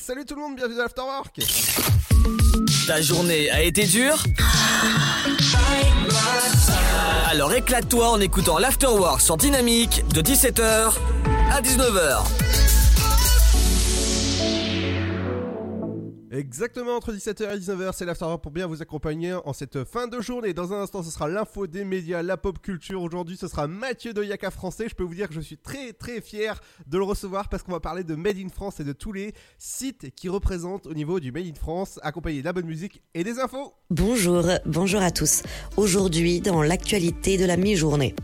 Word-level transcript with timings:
Salut 0.00 0.24
tout 0.24 0.36
le 0.36 0.42
monde, 0.42 0.54
bienvenue 0.54 0.76
dans 0.76 0.82
l'Afterwork 0.82 1.40
Ta 2.86 3.02
journée 3.02 3.50
a 3.50 3.62
été 3.62 3.84
dure 3.84 4.22
Alors 7.28 7.52
éclate-toi 7.52 8.08
en 8.08 8.20
écoutant 8.20 8.58
l'Afterwork 8.58 9.20
sur 9.20 9.36
Dynamique 9.36 10.04
de 10.14 10.22
17h 10.22 10.92
à 11.50 11.60
19h. 11.60 12.47
Exactement, 16.30 16.96
entre 16.96 17.12
17h 17.12 17.54
et 17.54 17.58
19h, 17.58 17.92
c'est 17.94 18.04
l'Afterwork 18.04 18.42
pour 18.42 18.52
bien 18.52 18.66
vous 18.66 18.82
accompagner 18.82 19.32
en 19.32 19.54
cette 19.54 19.84
fin 19.84 20.08
de 20.08 20.20
journée. 20.20 20.52
Dans 20.52 20.74
un 20.74 20.82
instant, 20.82 21.02
ce 21.02 21.10
sera 21.10 21.26
l'info 21.26 21.66
des 21.66 21.84
médias, 21.84 22.22
la 22.22 22.36
pop 22.36 22.60
culture. 22.60 23.00
Aujourd'hui, 23.02 23.38
ce 23.38 23.48
sera 23.48 23.66
Mathieu 23.66 24.12
de 24.12 24.22
Yaka 24.22 24.50
français. 24.50 24.88
Je 24.90 24.94
peux 24.94 25.04
vous 25.04 25.14
dire 25.14 25.28
que 25.28 25.34
je 25.34 25.40
suis 25.40 25.56
très 25.56 25.94
très 25.94 26.20
fier 26.20 26.60
de 26.86 26.98
le 26.98 27.04
recevoir 27.04 27.48
parce 27.48 27.62
qu'on 27.62 27.72
va 27.72 27.80
parler 27.80 28.04
de 28.04 28.14
Made 28.14 28.36
in 28.36 28.50
France 28.50 28.78
et 28.78 28.84
de 28.84 28.92
tous 28.92 29.12
les 29.12 29.32
sites 29.56 30.14
qui 30.14 30.28
représentent 30.28 30.86
au 30.86 30.92
niveau 30.92 31.18
du 31.18 31.32
Made 31.32 31.46
in 31.46 31.54
France, 31.54 31.98
accompagné 32.02 32.40
de 32.40 32.44
la 32.44 32.52
bonne 32.52 32.66
musique 32.66 33.00
et 33.14 33.24
des 33.24 33.38
infos. 33.38 33.72
Bonjour, 33.88 34.44
bonjour 34.66 35.00
à 35.00 35.10
tous. 35.10 35.44
Aujourd'hui, 35.78 36.42
dans 36.42 36.62
l'actualité 36.62 37.38
de 37.38 37.46
la 37.46 37.56
mi-journée. 37.56 38.14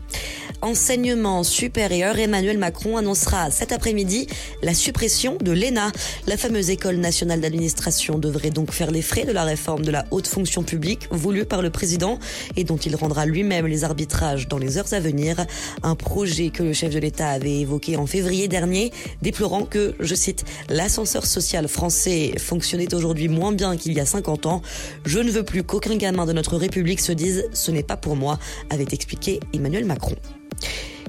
Enseignement 0.61 1.43
supérieur, 1.43 2.19
Emmanuel 2.19 2.59
Macron 2.59 2.97
annoncera 2.97 3.49
cet 3.49 3.71
après-midi 3.71 4.27
la 4.61 4.75
suppression 4.75 5.37
de 5.41 5.51
l'ENA. 5.51 5.91
La 6.27 6.37
fameuse 6.37 6.69
école 6.69 6.97
nationale 6.97 7.41
d'administration 7.41 7.94
devrait 8.19 8.49
donc 8.49 8.71
faire 8.71 8.91
les 8.91 9.01
frais 9.01 9.25
de 9.25 9.31
la 9.31 9.43
réforme 9.43 9.83
de 9.83 9.91
la 9.91 10.05
haute 10.11 10.27
fonction 10.27 10.63
publique 10.63 11.07
voulue 11.11 11.45
par 11.45 11.61
le 11.61 11.69
président 11.69 12.19
et 12.55 12.63
dont 12.63 12.77
il 12.77 12.95
rendra 12.95 13.25
lui-même 13.25 13.67
les 13.67 13.83
arbitrages 13.83 14.47
dans 14.47 14.57
les 14.57 14.77
heures 14.77 14.93
à 14.93 14.99
venir. 14.99 15.45
Un 15.83 15.95
projet 15.95 16.49
que 16.49 16.63
le 16.63 16.73
chef 16.73 16.93
de 16.93 16.99
l'État 16.99 17.29
avait 17.29 17.59
évoqué 17.59 17.97
en 17.97 18.05
février 18.05 18.47
dernier, 18.47 18.91
déplorant 19.21 19.63
que, 19.63 19.95
je 19.99 20.15
cite, 20.15 20.45
l'ascenseur 20.69 21.25
social 21.25 21.67
français 21.67 22.33
fonctionnait 22.37 22.93
aujourd'hui 22.93 23.27
moins 23.27 23.51
bien 23.51 23.77
qu'il 23.77 23.93
y 23.93 23.99
a 23.99 24.05
50 24.05 24.45
ans. 24.45 24.61
Je 25.05 25.19
ne 25.19 25.31
veux 25.31 25.43
plus 25.43 25.63
qu'aucun 25.63 25.95
gamin 25.95 26.25
de 26.25 26.33
notre 26.33 26.57
République 26.57 26.99
se 26.99 27.11
dise 27.11 27.45
ce 27.53 27.71
n'est 27.71 27.83
pas 27.83 27.97
pour 27.97 28.15
moi, 28.15 28.39
avait 28.69 28.87
expliqué 28.91 29.39
Emmanuel 29.53 29.85
Macron. 29.85 30.15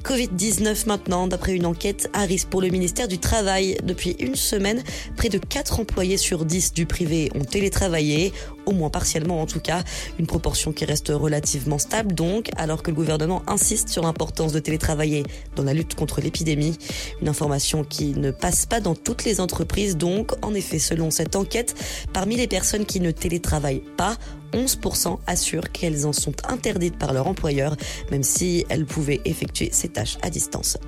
Covid-19 0.07 0.87
maintenant, 0.87 1.27
d'après 1.27 1.57
une 1.57 1.67
enquête 1.67 2.09
Harris 2.13 2.45
pour 2.49 2.61
le 2.61 2.69
ministère 2.69 3.09
du 3.09 3.19
Travail. 3.19 3.77
Depuis 3.83 4.15
une 4.21 4.37
semaine, 4.37 4.85
près 5.17 5.29
de 5.29 5.39
4 5.39 5.81
employés 5.81 6.17
sur 6.17 6.45
10 6.45 6.75
du 6.75 6.87
privé 6.87 7.29
ont 7.35 7.43
télétravaillé, 7.43 8.33
au 8.67 8.73
moins 8.73 8.89
partiellement 8.89 9.43
en 9.43 9.47
tout 9.47 9.59
cas, 9.59 9.83
une 10.21 10.29
proportion 10.29 10.73
qui 10.73 10.85
reste 10.85 11.09
relativement 11.09 11.79
stable 11.79 12.15
donc, 12.15 12.51
alors 12.57 12.85
que 12.85 12.93
le 12.93 12.97
gouvernement 12.97 13.43
insiste 13.49 13.89
sur 13.89 14.05
l'importance 14.05 14.53
de 14.53 14.61
télétravailler 14.61 15.25
dans 15.57 15.65
la 15.65 15.75
lutte 15.75 15.97
contre 15.97 16.21
l'épidémie. 16.21 16.79
Une 17.21 17.29
information 17.29 17.83
qui 17.83 18.11
ne 18.11 18.31
passe 18.31 18.65
pas 18.65 18.79
dans 18.79 18.95
toutes 18.95 19.25
les 19.25 19.41
entreprises 19.41 19.97
donc, 19.97 20.35
en 20.47 20.55
effet, 20.55 20.79
selon 20.79 21.11
cette 21.11 21.35
enquête, 21.35 21.75
parmi 22.13 22.37
les 22.37 22.47
personnes 22.47 22.87
qui 22.87 23.01
ne 23.01 23.11
télétravaillent 23.11 23.83
pas, 23.97 24.17
11% 24.57 25.19
assurent 25.27 25.71
qu'elles 25.71 26.07
en 26.07 26.13
sont 26.13 26.35
interdites 26.49 26.99
par 26.99 27.13
leur 27.13 27.27
employeur, 27.29 27.77
même 28.11 28.23
si 28.23 28.65
elles 28.69 28.87
pouvaient 28.87 29.21
effectuer 29.25 29.69
ces 29.73 29.89
tâches 29.89 30.17
à 30.23 30.31
distance. 30.31 30.79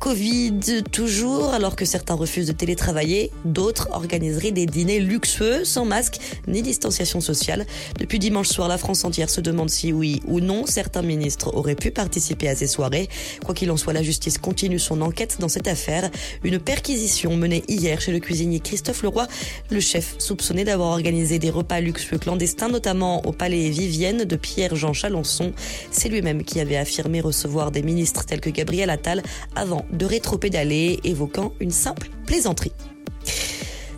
Covid 0.00 0.82
toujours, 0.90 1.52
alors 1.52 1.76
que 1.76 1.84
certains 1.84 2.14
refusent 2.14 2.46
de 2.46 2.52
télétravailler, 2.52 3.30
d'autres 3.44 3.90
organiseraient 3.92 4.50
des 4.50 4.64
dîners 4.64 4.98
luxueux, 4.98 5.66
sans 5.66 5.84
masque 5.84 6.16
ni 6.48 6.62
distanciation 6.62 7.20
sociale. 7.20 7.66
Depuis 7.98 8.18
dimanche 8.18 8.48
soir, 8.48 8.66
la 8.66 8.78
France 8.78 9.04
entière 9.04 9.28
se 9.28 9.42
demande 9.42 9.68
si 9.68 9.92
oui 9.92 10.22
ou 10.26 10.40
non 10.40 10.64
certains 10.64 11.02
ministres 11.02 11.54
auraient 11.54 11.74
pu 11.74 11.90
participer 11.90 12.48
à 12.48 12.56
ces 12.56 12.66
soirées. 12.66 13.10
Quoi 13.44 13.54
qu'il 13.54 13.70
en 13.70 13.76
soit, 13.76 13.92
la 13.92 14.02
justice 14.02 14.38
continue 14.38 14.78
son 14.78 15.02
enquête 15.02 15.36
dans 15.38 15.50
cette 15.50 15.68
affaire. 15.68 16.10
Une 16.44 16.58
perquisition 16.58 17.36
menée 17.36 17.62
hier 17.68 18.00
chez 18.00 18.12
le 18.12 18.20
cuisinier 18.20 18.60
Christophe 18.60 19.02
Leroy, 19.02 19.26
le 19.68 19.80
chef 19.80 20.14
soupçonné 20.18 20.64
d'avoir 20.64 20.88
organisé 20.88 21.38
des 21.38 21.50
repas 21.50 21.80
luxueux 21.80 22.18
clandestins, 22.18 22.70
notamment 22.70 23.26
au 23.26 23.32
palais 23.32 23.68
Vivienne 23.68 24.24
de 24.24 24.36
Pierre-Jean 24.36 24.94
Chalençon. 24.94 25.52
C'est 25.90 26.08
lui-même 26.08 26.42
qui 26.42 26.58
avait 26.58 26.78
affirmé 26.78 27.20
recevoir 27.20 27.70
des 27.70 27.82
ministres 27.82 28.24
tels 28.24 28.40
que 28.40 28.48
Gabriel 28.48 28.88
Attal 28.88 29.22
avant 29.54 29.84
de 29.92 30.06
rétropédaler, 30.06 31.00
évoquant 31.04 31.52
une 31.60 31.70
simple 31.70 32.08
plaisanterie. 32.26 32.72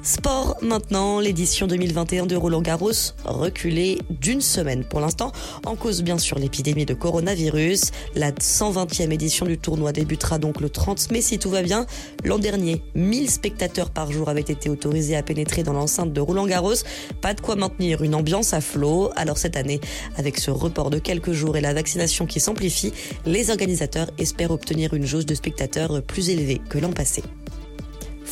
Sport 0.05 0.57
maintenant, 0.63 1.21
l'édition 1.21 1.69
2021 1.69 2.27
de 2.27 2.35
Roland 2.35 2.61
Garros 2.61 2.91
reculée 3.25 4.01
d'une 4.11 4.41
semaine 4.41 4.83
pour 4.83 4.99
l'instant, 4.99 5.31
en 5.65 5.77
cause 5.77 6.03
bien 6.03 6.19
sûr 6.19 6.41
l'épidémie 6.41 6.85
de 6.85 6.93
coronavirus. 6.93 7.93
La 8.17 8.33
120e 8.33 9.13
édition 9.13 9.47
du 9.47 9.59
tournoi 9.59 9.93
débutera 9.93 10.41
donc 10.41 10.61
le 10.61 10.71
30 10.71 11.13
mai 11.13 11.21
si 11.21 11.39
tout 11.39 11.51
va 11.51 11.63
bien. 11.63 11.87
L'an 12.25 12.41
dernier, 12.41 12.83
1000 12.97 13.31
spectateurs 13.31 13.91
par 13.91 14.11
jour 14.11 14.29
avaient 14.29 14.41
été 14.41 14.69
autorisés 14.69 15.15
à 15.15 15.23
pénétrer 15.23 15.63
dans 15.63 15.73
l'enceinte 15.73 16.13
de 16.13 16.21
Roland 16.21 16.47
Garros. 16.47 16.83
Pas 17.21 17.35
de 17.35 17.41
quoi 17.41 17.55
maintenir 17.55 18.03
une 18.03 18.17
ambiance 18.17 18.55
à 18.55 18.61
flot. 18.61 19.13
Alors 19.15 19.39
cette 19.39 19.57
année, 19.57 19.81
avec 20.17 20.41
ce 20.41 20.51
report 20.51 20.91
de 20.91 20.99
quelques 20.99 21.33
jours 21.33 21.57
et 21.57 21.61
la 21.61 21.75
vaccination 21.75 22.27
qui 22.27 22.41
s'amplifie, 22.41 22.93
les 23.25 23.51
organisateurs 23.51 24.11
espèrent 24.19 24.51
obtenir 24.51 24.95
une 24.95 25.07
jauge 25.07 25.27
de 25.27 25.37
spectateurs 25.37 26.03
plus 26.03 26.29
élevée 26.29 26.61
que 26.69 26.79
l'an 26.79 26.91
passé. 26.91 27.23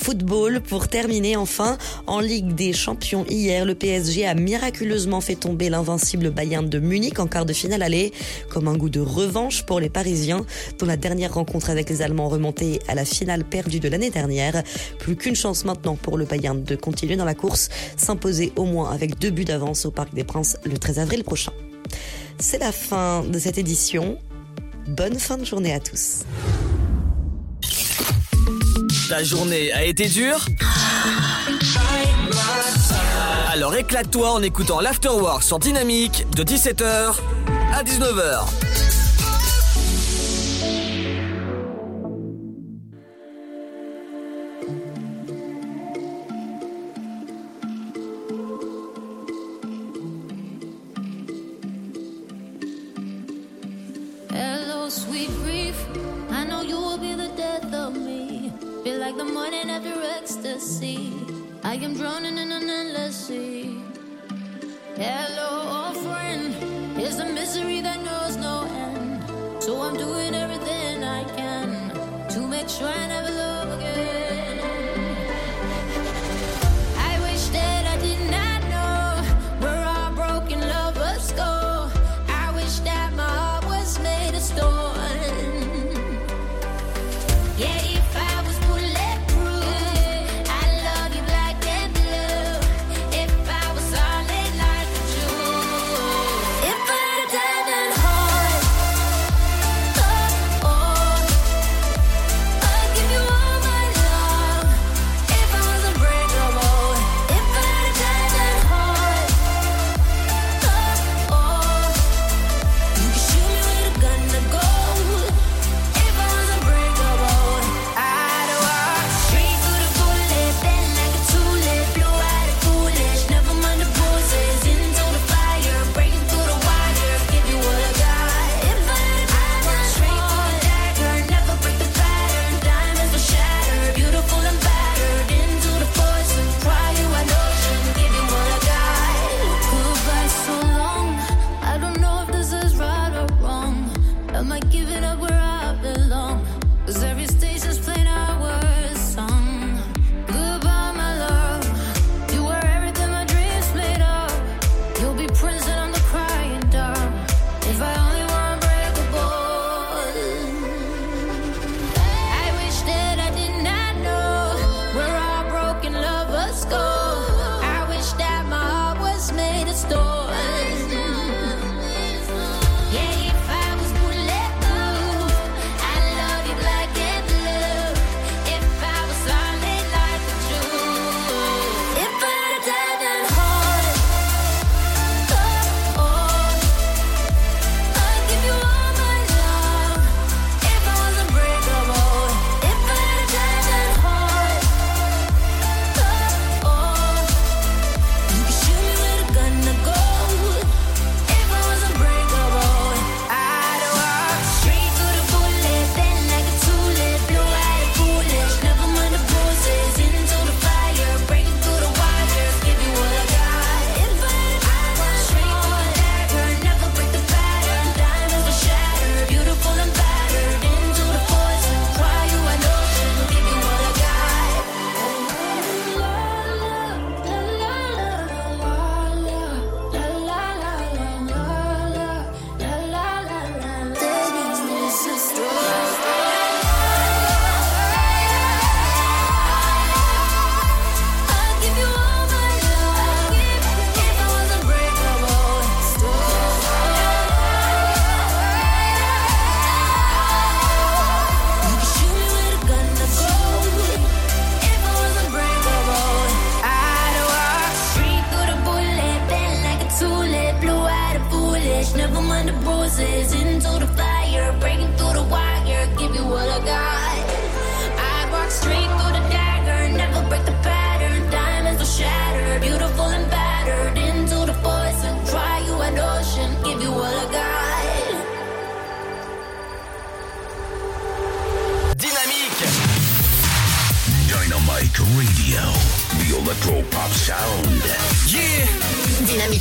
Football 0.03 0.62
pour 0.62 0.88
terminer 0.88 1.37
enfin 1.37 1.77
en 2.06 2.21
Ligue 2.21 2.55
des 2.55 2.72
Champions 2.72 3.27
hier 3.28 3.66
le 3.66 3.75
PSG 3.75 4.27
a 4.27 4.34
miraculeusement 4.34 5.21
fait 5.21 5.34
tomber 5.34 5.69
l'invincible 5.69 6.31
Bayern 6.31 6.66
de 6.66 6.78
Munich 6.78 7.19
en 7.19 7.27
quart 7.27 7.44
de 7.44 7.53
finale 7.53 7.83
aller 7.83 8.12
comme 8.49 8.66
un 8.66 8.77
goût 8.78 8.89
de 8.89 9.00
revanche 9.00 9.65
pour 9.65 9.78
les 9.78 9.91
Parisiens 9.91 10.47
dont 10.78 10.87
la 10.87 10.97
dernière 10.97 11.34
rencontre 11.34 11.69
avec 11.69 11.91
les 11.91 12.00
Allemands 12.00 12.31
remontait 12.31 12.78
à 12.89 12.94
la 12.94 13.05
finale 13.05 13.44
perdue 13.44 13.78
de 13.78 13.89
l'année 13.89 14.09
dernière 14.09 14.62
plus 14.99 15.16
qu'une 15.16 15.37
chance 15.37 15.66
maintenant 15.66 15.97
pour 15.97 16.16
le 16.16 16.25
Bayern 16.25 16.65
de 16.65 16.77
continuer 16.77 17.16
dans 17.16 17.27
la 17.27 17.34
course 17.34 17.69
s'imposer 17.99 18.53
au 18.56 18.65
moins 18.65 18.91
avec 18.91 19.19
deux 19.19 19.31
buts 19.31 19.44
d'avance 19.44 19.84
au 19.84 19.91
Parc 19.91 20.15
des 20.15 20.25
Princes 20.25 20.56
le 20.65 20.78
13 20.78 20.99
avril 20.99 21.25
prochain. 21.25 21.53
C'est 22.39 22.59
la 22.59 22.72
fin 22.72 23.22
de 23.22 23.39
cette 23.39 23.59
édition. 23.59 24.16
Bonne 24.89 25.19
fin 25.19 25.37
de 25.37 25.44
journée 25.44 25.75
à 25.75 25.81
tous. 25.81 26.25
Ta 29.10 29.25
journée 29.25 29.72
a 29.72 29.82
été 29.82 30.06
dure 30.06 30.38
Alors 33.53 33.75
éclate-toi 33.75 34.31
en 34.31 34.41
écoutant 34.41 34.78
l'Afterwork 34.78 35.43
sur 35.43 35.59
Dynamique 35.59 36.26
de 36.37 36.44
17h 36.44 37.16
à 37.75 37.82
19h. 37.82 38.44
Hello, 54.32 54.88
sweet 54.88 55.31
grief. 55.42 55.75
I 56.31 56.44
know 56.44 56.62
you 56.62 56.77
will 56.77 56.97
be 56.97 57.16
the 57.16 57.30
like 58.99 59.17
the 59.17 59.25
morning 59.25 59.71
after 59.71 59.95
ecstasy. 60.19 61.12
I 61.62 61.75
am 61.75 61.95
drowning 61.95 62.39
in 62.39 62.51
an 62.51 62.69
endless 62.69 63.27
sea. 63.27 63.81
Hello, 64.97 65.51
old 65.78 65.97
friend. 65.99 66.55
Here's 66.97 67.19
a 67.19 67.27
misery 67.27 67.81
that 67.83 68.01
knows 68.03 68.37
no 68.37 68.65
end. 68.65 69.62
So 69.62 69.81
I'm 69.83 69.97
doing 69.97 70.34
everything 70.34 71.05
I 71.05 71.25
can 71.37 72.28
to 72.31 72.41
make 72.47 72.69
sure 72.69 73.09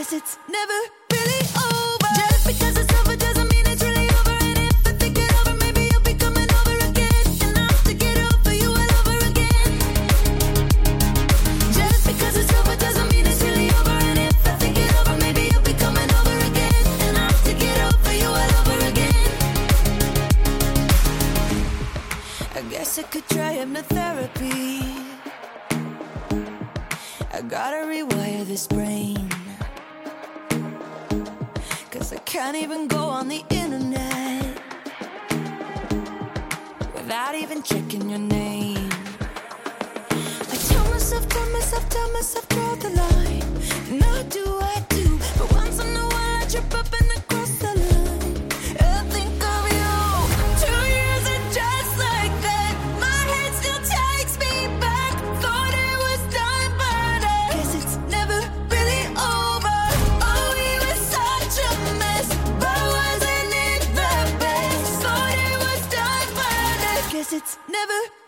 Guess 0.00 0.12
it's 0.14 0.38
never 0.48 0.80
really 1.12 1.44
over. 1.60 2.08
Just 2.16 2.46
because 2.46 2.74
it's 2.78 2.92
over 3.00 3.16
doesn't 3.16 3.52
mean 3.52 3.66
it's 3.66 3.82
really 3.82 4.08
over. 4.08 4.36
And 4.48 4.58
if 4.58 4.86
I 4.86 4.92
think 4.96 5.18
it 5.18 5.30
over, 5.40 5.54
maybe 5.60 5.90
you'll 5.92 6.00
be 6.00 6.14
coming 6.14 6.48
over 6.58 6.74
again. 6.88 7.24
And 7.44 7.58
I 7.58 7.64
have 7.68 7.84
to 7.84 7.92
get 7.92 8.16
over 8.16 8.54
you 8.62 8.70
all 8.80 8.92
over 9.00 9.16
again. 9.28 9.72
Just 11.76 12.06
because 12.08 12.34
it's 12.40 12.52
over 12.58 12.76
doesn't 12.76 13.12
mean 13.12 13.26
it's 13.26 13.42
really 13.42 13.68
over. 13.78 13.96
And 14.08 14.18
if 14.20 14.46
I 14.48 14.54
think 14.62 14.78
it 14.78 14.90
over, 15.00 15.16
maybe 15.20 15.42
you'll 15.52 15.68
be 15.68 15.76
coming 15.84 16.10
over 16.18 16.36
again. 16.48 16.82
And 17.04 17.18
I 17.18 17.24
have 17.32 17.44
to 17.44 17.54
get 17.64 17.76
over 17.90 18.12
you 18.22 18.28
all 18.40 18.52
over 18.60 18.78
again. 18.92 19.28
I 22.56 22.62
guess 22.72 22.98
I 22.98 23.02
could 23.02 23.28
try 23.28 23.50
hypnotherapy. 23.60 24.80
I 27.36 27.42
gotta 27.42 27.84
rewire 27.92 28.46
this 28.46 28.66
brain. 28.66 29.19
Can't 32.30 32.54
even 32.54 32.86
go 32.86 33.08
on 33.08 33.26
the 33.26 33.44
internet 33.50 34.44
without 36.94 37.34
even 37.34 37.60
checking 37.60 38.08
your 38.08 38.20
name. 38.20 38.88
I 40.12 40.56
tell 40.68 40.84
myself, 40.90 41.28
tell 41.28 41.50
myself, 41.50 41.88
tell 41.88 42.12
myself, 42.12 42.48
draw 42.50 42.74
the 42.76 42.90
line. 42.90 43.98
Not 43.98 44.30
do 44.30 44.44
I 44.62 44.78
do, 44.90 45.18
but 45.38 45.52
once 45.54 45.80
in 45.80 45.96
a 45.96 46.06
while 46.14 46.42
I 46.42 46.46
trip 46.48 46.72
up 46.72 46.86
and 47.00 47.10
I 47.10 47.16
the 47.16 47.29
it's 67.32 67.58
never 67.68 68.19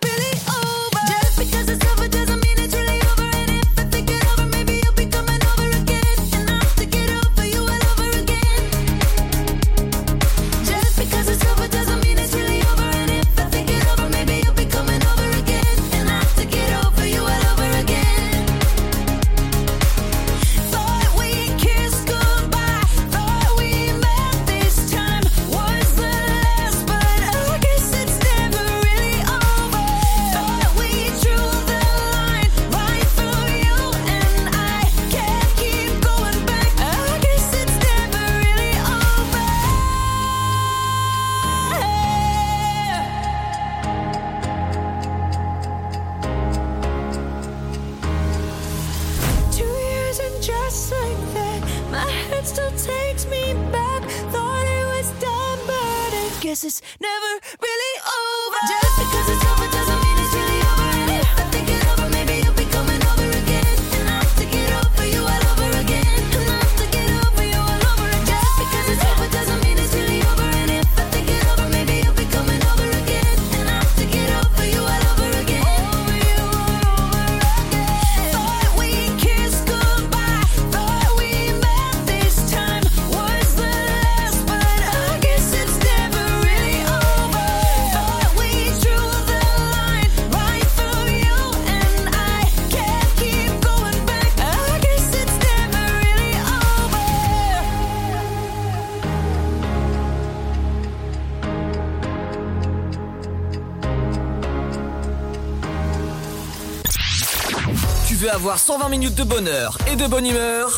avoir 108.43 108.59
120 108.59 108.89
minutes 108.89 109.15
de 109.15 109.23
bonheur 109.23 109.79
et 109.87 109.95
de 109.95 110.05
bonne 110.09 110.27
humeur 110.27 110.77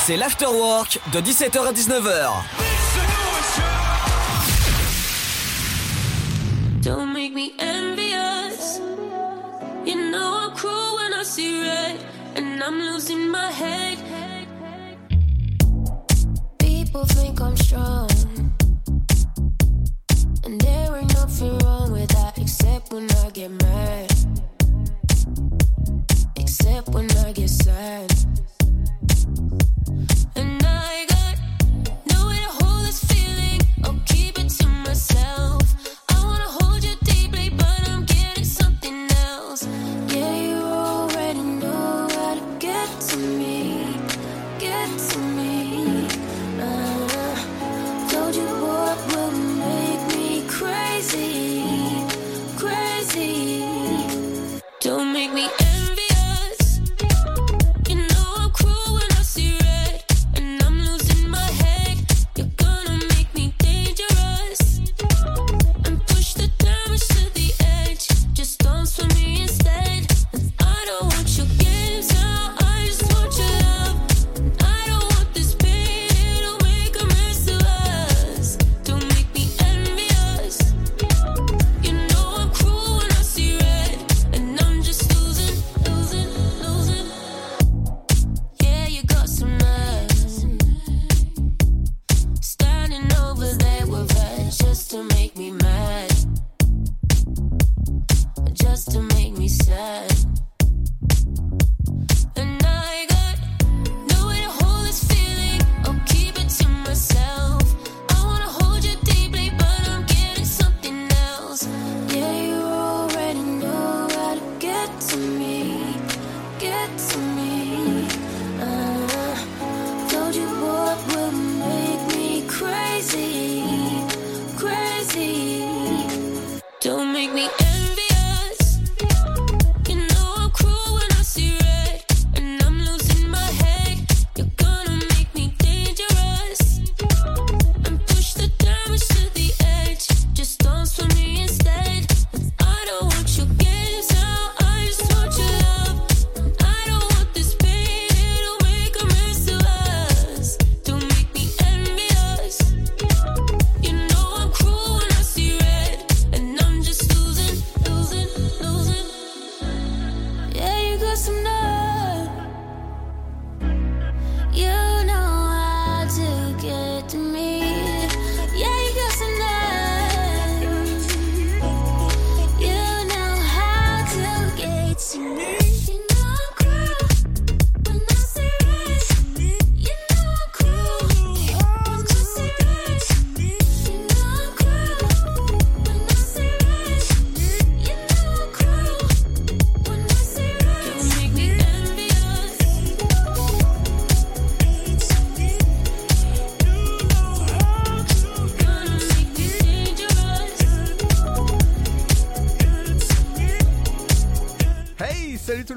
C'est 0.00 0.16
l'afterwork 0.16 0.98
de 1.12 1.20
17h 1.20 1.68
à 1.68 1.72
19h. 1.72 2.32
Don't 6.82 7.12
make 7.12 7.32
me 7.32 7.52
envious. 7.60 8.80
You 9.86 10.10
know 10.10 10.48
I'm 10.48 10.52
cruel 10.56 10.96
when 10.96 11.12
I 11.14 11.22
see 11.22 11.60
red, 11.60 12.00
and 12.36 12.60
I'm 12.60 12.80
losing 12.92 13.30
my 13.30 13.52
head. 13.52 13.98
People 16.58 17.04
think 17.06 17.40
I'm 17.40 17.56
strong, 17.56 18.08
and 20.44 20.60
there 20.60 20.96
ain't 20.96 21.14
nothing 21.14 21.56
wrong 21.58 21.92
with 21.92 22.08
that, 22.08 22.36
except 22.36 22.92
when 22.92 23.06
I 23.24 23.30
get 23.30 23.50
mad, 23.62 23.79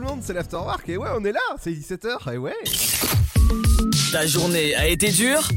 le 0.03 0.09
monde, 0.09 0.19
c'est 0.21 0.33
l'Afterwork 0.33 0.87
et 0.89 0.97
ouais, 0.97 1.09
on 1.15 1.23
est 1.23 1.31
là, 1.31 1.39
c'est 1.59 1.71
17h 1.71 2.33
et 2.33 2.37
ouais. 2.37 2.55
Ta 4.11 4.25
journée 4.27 4.75
a 4.75 4.87
été 4.87 5.09
dure 5.09 5.47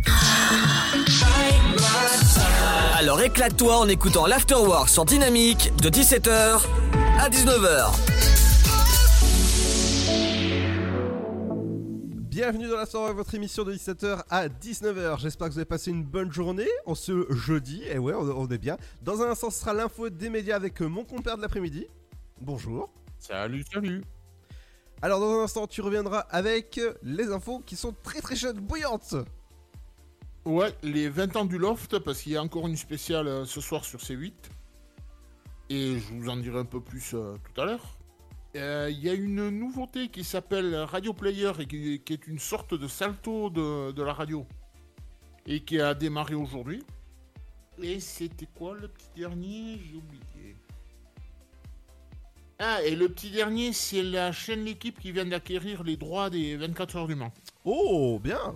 Alors 2.96 3.20
éclate-toi 3.20 3.78
en 3.78 3.88
écoutant 3.88 4.26
l'Afterwork 4.26 4.88
sur 4.88 5.04
Dynamique 5.04 5.72
de 5.82 5.88
17h 5.88 6.62
à 7.18 7.28
19h. 7.28 7.92
Bienvenue 12.28 12.68
dans 12.68 12.76
l'Afterwork, 12.76 13.16
votre 13.16 13.34
émission 13.34 13.64
de 13.64 13.74
17h 13.74 14.22
à 14.30 14.48
19h. 14.48 15.20
J'espère 15.20 15.48
que 15.48 15.54
vous 15.54 15.58
avez 15.58 15.64
passé 15.64 15.90
une 15.90 16.04
bonne 16.04 16.30
journée 16.30 16.68
en 16.84 16.94
ce 16.94 17.26
jeudi. 17.30 17.82
Et 17.90 17.98
ouais, 17.98 18.14
on, 18.14 18.46
est 18.48 18.58
bien. 18.58 18.76
Dans 19.02 19.22
un 19.22 19.30
instant, 19.30 19.50
ce 19.50 19.60
sera 19.60 19.72
l'info 19.72 20.10
des 20.10 20.28
médias 20.28 20.56
avec 20.56 20.80
mon 20.82 21.04
compère 21.04 21.36
de 21.36 21.42
l'après-midi. 21.42 21.86
Bonjour. 22.40 22.92
Salut, 23.18 23.64
salut. 23.72 24.02
Alors 25.02 25.20
dans 25.20 25.40
un 25.40 25.44
instant, 25.44 25.66
tu 25.66 25.82
reviendras 25.82 26.20
avec 26.30 26.80
les 27.02 27.30
infos 27.30 27.60
qui 27.60 27.76
sont 27.76 27.94
très 28.02 28.20
très 28.20 28.34
chaudes, 28.34 28.58
bouillantes. 28.58 29.14
Ouais, 30.46 30.72
les 30.82 31.08
20 31.08 31.36
ans 31.36 31.44
du 31.44 31.58
loft, 31.58 31.98
parce 31.98 32.22
qu'il 32.22 32.32
y 32.32 32.36
a 32.36 32.42
encore 32.42 32.68
une 32.68 32.76
spéciale 32.76 33.26
euh, 33.26 33.44
ce 33.44 33.60
soir 33.60 33.84
sur 33.84 33.98
C8. 33.98 34.32
Et 35.70 35.98
je 35.98 36.14
vous 36.14 36.28
en 36.28 36.36
dirai 36.36 36.60
un 36.60 36.64
peu 36.64 36.80
plus 36.80 37.14
euh, 37.14 37.34
tout 37.42 37.60
à 37.60 37.64
l'heure. 37.64 37.98
Euh, 38.54 38.88
Il 38.90 39.00
y 39.00 39.10
a 39.10 39.14
une 39.14 39.50
nouveauté 39.50 40.08
qui 40.08 40.22
s'appelle 40.22 40.74
Radio 40.76 41.12
Player 41.12 41.50
et 41.58 41.66
qui, 41.66 42.00
est 42.08 42.26
une 42.28 42.38
sorte 42.38 42.74
de 42.74 42.86
salto 42.86 43.50
de 43.50 44.02
la 44.02 44.12
radio. 44.12 44.46
Et 45.46 45.64
qui 45.64 45.80
a 45.80 45.94
démarré 45.94 46.36
aujourd'hui. 46.36 46.84
Et 47.82 47.98
c'était 47.98 48.48
quoi 48.56 48.74
le 48.74 48.88
petit 48.88 49.10
dernier? 49.16 49.80
J'ai 49.84 49.96
oublié. 49.96 50.56
Ah, 52.58 52.82
et 52.82 52.96
le 52.96 53.10
petit 53.10 53.30
dernier, 53.30 53.74
c'est 53.74 54.02
la 54.02 54.32
chaîne 54.32 54.64
L'équipe 54.64 54.98
qui 54.98 55.12
vient 55.12 55.26
d'acquérir 55.26 55.82
les 55.82 55.98
droits 55.98 56.30
des 56.30 56.56
24 56.56 56.96
heures 56.96 57.06
du 57.06 57.14
Mans. 57.14 57.32
Oh, 57.64 58.18
bien 58.22 58.54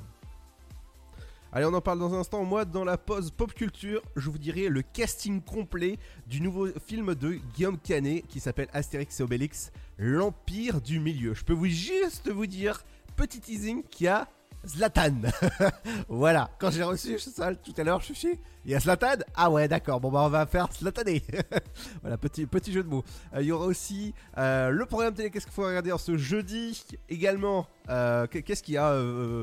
Allez, 1.52 1.66
on 1.66 1.75
en 1.75 1.80
parle 1.80 1.99
dans 1.99 2.14
un 2.14 2.21
instant. 2.21 2.45
Moi, 2.45 2.64
dans 2.64 2.85
la 2.85 2.97
pause 2.97 3.30
pop 3.30 3.52
culture, 3.52 4.00
je 4.16 4.30
vous 4.30 4.38
dirai 4.38 4.69
le 4.69 4.80
casting 4.83 5.42
complet 5.42 5.99
du 6.26 6.40
nouveau 6.40 6.69
film 6.87 7.14
de 7.14 7.40
Guillaume 7.54 7.76
Canet 7.76 8.25
qui 8.26 8.40
s'appelle 8.40 8.69
Astérix 8.73 9.21
et 9.21 9.23
Obélix, 9.23 9.73
l'Empire 9.99 10.80
du 10.80 10.99
Milieu. 10.99 11.35
Je 11.35 11.45
peux 11.45 11.52
vous 11.52 11.66
juste 11.66 12.30
vous 12.30 12.47
dire, 12.47 12.83
petit 13.16 13.40
teasing, 13.40 13.83
qu'il 13.83 14.07
y 14.07 14.09
a 14.09 14.28
Zlatan. 14.67 15.23
voilà, 16.09 16.50
quand 16.59 16.71
j'ai 16.71 16.83
reçu 16.83 17.19
ça 17.19 17.55
tout 17.55 17.75
à 17.76 17.85
l'heure, 17.85 18.00
je 18.00 18.12
suis 18.12 18.38
il 18.64 18.73
y 18.73 18.75
a 18.75 18.81
Zlatan 18.81 19.17
Ah 19.35 19.50
ouais, 19.50 19.69
d'accord, 19.69 20.00
bon 20.00 20.11
bah 20.11 20.21
on 20.23 20.29
va 20.29 20.47
faire 20.47 20.69
Zlatané. 20.73 21.23
voilà, 22.02 22.19
petit, 22.19 22.47
petit 22.47 22.73
jeu 22.73 22.83
de 22.83 22.88
mots. 22.88 23.05
Euh, 23.35 23.40
Il 23.43 23.47
y 23.49 23.52
aura 23.52 23.67
aussi 23.67 24.12
euh, 24.37 24.69
le 24.71 24.85
programme 24.85 25.14
télé, 25.14 25.31
qu'est-ce 25.31 25.47
qu'il 25.47 25.55
faut 25.55 25.64
regarder 25.64 25.93
en 25.93 25.99
ce 25.99 26.17
jeudi 26.17 26.85
également? 27.09 27.67
euh, 27.88 28.26
qu'est-ce 28.26 28.62
qu'il 28.62 28.75
y 28.75 28.79
a, 28.79 28.95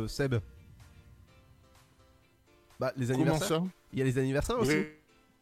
Seb? 0.07 0.35
Bah, 2.79 2.93
les 2.95 3.11
anniversaires. 3.11 3.63
Il 3.91 3.99
y 3.99 4.01
a 4.01 4.05
les 4.05 4.17
anniversaires 4.19 4.59
aussi. 4.59 4.77
Oui. 4.77 4.87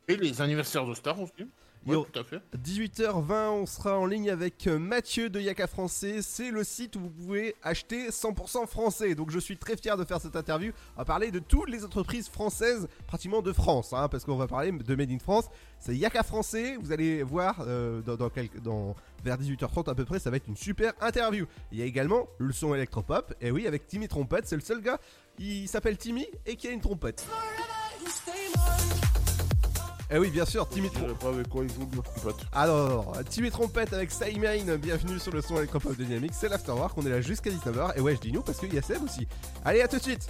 Et 0.08 0.16
les 0.16 0.42
anniversaires 0.42 0.86
de 0.86 0.94
Star 0.94 1.20
aussi. 1.20 1.34
Yo. 1.86 2.02
Ouais, 2.02 2.08
tout 2.12 2.20
à 2.20 2.24
fait. 2.24 2.42
18h20, 2.58 3.50
on 3.50 3.66
sera 3.66 4.00
en 4.00 4.06
ligne 4.06 4.30
avec 4.32 4.66
euh, 4.68 4.80
Mathieu 4.80 5.30
de 5.30 5.40
Yaka 5.40 5.68
Français. 5.68 6.22
C'est 6.22 6.50
le 6.50 6.64
site 6.64 6.96
où 6.96 7.02
vous 7.02 7.10
pouvez 7.10 7.56
acheter 7.62 8.10
100% 8.10 8.66
français. 8.68 9.14
Donc 9.14 9.30
je 9.32 9.38
suis 9.40 9.56
très 9.58 9.78
fier 9.78 9.96
de 9.96 10.04
faire 10.04 10.20
cette 10.20 10.36
interview. 10.36 10.72
On 10.96 11.02
va 11.02 11.06
parler 11.06 11.30
de 11.32 11.40
toutes 11.40 11.70
les 11.70 11.86
entreprises 11.86 12.28
françaises, 12.28 12.88
pratiquement 13.08 13.42
de 13.42 13.54
France, 13.54 13.94
hein, 13.94 14.08
parce 14.10 14.24
qu'on 14.26 14.36
va 14.38 14.48
parler 14.48 14.72
de 14.72 14.96
Made 14.96 15.12
in 15.12 15.20
France. 15.20 15.46
C'est 15.80 15.96
Yaka 15.96 16.24
Français. 16.24 16.78
Vous 16.82 16.92
allez 16.92 17.22
voir 17.24 17.58
euh, 17.68 18.02
dans, 18.02 18.16
dans 18.16 18.30
quelques- 18.30 18.60
dans- 18.62 18.96
vers 19.24 19.38
18h30 19.38 19.90
à 19.90 19.96
peu 19.96 20.06
près, 20.06 20.20
ça 20.20 20.30
va 20.30 20.38
être 20.38 20.48
une 20.48 20.58
super 20.58 20.94
interview. 21.02 21.46
Il 21.72 21.80
y 21.80 21.82
a 21.82 21.86
également 21.86 22.28
le 22.38 22.52
son 22.54 22.74
électropop. 22.76 23.34
Et 23.42 23.52
oui, 23.52 23.66
avec 23.68 23.88
Timmy 23.88 24.08
Trompette, 24.08 24.48
c'est 24.48 24.56
le 24.56 24.62
seul 24.62 24.82
gars. 24.82 25.00
Il 25.40 25.68
s'appelle 25.68 25.98
Timmy 25.98 26.26
et 26.46 26.56
qui 26.56 26.68
a 26.68 26.72
une 26.72 26.82
trompette. 26.82 27.26
Et 30.16 30.18
oui, 30.18 30.30
bien 30.30 30.46
sûr, 30.46 30.66
Timmy 30.70 30.90
Trompette. 30.90 31.18
Ah 32.54 32.68
non, 32.68 32.88
non, 32.88 32.96
non. 32.96 33.06
Timmy 33.30 33.52
Trompette 33.52 33.92
avec 33.92 34.12
Simane, 34.12 34.78
bienvenue 34.78 35.20
sur 35.20 35.34
le 35.34 35.42
son 35.42 35.58
électropop 35.58 35.94
de 35.98 36.06
Dynamique, 36.06 36.32
c'est 36.34 36.48
l'Afterwork, 36.48 36.98
on 36.98 37.06
est 37.06 37.10
là 37.10 37.20
jusqu'à 37.20 37.50
19h, 37.50 37.98
et 37.98 38.00
ouais 38.00 38.16
je 38.16 38.22
dis 38.22 38.32
nous 38.32 38.42
parce 38.42 38.58
qu'il 38.58 38.74
y 38.74 38.78
a 38.78 38.82
Seb 38.82 39.04
aussi. 39.04 39.28
Allez 39.66 39.82
à 39.82 39.90
tout 39.90 39.98
de 39.98 40.02
suite 40.02 40.30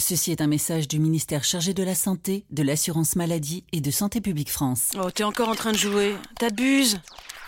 Ceci 0.00 0.32
est 0.32 0.40
un 0.40 0.46
message 0.46 0.88
du 0.88 0.98
ministère 0.98 1.44
chargé 1.44 1.74
de 1.74 1.82
la 1.82 1.94
Santé, 1.94 2.46
de 2.50 2.62
l'Assurance 2.62 3.16
Maladie 3.16 3.64
et 3.70 3.82
de 3.82 3.90
Santé 3.90 4.22
Publique 4.22 4.50
France. 4.50 4.92
Oh, 4.98 5.10
t'es 5.10 5.24
encore 5.24 5.50
en 5.50 5.54
train 5.54 5.72
de 5.72 5.76
jouer. 5.76 6.16
T'abuses. 6.38 7.00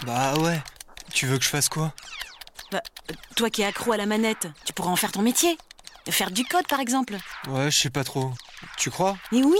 Bah 0.05 0.39
ouais. 0.39 0.63
Tu 1.15 1.27
veux 1.27 1.39
que 1.39 1.45
je 1.45 1.49
fasse 1.49 1.71
quoi? 1.71 1.95
Bah, 2.71 2.83
toi 3.37 3.49
qui 3.49 3.63
es 3.63 3.65
accro 3.65 3.93
à 3.93 3.97
la 3.97 4.05
manette, 4.05 4.49
tu 4.67 4.75
pourras 4.75 4.91
en 4.91 4.97
faire 4.97 5.13
ton 5.13 5.23
métier. 5.23 5.57
Faire 6.11 6.31
du 6.31 6.45
code, 6.45 6.67
par 6.69 6.81
exemple. 6.81 7.17
Ouais, 7.49 7.71
je 7.71 7.79
sais 7.79 7.91
pas 7.91 8.05
trop. 8.05 8.33
Tu 8.77 8.91
crois? 8.91 9.17
Mais 9.33 9.43
oui 9.43 9.59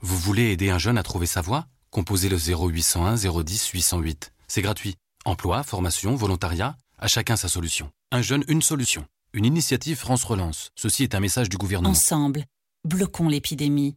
Vous 0.00 0.16
voulez 0.16 0.52
aider 0.52 0.70
un 0.70 0.78
jeune 0.78 0.96
à 0.96 1.02
trouver 1.02 1.26
sa 1.26 1.42
voie? 1.42 1.66
Composez 1.90 2.30
le 2.30 2.38
0801 2.38 3.16
010 3.16 3.68
808. 3.68 4.32
C'est 4.48 4.62
gratuit. 4.62 4.96
Emploi, 5.26 5.62
formation, 5.62 6.16
volontariat, 6.16 6.76
à 6.98 7.08
chacun 7.08 7.36
sa 7.36 7.48
solution. 7.48 7.90
Un 8.10 8.22
jeune, 8.22 8.42
une 8.48 8.62
solution. 8.62 9.04
Une 9.34 9.46
initiative 9.46 9.96
France 9.96 10.24
Relance. 10.24 10.72
Ceci 10.74 11.04
est 11.04 11.14
un 11.14 11.20
message 11.20 11.48
du 11.48 11.56
gouvernement. 11.56 11.90
Ensemble, 11.90 12.44
bloquons 12.84 13.28
l'épidémie. 13.28 13.96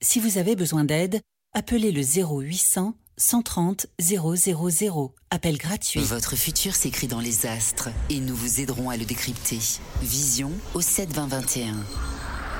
Si 0.00 0.20
vous 0.20 0.38
avez 0.38 0.54
besoin 0.54 0.84
d'aide, 0.84 1.20
appelez 1.54 1.90
le 1.90 2.02
0800 2.02 2.94
130 3.16 3.86
000. 4.00 5.14
Appel 5.30 5.58
gratuit. 5.58 6.00
Votre 6.00 6.36
futur 6.36 6.74
s'écrit 6.74 7.08
dans 7.08 7.20
les 7.20 7.46
astres 7.46 7.88
et 8.10 8.20
nous 8.20 8.34
vous 8.34 8.60
aiderons 8.60 8.90
à 8.90 8.96
le 8.96 9.04
décrypter. 9.04 9.58
Vision 10.02 10.52
au 10.74 10.80
7 10.80 11.12
20 11.12 11.26
21. 11.26 11.74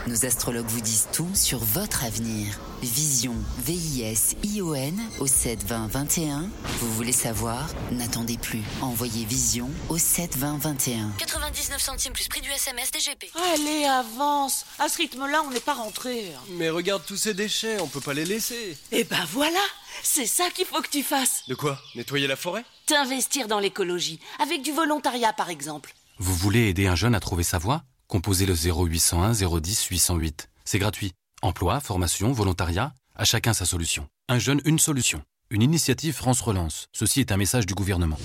Nos 0.06 0.26
astrologues 0.26 0.66
vous 0.66 0.82
disent 0.82 1.08
tout 1.14 1.30
sur 1.34 1.60
votre 1.60 2.04
avenir. 2.04 2.60
Vision, 2.82 3.34
V-I-S-I-O-N 3.60 5.00
au 5.18 5.26
7 5.26 5.64
20 5.64 5.86
21. 5.86 6.50
Vous 6.80 6.92
voulez 6.92 7.12
savoir? 7.12 7.66
N'attendez 7.90 8.36
plus. 8.36 8.60
Envoyez 8.82 9.24
Vision 9.24 9.70
au 9.88 9.96
7 9.96 10.36
20 10.36 10.58
21. 10.58 11.10
99 11.16 11.80
centimes 11.80 12.12
plus 12.12 12.28
prix 12.28 12.42
du 12.42 12.50
SMS 12.50 12.90
DGP. 12.92 13.30
Allez, 13.54 13.86
avance. 13.86 14.66
À 14.78 14.90
ce 14.90 14.98
rythme-là, 14.98 15.42
on 15.46 15.50
n'est 15.50 15.60
pas 15.60 15.72
rentré. 15.72 16.32
Mais 16.50 16.68
regarde 16.68 17.02
tous 17.06 17.16
ces 17.16 17.32
déchets, 17.32 17.80
on 17.80 17.88
peut 17.88 18.02
pas 18.02 18.12
les 18.12 18.26
laisser. 18.26 18.76
Eh 18.92 19.04
ben 19.04 19.24
voilà, 19.32 19.62
c'est 20.02 20.26
ça 20.26 20.50
qu'il 20.50 20.66
faut 20.66 20.82
que 20.82 20.90
tu 20.90 21.02
fasses. 21.02 21.44
De 21.48 21.54
quoi? 21.54 21.80
Nettoyer 21.94 22.26
la 22.26 22.36
forêt? 22.36 22.66
T'investir 22.84 23.48
dans 23.48 23.58
l'écologie, 23.58 24.20
avec 24.38 24.60
du 24.60 24.72
volontariat 24.72 25.32
par 25.32 25.48
exemple. 25.48 25.94
Vous 26.18 26.34
voulez 26.34 26.68
aider 26.68 26.86
un 26.88 26.94
jeune 26.94 27.14
à 27.14 27.20
trouver 27.20 27.42
sa 27.42 27.56
voie? 27.56 27.82
Composez 28.08 28.46
le 28.46 28.54
0801 28.54 29.32
010 29.32 29.84
808. 29.86 30.48
C'est 30.64 30.78
gratuit. 30.78 31.12
Emploi, 31.42 31.80
formation, 31.80 32.32
volontariat, 32.32 32.92
à 33.16 33.24
chacun 33.24 33.52
sa 33.52 33.66
solution. 33.66 34.06
Un 34.28 34.38
jeune, 34.38 34.60
une 34.64 34.78
solution. 34.78 35.22
Une 35.50 35.62
initiative 35.62 36.14
France 36.14 36.40
Relance. 36.40 36.88
Ceci 36.92 37.20
est 37.20 37.32
un 37.32 37.36
message 37.36 37.66
du 37.66 37.74
gouvernement. 37.74 38.18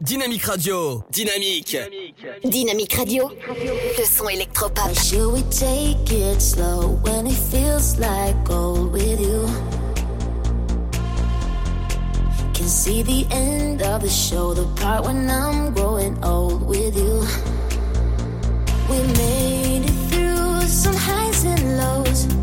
Dynamique 0.00 0.44
Radio. 0.44 1.02
Dynamique. 1.10 1.76
Dynamique 2.44 2.94
Radio. 2.94 3.28
Le 3.28 4.04
son 4.04 4.28
électropop. 4.28 4.94
Should 4.94 5.32
we 5.32 5.42
take 5.50 6.12
it 6.12 6.40
slow 6.40 6.98
when 7.04 7.26
it 7.26 7.36
feels 7.36 7.98
like 7.98 8.36
gold 8.44 8.92
with 8.92 9.20
you? 9.20 9.46
Can 12.68 12.74
see 12.74 13.02
the 13.02 13.26
end 13.30 13.80
of 13.80 14.02
the 14.02 14.10
show, 14.10 14.52
the 14.52 14.66
part 14.78 15.06
when 15.06 15.30
I'm 15.30 15.72
growing 15.72 16.22
old 16.22 16.60
with 16.68 16.94
you. 16.94 17.24
We 18.90 18.98
made 19.14 19.84
it 19.86 19.98
through 20.10 20.68
some 20.68 20.94
highs 20.94 21.44
and 21.46 21.78
lows. 21.78 22.37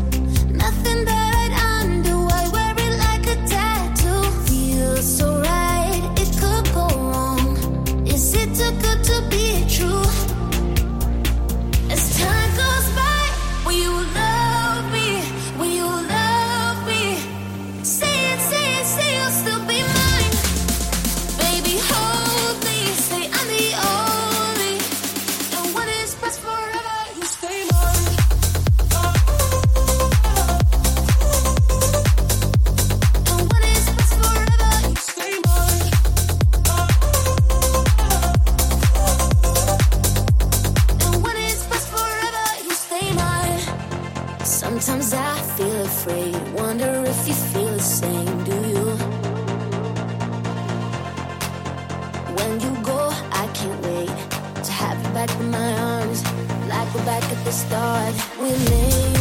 Back 57.06 57.22
at 57.22 57.44
the 57.44 57.52
start. 57.52 58.14
We 58.40 58.50
made 58.50 59.15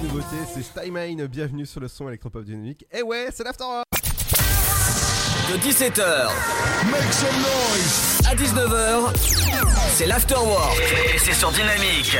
la 0.00 0.08
nouveauté, 0.08 0.36
c'est 0.52 0.62
Steinmine, 0.62 1.26
bienvenue 1.26 1.66
sur 1.66 1.80
le 1.80 1.88
son 1.88 2.08
électropop 2.08 2.44
dynamique. 2.44 2.86
Et 2.92 3.02
ouais, 3.02 3.28
c'est 3.32 3.44
l'after 3.44 3.64
De 5.50 5.58
17h. 5.58 6.28
Make 6.90 7.12
some 7.12 7.36
noise. 7.36 8.20
À 8.26 8.34
19h. 8.34 9.14
C'est 9.92 10.06
l'afterwork. 10.06 10.78
Et 11.14 11.18
c'est 11.18 11.34
sur 11.34 11.50
Dynamique. 11.50 12.16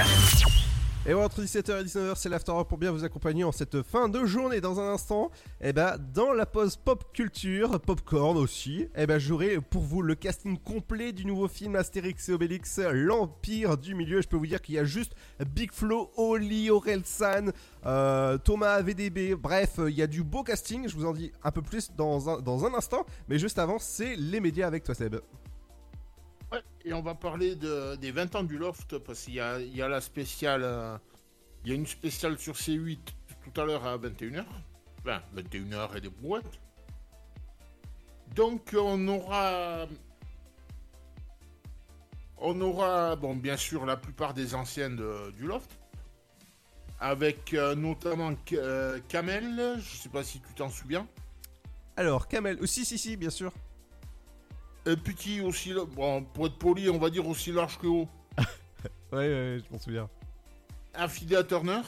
Et 1.07 1.15
ouais, 1.15 1.23
entre 1.23 1.41
17h 1.43 1.81
et 1.81 1.85
19h, 1.85 2.13
c'est 2.17 2.29
l'after 2.29 2.53
pour 2.69 2.77
bien 2.77 2.91
vous 2.91 3.05
accompagner 3.05 3.45
en 3.45 3.53
cette 3.53 3.83
fin 3.83 4.09
de 4.09 4.25
journée. 4.27 4.61
Dans 4.61 4.81
un 4.81 4.93
instant, 4.93 5.31
et 5.63 5.75
ben, 5.75 5.99
dans 6.15 6.33
la 6.33 6.47
pause 6.47 6.77
pop 6.77 7.13
culture, 7.13 7.79
popcorn 7.81 8.39
aussi, 8.39 8.89
et 8.97 9.07
ben, 9.07 9.19
j'aurai 9.19 9.61
pour 9.61 9.83
vous 9.83 10.01
le 10.01 10.15
casting 10.15 10.59
complet 10.59 11.13
du 11.13 11.27
nouveau 11.27 11.49
film 11.49 11.77
Astérix 11.77 12.31
et 12.31 12.33
Obélix, 12.33 12.79
l'Empire 12.79 13.77
du 13.77 13.95
Milieu. 13.95 14.23
Je 14.23 14.29
peux 14.29 14.39
vous 14.39 14.47
dire 14.47 14.63
qu'il 14.63 14.77
y 14.77 14.79
a 14.79 14.85
juste 14.85 15.15
Big 15.55 15.71
Flo, 15.73 16.13
Oli, 16.17 16.71
Orelsan, 16.71 17.51
euh, 17.85 18.39
Thomas 18.39 18.81
VDB. 18.81 19.35
Bref, 19.35 19.79
il 19.87 19.95
y 19.95 20.03
a 20.03 20.07
du 20.07 20.25
beau 20.25 20.43
casting. 20.43 20.89
Je 20.89 20.95
vous 20.97 21.05
en 21.05 21.13
dis 21.13 21.31
un 21.43 21.51
peu 21.51 21.61
plus 21.61 21.91
dans 21.95 22.31
un, 22.31 22.41
dans 22.41 22.65
un 22.65 22.73
instant. 22.73 23.05
Mais 23.29 23.39
juste 23.39 23.59
avant, 23.59 23.79
c'est 23.79 24.17
les 24.17 24.41
médias 24.41 24.67
avec 24.67 24.85
toi, 24.85 24.95
Seb. 24.95 25.17
Ouais, 26.51 26.63
et 26.85 26.93
on 26.95 27.03
va 27.03 27.15
parler 27.15 27.55
de, 27.55 27.97
des 27.97 28.13
20 28.13 28.35
ans 28.37 28.45
du 28.45 28.57
Loft 28.59 28.99
parce 28.99 29.25
qu'il 29.25 29.35
y 29.35 29.41
a, 29.41 29.61
il 29.61 29.77
y 29.77 29.83
a 29.83 29.89
la 29.89 30.01
spéciale. 30.01 30.63
euh, 30.65 30.97
il 31.65 31.71
y 31.71 31.73
a 31.73 31.77
une 31.77 31.87
spéciale 31.87 32.39
sur 32.39 32.55
C8 32.55 32.99
tout 33.53 33.61
à 33.61 33.65
l'heure 33.67 33.87
à 33.87 33.99
21h. 33.99 34.45
Enfin, 35.03 35.23
21h 35.35 35.97
et 35.97 36.01
des 36.01 36.09
brouettes. 36.11 36.61
Donc 38.35 38.75
on 38.79 39.09
aura. 39.09 39.87
On 42.43 42.59
aura, 42.63 43.17
bon, 43.17 43.37
bien 43.37 43.57
sûr, 43.57 43.85
la 43.85 43.97
plupart 43.99 44.33
des 44.33 44.55
anciennes 44.55 44.97
de- 44.97 45.31
du 45.33 45.47
Loft. 45.47 45.79
Avec 46.99 47.55
euh, 47.55 47.75
notamment 47.75 48.33
euh, 48.53 48.99
Kamel, 49.09 49.79
je 49.81 49.97
sais 49.97 50.09
pas 50.09 50.23
si 50.23 50.41
tu 50.41 50.53
t'en 50.55 50.69
souviens. 50.71 51.07
Alors, 51.97 52.29
Kamel, 52.29 52.59
oh, 52.63 52.67
si, 52.67 52.85
si, 52.85 52.97
si, 52.99 53.17
bien 53.17 53.31
sûr. 53.31 53.53
Un 54.87 54.97
petit 54.97 55.41
aussi, 55.41 55.75
bon, 55.95 56.23
pour 56.25 56.47
être 56.47 56.59
poli, 56.59 56.89
on 56.89 56.99
va 56.99 57.11
dire 57.11 57.27
aussi 57.27 57.53
large 57.53 57.79
que 57.79 57.87
haut. 57.87 58.09
Ouais, 59.13 59.19
ouais, 59.29 59.59
je 59.67 59.73
m'en 59.73 59.79
souviens. 59.81 60.09
À 60.95 61.09
Turner. 61.45 61.81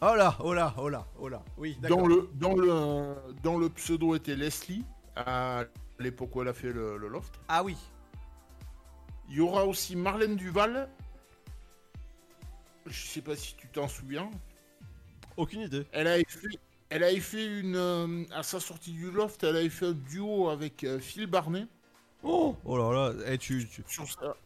Oh 0.00 0.14
là, 0.16 0.36
oh 0.40 0.52
là, 0.52 0.74
oh 0.76 0.88
là, 0.88 1.06
oh 1.18 1.28
là. 1.28 1.42
Oui, 1.56 1.76
d'accord. 1.80 2.08
Dont 2.34 2.56
le, 2.56 3.60
le, 3.60 3.68
pseudo 3.70 4.14
était 4.14 4.34
Leslie, 4.36 4.84
à 5.16 5.64
l'époque 5.98 6.34
où 6.36 6.42
elle 6.42 6.48
a 6.48 6.52
fait 6.52 6.72
le, 6.72 6.98
le 6.98 7.08
loft. 7.08 7.34
Ah 7.48 7.62
oui. 7.62 7.76
Il 9.28 9.36
y 9.36 9.40
aura 9.40 9.64
aussi 9.64 9.96
Marlène 9.96 10.36
Duval. 10.36 10.88
Je 12.86 13.06
sais 13.06 13.22
pas 13.22 13.34
si 13.36 13.54
tu 13.54 13.68
t'en 13.68 13.88
souviens. 13.88 14.30
Aucune 15.36 15.62
idée. 15.62 15.86
Elle 15.92 16.06
a 16.06 16.18
fait, 16.18 16.58
elle 16.90 17.02
a 17.04 17.20
fait 17.20 17.46
une. 17.60 17.76
euh, 17.76 18.24
à 18.32 18.42
sa 18.42 18.60
sortie 18.60 18.92
du 18.92 19.10
loft, 19.10 19.42
elle 19.42 19.56
a 19.56 19.70
fait 19.70 19.86
un 19.86 19.92
duo 19.92 20.50
avec 20.50 20.84
euh, 20.84 20.98
Phil 21.00 21.26
Barnet. 21.26 21.66
Oh, 22.22 22.56
oh 22.64 22.76
là 22.76 22.92
là, 22.92 23.14
eh, 23.26 23.38
tu, 23.38 23.66
tu- 23.68 23.82
Sur, 23.86 24.06
sa- 24.10 24.36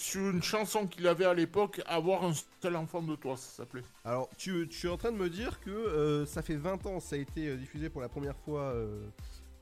sur 0.00 0.30
une 0.30 0.42
chanson 0.42 0.86
qu'il 0.86 1.06
avait 1.06 1.26
à 1.26 1.34
l'époque, 1.34 1.82
Avoir 1.86 2.24
un 2.24 2.32
seul 2.62 2.76
enfant 2.76 3.02
de 3.02 3.14
toi, 3.16 3.36
ça 3.36 3.48
s'appelait. 3.58 3.82
Alors, 4.04 4.28
tu, 4.38 4.66
tu 4.68 4.86
es 4.86 4.90
en 4.90 4.96
train 4.96 5.12
de 5.12 5.16
me 5.18 5.28
dire 5.28 5.60
que 5.60 5.70
euh, 5.70 6.24
ça 6.26 6.42
fait 6.42 6.56
20 6.56 6.86
ans, 6.86 7.00
ça 7.00 7.16
a 7.16 7.18
été 7.18 7.48
euh, 7.48 7.56
diffusé 7.56 7.90
pour 7.90 8.00
la 8.00 8.08
première 8.08 8.36
fois 8.36 8.62
euh, 8.62 9.02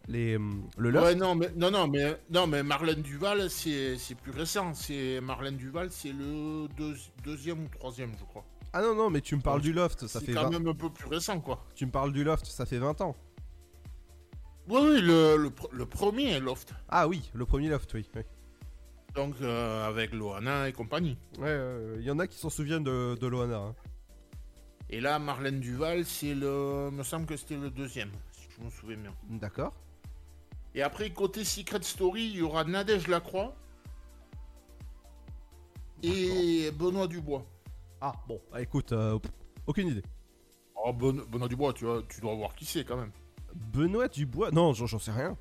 les, 0.07 0.39
le 0.77 0.91
loft. 0.91 1.05
Ouais, 1.07 1.15
non, 1.17 1.35
mais, 1.35 1.51
non, 1.57 1.71
non, 1.71 1.89
mais, 1.89 2.17
non, 2.31 2.47
mais 2.47 2.63
Marlène 2.63 3.03
Duval, 3.03 3.51
c'est 3.51 3.99
c'est 3.99 4.15
plus 4.15 4.31
récent. 4.33 4.75
C'est 4.75 5.21
Marlène 5.21 5.57
Duval, 5.57 5.91
c'est 5.91 6.13
le 6.13 6.69
deux- 6.77 6.97
deuxième 7.25 7.65
ou 7.65 7.69
troisième, 7.69 8.13
je 8.19 8.25
crois. 8.25 8.45
Ah 8.73 8.83
non, 8.83 8.95
non, 8.95 9.11
mais 9.11 9.21
tu 9.23 9.35
me 9.35 9.41
parles 9.41 9.61
du 9.63 9.73
loft, 9.73 10.07
ça 10.07 10.21
C'est 10.21 10.27
fait 10.27 10.33
quand 10.35 10.45
20 10.45 10.51
même 10.51 10.69
un 10.69 10.75
peu 10.75 10.91
plus 10.91 11.09
récent, 11.09 11.41
quoi. 11.41 11.65
Tu 11.75 11.85
me 11.87 11.91
parles 11.91 12.13
du 12.13 12.23
loft, 12.23 12.47
ça 12.47 12.65
fait 12.65 12.79
20 12.79 13.01
ans. 13.01 13.17
Oui, 14.69 14.81
oui, 14.83 15.01
le, 15.01 15.51
le 15.73 15.87
premier 15.87 16.39
Loft. 16.41 16.75
Ah 16.91 17.09
oui, 17.09 17.31
le 17.33 17.47
premier 17.47 17.71
loft, 17.71 17.93
oui. 17.95 18.07
oui. 18.15 18.23
Donc, 19.19 19.35
euh, 19.41 19.89
avec 19.89 20.13
Loana 20.13 20.69
et 20.69 20.73
compagnie. 20.73 21.19
Ouais, 21.41 21.59
il 21.97 22.03
y 22.05 22.11
en 22.13 22.21
a 22.21 22.29
qui 22.29 22.39
s'en 22.39 22.51
souviennent 22.51 22.85
de, 22.85 23.17
de 23.21 23.27
Loana. 23.27 23.57
hein. 23.57 23.75
Et 24.91 25.01
là, 25.01 25.19
Marlène 25.19 25.59
Duval, 25.59 26.05
c'est 26.05 26.35
le. 26.37 26.89
me 26.93 27.03
semble 27.03 27.27
que 27.27 27.37
c'était 27.37 27.57
le 27.57 27.69
deuxième, 27.69 28.13
si 28.31 28.47
je 28.57 28.65
me 28.65 28.71
souviens 28.71 28.97
bien. 28.97 29.13
D'accord. 29.29 29.75
Et 30.73 30.83
après, 30.83 31.11
côté 31.11 31.43
Secret 31.43 31.83
Story, 31.83 32.27
il 32.27 32.37
y 32.37 32.43
aura 32.43 32.63
Nadège 32.63 33.09
Lacroix. 33.09 33.57
Et 36.05 36.71
Benoît 36.71 37.09
Dubois. 37.09 37.45
Ah, 38.01 38.13
bon, 38.29 38.41
ah, 38.53 38.63
écoute, 38.63 38.93
euh, 38.93 39.19
pff, 39.19 39.33
aucune 39.67 39.89
idée. 39.89 40.05
Oh, 40.77 40.93
Ben- 40.93 41.25
Benoît 41.29 41.49
Dubois, 41.49 41.73
tu, 41.73 41.87
vois, 41.87 42.05
tu 42.09 42.21
dois 42.21 42.37
voir 42.37 42.55
qui 42.55 42.65
c'est 42.65 42.85
quand 42.85 42.97
même. 42.97 43.11
Benoît 43.53 44.07
Dubois? 44.07 44.53
Non, 44.53 44.75
j'en 44.75 44.87
j'en 44.87 45.01
sais 45.01 45.11
rien. 45.11 45.37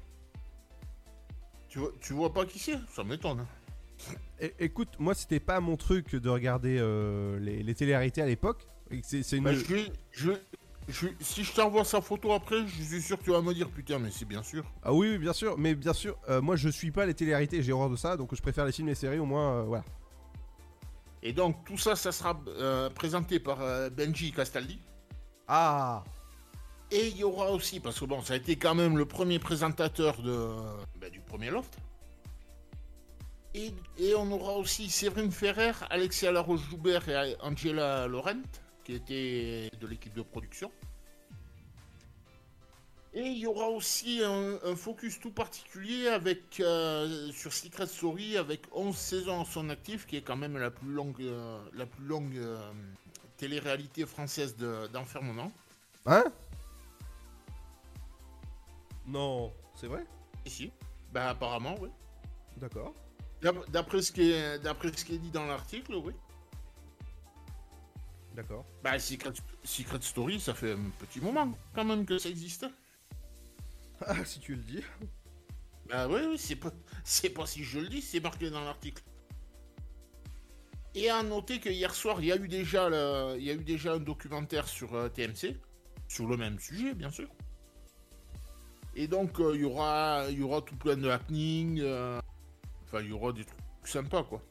Tu 1.69 1.77
vois, 1.77 1.91
tu 2.01 2.13
vois 2.13 2.33
pas 2.33 2.43
qui 2.47 2.57
c'est? 2.57 2.79
Ça 2.89 3.03
m'étonne. 3.03 3.45
É- 4.39 4.53
écoute, 4.59 4.89
moi, 4.99 5.13
c'était 5.15 5.39
pas 5.39 5.59
mon 5.59 5.77
truc 5.77 6.15
de 6.15 6.29
regarder 6.29 6.77
euh, 6.79 7.39
les, 7.39 7.63
les 7.63 7.75
télé-réalités 7.75 8.21
à 8.21 8.25
l'époque. 8.25 8.65
Et 8.91 9.01
que 9.01 9.07
C'est 9.07 9.23
c'est 9.23 9.37
une. 9.37 9.43
Bah, 9.45 9.53
je 9.53 9.59
vais- 9.65 9.91
je, 10.11 10.31
je- 10.87 11.07
si 11.19 11.43
je 11.43 11.53
t'envoie 11.53 11.83
sa 11.83 12.01
photo 12.01 12.31
après, 12.33 12.65
je 12.67 12.83
suis 12.83 13.01
sûr 13.01 13.17
que 13.17 13.23
tu 13.23 13.31
vas 13.31 13.41
me 13.41 13.53
dire 13.53 13.69
putain, 13.69 13.99
mais 13.99 14.11
c'est 14.11 14.25
bien 14.25 14.43
sûr. 14.43 14.63
Ah 14.83 14.93
oui, 14.93 15.09
oui, 15.11 15.17
bien 15.17 15.33
sûr, 15.33 15.57
mais 15.57 15.75
bien 15.75 15.93
sûr, 15.93 16.17
euh, 16.29 16.41
moi 16.41 16.55
je 16.55 16.69
suis 16.69 16.91
pas 16.91 17.05
les 17.05 17.13
télé-réalités, 17.13 17.61
j'ai 17.61 17.73
horreur 17.73 17.89
de 17.89 17.95
ça, 17.97 18.15
donc 18.15 18.33
je 18.35 18.41
préfère 18.41 18.65
les 18.65 18.71
films 18.71 18.87
et 18.87 18.91
les 18.91 18.95
séries 18.95 19.19
au 19.19 19.25
moins, 19.25 19.57
euh, 19.57 19.63
voilà. 19.63 19.83
Et 21.23 21.33
donc, 21.33 21.65
tout 21.65 21.77
ça, 21.77 21.95
ça 21.95 22.11
sera 22.11 22.39
euh, 22.47 22.89
présenté 22.91 23.39
par 23.39 23.57
Benji 23.91 24.31
Castaldi. 24.31 24.79
Ah 25.47 26.03
Et 26.91 27.07
il 27.07 27.17
y 27.17 27.23
aura 27.23 27.51
aussi, 27.51 27.79
parce 27.79 27.99
que 27.99 28.05
bon, 28.05 28.21
ça 28.21 28.35
a 28.35 28.37
été 28.37 28.55
quand 28.55 28.75
même 28.75 28.97
le 28.97 29.05
premier 29.05 29.39
présentateur 29.39 30.21
de, 30.21 30.47
bah, 31.01 31.09
du 31.09 31.19
premier 31.19 31.49
Loft. 31.49 31.77
Et, 33.57 33.73
et 33.97 34.13
on 34.13 34.31
aura 34.31 34.53
aussi 34.53 34.87
Séverine 34.87 35.31
Ferrer, 35.31 35.71
Alexia 35.89 36.31
Laroche-Joubert 36.31 37.09
et 37.09 37.35
Angela 37.41 38.05
Laurent, 38.07 38.43
qui 38.83 38.93
étaient 38.93 39.71
de 39.81 39.87
l'équipe 39.87 40.13
de 40.13 40.21
production. 40.21 40.71
Et 43.15 43.21
il 43.23 43.37
y 43.39 43.47
aura 43.47 43.67
aussi 43.69 44.21
un, 44.23 44.59
un 44.63 44.75
focus 44.75 45.19
tout 45.19 45.31
particulier 45.31 46.07
avec, 46.07 46.59
euh, 46.59 47.31
sur 47.31 47.51
Secret 47.51 47.87
Story 47.87 48.37
avec 48.37 48.61
11 48.73 48.95
saisons 48.95 49.39
en 49.39 49.45
son 49.45 49.71
actif, 49.71 50.05
qui 50.05 50.17
est 50.17 50.21
quand 50.21 50.35
même 50.35 50.55
la 50.57 50.69
plus 50.69 50.91
longue, 50.91 51.19
euh, 51.21 51.59
la 51.73 51.87
plus 51.87 52.05
longue 52.05 52.37
euh, 52.37 52.59
télé-réalité 53.37 54.05
française 54.05 54.55
de- 54.55 54.85
d'enfermement. 54.93 55.51
Hein? 56.05 56.25
Non, 59.07 59.51
c'est 59.73 59.87
vrai? 59.87 60.05
Ici 60.45 60.71
Bah 61.11 61.29
apparemment, 61.29 61.75
oui. 61.81 61.89
D'accord. 62.57 62.93
D'ap- 63.41 63.69
D'après 63.69 64.01
ce, 64.01 64.11
qui 64.11 64.31
est- 64.31 64.59
d'après 64.59 64.91
ce 64.95 65.05
qui 65.05 65.15
est 65.15 65.19
dit 65.19 65.31
dans 65.31 65.45
l'article, 65.45 65.93
oui. 65.95 66.13
D'accord. 68.35 68.65
Bah 68.83 68.99
Secret, 68.99 69.33
Secret 69.63 70.01
Story, 70.01 70.39
ça 70.39 70.53
fait 70.53 70.73
un 70.73 70.89
petit 70.99 71.19
moment 71.19 71.51
quand 71.73 71.85
même 71.85 72.05
que 72.05 72.17
ça 72.17 72.29
existe. 72.29 72.65
Ah, 74.05 74.23
si 74.25 74.39
tu 74.39 74.53
le 74.55 74.61
dis. 74.61 74.83
Bah 75.89 76.07
oui, 76.07 76.19
oui, 76.29 76.37
c'est 76.37 76.55
pas, 76.55 76.71
si 77.03 77.63
je 77.63 77.79
le 77.79 77.87
dis, 77.87 78.01
c'est 78.01 78.19
marqué 78.19 78.49
dans 78.51 78.63
l'article. 78.63 79.01
Et 80.93 81.09
à 81.09 81.23
noter 81.23 81.59
que 81.59 81.69
hier 81.69 81.93
soir, 81.95 82.19
il 82.21 82.27
y 82.27 82.31
a 82.31 82.35
eu 82.37 82.47
déjà, 82.47 82.89
le- 82.89 83.35
il 83.39 83.43
y 83.45 83.49
a 83.49 83.53
eu 83.53 83.63
déjà 83.63 83.93
un 83.93 83.99
documentaire 83.99 84.67
sur 84.67 84.93
euh, 84.95 85.09
TMC, 85.09 85.55
sur 86.07 86.27
le 86.27 86.37
même 86.37 86.59
sujet, 86.59 86.93
bien 86.93 87.09
sûr. 87.09 87.29
Et 88.95 89.07
donc, 89.07 89.39
euh, 89.39 89.53
il 89.55 89.61
y, 89.61 89.65
aura, 89.65 90.25
il 90.29 90.39
y 90.39 90.43
aura 90.43 90.61
tout 90.61 90.75
plein 90.75 90.97
de 90.97 91.07
happenings. 91.09 91.79
euh, 91.81 92.19
Enfin, 92.87 93.01
il 93.01 93.09
y 93.09 93.11
aura 93.13 93.31
des 93.33 93.43
trucs 93.45 93.59
sympas, 93.83 94.23
quoi. 94.23 94.41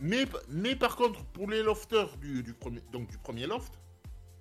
Mais, 0.00 0.24
mais 0.48 0.76
par 0.76 0.96
contre, 0.96 1.24
pour 1.26 1.48
les 1.48 1.62
lofters 1.62 2.16
du, 2.18 2.42
du 2.42 2.52
premier, 2.52 2.82
donc 2.92 3.08
du 3.08 3.18
premier 3.18 3.46
loft, 3.46 3.72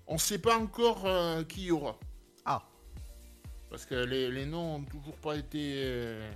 on 0.08 0.18
sait 0.18 0.40
pas 0.40 0.58
encore 0.58 1.06
euh, 1.06 1.44
qui 1.44 1.62
il 1.62 1.68
y 1.68 1.72
aura. 1.72 1.98
Ah. 2.46 2.64
Parce 3.70 3.86
que 3.86 3.96
les, 3.96 4.30
les 4.32 4.46
noms 4.46 4.76
ont 4.76 4.84
toujours 4.84 5.16
pas 5.18 5.36
été. 5.36 5.74
euh, 5.78 6.32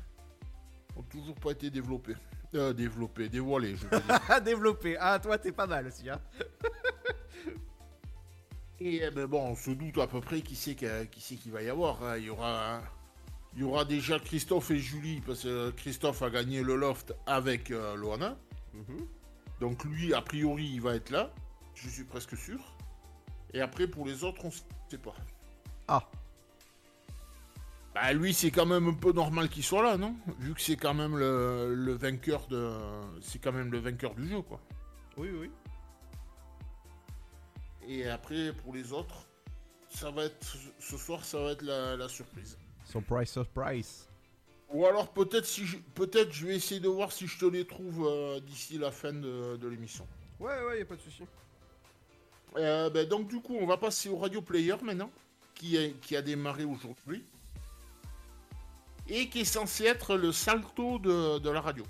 ont 0.95 1.03
toujours 1.03 1.35
pas 1.35 1.51
été 1.51 1.69
développés. 1.69 2.15
Euh, 2.55 2.73
développés, 2.73 3.29
dévoilés, 3.29 3.75
je 3.75 3.85
veux 3.87 3.99
dire. 4.01 4.41
Développé. 4.43 4.97
Ah, 4.99 5.19
toi, 5.19 5.37
t'es 5.37 5.51
pas 5.51 5.67
mal 5.67 5.87
aussi, 5.87 6.09
hein. 6.09 6.19
Et 8.81 9.01
eh 9.03 9.11
ben 9.11 9.25
bon, 9.27 9.49
on 9.49 9.55
se 9.55 9.71
doute 9.71 9.97
à 9.97 10.07
peu 10.07 10.21
près 10.21 10.41
qui 10.41 10.55
c'est 10.55 10.73
qui 10.73 11.19
c'est 11.21 11.35
qu'il 11.35 11.51
va 11.51 11.61
y 11.61 11.69
avoir. 11.69 12.01
hein. 12.03 12.17
Il 12.17 12.23
y 12.25 12.29
aura. 12.29 12.81
Il 13.55 13.61
y 13.61 13.63
aura 13.63 13.83
déjà 13.83 14.19
Christophe 14.19 14.71
et 14.71 14.79
Julie, 14.79 15.21
parce 15.21 15.43
que 15.43 15.71
Christophe 15.71 16.21
a 16.21 16.29
gagné 16.29 16.61
le 16.61 16.75
loft 16.75 17.13
avec 17.25 17.71
euh, 17.71 17.95
Loana. 17.95 18.37
Donc 19.59 19.83
lui, 19.83 20.13
a 20.13 20.21
priori, 20.21 20.65
il 20.65 20.81
va 20.81 20.95
être 20.95 21.09
là. 21.09 21.33
Je 21.73 21.89
suis 21.89 22.03
presque 22.03 22.37
sûr. 22.37 22.59
Et 23.53 23.61
après, 23.61 23.87
pour 23.87 24.05
les 24.05 24.23
autres, 24.23 24.45
on 24.45 24.51
sait 24.51 24.97
pas. 24.97 25.15
Ah. 25.87 26.07
Bah 27.95 28.13
lui, 28.13 28.33
c'est 28.33 28.51
quand 28.51 28.67
même 28.67 28.87
un 28.87 28.93
peu 28.93 29.11
normal 29.11 29.49
qu'il 29.49 29.63
soit 29.63 29.81
là, 29.81 29.97
non? 29.97 30.15
Vu 30.37 30.53
que 30.53 30.61
c'est 30.61 30.77
quand 30.77 30.93
même 30.93 31.17
le, 31.17 31.73
le 31.73 31.93
vainqueur 31.93 32.45
de... 32.47 32.71
C'est 33.21 33.39
quand 33.39 33.51
même 33.51 33.71
le 33.71 33.79
vainqueur 33.79 34.13
du 34.13 34.29
jeu, 34.29 34.41
quoi. 34.43 34.61
Oui, 35.17 35.29
oui. 35.31 35.49
Et 37.87 38.07
après, 38.07 38.53
pour 38.53 38.75
les 38.75 38.93
autres, 38.93 39.25
ça 39.89 40.11
va 40.11 40.25
être... 40.25 40.55
Ce 40.79 40.97
soir, 40.97 41.25
ça 41.25 41.41
va 41.41 41.51
être 41.51 41.63
la, 41.63 41.97
la 41.97 42.07
surprise. 42.07 42.59
Surprise, 42.89 43.29
surprise. 43.29 44.07
Ou 44.71 44.85
alors 44.85 45.11
peut-être 45.11 45.45
si 45.45 45.65
je... 45.65 45.77
peut-être 45.95 46.31
je 46.31 46.45
vais 46.47 46.55
essayer 46.55 46.79
de 46.79 46.87
voir 46.87 47.11
si 47.11 47.27
je 47.27 47.37
te 47.39 47.45
les 47.45 47.65
trouve 47.65 48.05
euh, 48.07 48.39
d'ici 48.39 48.77
la 48.77 48.91
fin 48.91 49.13
de, 49.13 49.57
de 49.57 49.67
l'émission. 49.67 50.07
Ouais, 50.39 50.63
ouais, 50.67 50.79
y 50.79 50.81
a 50.81 50.85
pas 50.85 50.95
de 50.95 51.01
souci. 51.01 51.23
Euh, 52.57 52.89
ben, 52.89 53.07
donc 53.07 53.27
du 53.27 53.39
coup, 53.41 53.55
on 53.59 53.65
va 53.67 53.77
passer 53.77 54.09
au 54.09 54.17
Radio 54.17 54.41
Player 54.41 54.75
maintenant, 54.83 55.11
qui, 55.55 55.75
est- 55.75 55.99
qui 56.01 56.15
a 56.15 56.21
démarré 56.21 56.65
aujourd'hui. 56.65 57.23
Et 59.07 59.27
qui 59.29 59.41
est 59.41 59.45
censé 59.45 59.85
être 59.85 60.15
le 60.15 60.31
salto 60.31 60.99
de, 60.99 61.39
de 61.39 61.49
la 61.49 61.61
radio. 61.61 61.83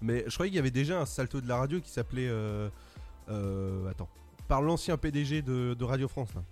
Mais 0.00 0.24
je 0.26 0.32
croyais 0.34 0.50
qu'il 0.50 0.56
y 0.56 0.58
avait 0.58 0.70
déjà 0.70 1.00
un 1.00 1.06
salto 1.06 1.40
de 1.40 1.48
la 1.48 1.56
radio 1.58 1.80
qui 1.80 1.90
s'appelait. 1.90 2.28
Euh, 2.28 2.68
euh, 3.28 3.88
attends. 3.90 4.08
Par 4.48 4.62
l'ancien 4.62 4.96
PDG 4.96 5.42
de, 5.42 5.74
de 5.74 5.84
Radio 5.84 6.08
France, 6.08 6.34
là. 6.34 6.42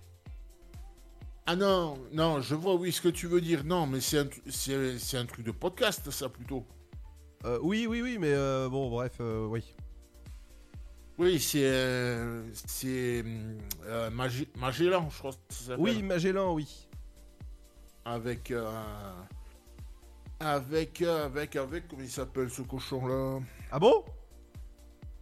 Ah 1.47 1.55
non, 1.55 1.97
non, 2.11 2.39
je 2.41 2.53
vois 2.55 2.75
oui 2.75 2.91
ce 2.91 3.01
que 3.01 3.09
tu 3.09 3.27
veux 3.27 3.41
dire. 3.41 3.63
Non, 3.63 3.87
mais 3.87 3.99
c'est 3.99 4.19
un, 4.19 4.27
c'est, 4.49 5.17
un 5.17 5.25
truc 5.25 5.45
de 5.45 5.51
podcast, 5.51 6.09
ça 6.11 6.29
plutôt. 6.29 6.65
Euh, 7.45 7.57
oui, 7.63 7.87
oui, 7.87 8.01
oui, 8.01 8.17
mais 8.19 8.31
euh, 8.33 8.69
bon, 8.69 8.89
bref, 8.89 9.13
euh, 9.19 9.47
oui. 9.47 9.63
Oui, 11.17 11.39
c'est. 11.39 11.71
c'est. 12.53 13.23
Magé- 14.11 14.47
Magellan, 14.57 15.09
je 15.09 15.17
crois 15.17 15.31
que 15.31 15.37
ça 15.49 15.63
s'appelle. 15.65 15.79
Oui, 15.83 16.03
Magellan, 16.03 16.53
oui. 16.53 16.87
Avec. 18.05 18.53
avec. 20.39 21.01
avec. 21.01 21.55
Avec. 21.55 21.87
Comment 21.87 22.01
il 22.03 22.09
s'appelle 22.09 22.49
ce 22.49 22.61
cochon-là? 22.61 23.39
Ah 23.71 23.79
bon? 23.79 24.03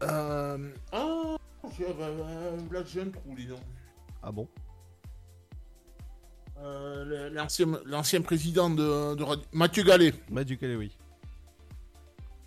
Euh, 0.03 0.69
Ah 0.91 1.35
j'ai- 1.77 1.85
euh, 1.87 2.57
Là, 2.71 2.83
j'ai 2.85 3.01
un 3.01 3.09
trou, 3.09 3.35
dis 3.35 3.47
donc. 3.47 3.59
Ah 4.23 4.31
bon? 4.31 4.47
Euh, 6.61 7.29
L'ancien 7.31 7.65
l'ancien 7.85 8.21
président 8.21 8.69
de, 8.69 9.15
Mathieu 9.53 9.83
Gallet. 9.83 10.13
Mathieu 10.29 10.55
Gallet, 10.57 10.75
oui. 10.75 10.91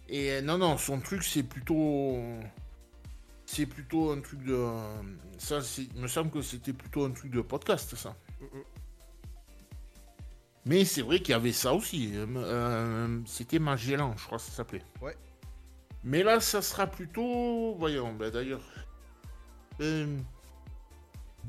Et 0.09 0.33
euh, 0.33 0.43
non, 0.43 0.59
non, 0.59 0.77
son 0.77 1.01
truc, 1.01 1.23
c'est 1.25 1.43
plutôt. 1.43 2.19
c'est 3.47 3.67
plutôt 3.67 4.11
un 4.13 4.21
truc 4.21 4.45
de. 4.45 4.67
Ça, 5.39 5.63
c'est- 5.63 5.89
il 5.95 6.01
me 6.01 6.09
semble 6.09 6.31
que 6.31 6.43
c'était 6.43 6.73
plutôt 6.75 7.05
un 7.05 7.11
truc 7.13 7.31
de 7.31 7.41
podcast, 7.41 7.95
ça. 7.97 8.15
Mais 10.65 10.85
c'est 10.85 11.03
vrai 11.03 11.19
qu'il 11.21 11.31
y 11.31 11.35
avait 11.35 11.53
ça 11.53 11.73
aussi. 11.75 12.13
euh, 12.15 13.21
c'était 13.27 13.59
Magellan, 13.59 14.15
je 14.17 14.25
crois 14.27 14.39
que 14.39 14.45
ça 14.45 14.53
s'appelait. 14.53 14.83
Ouais. 15.01 15.17
Mais 16.05 16.23
là, 16.23 16.39
ça 16.41 16.63
sera 16.63 16.87
plutôt. 16.87 17.75
Voyons, 17.79 18.13
ben, 18.13 18.31
d'ailleurs. 18.31 18.61
Euh, 19.81 20.19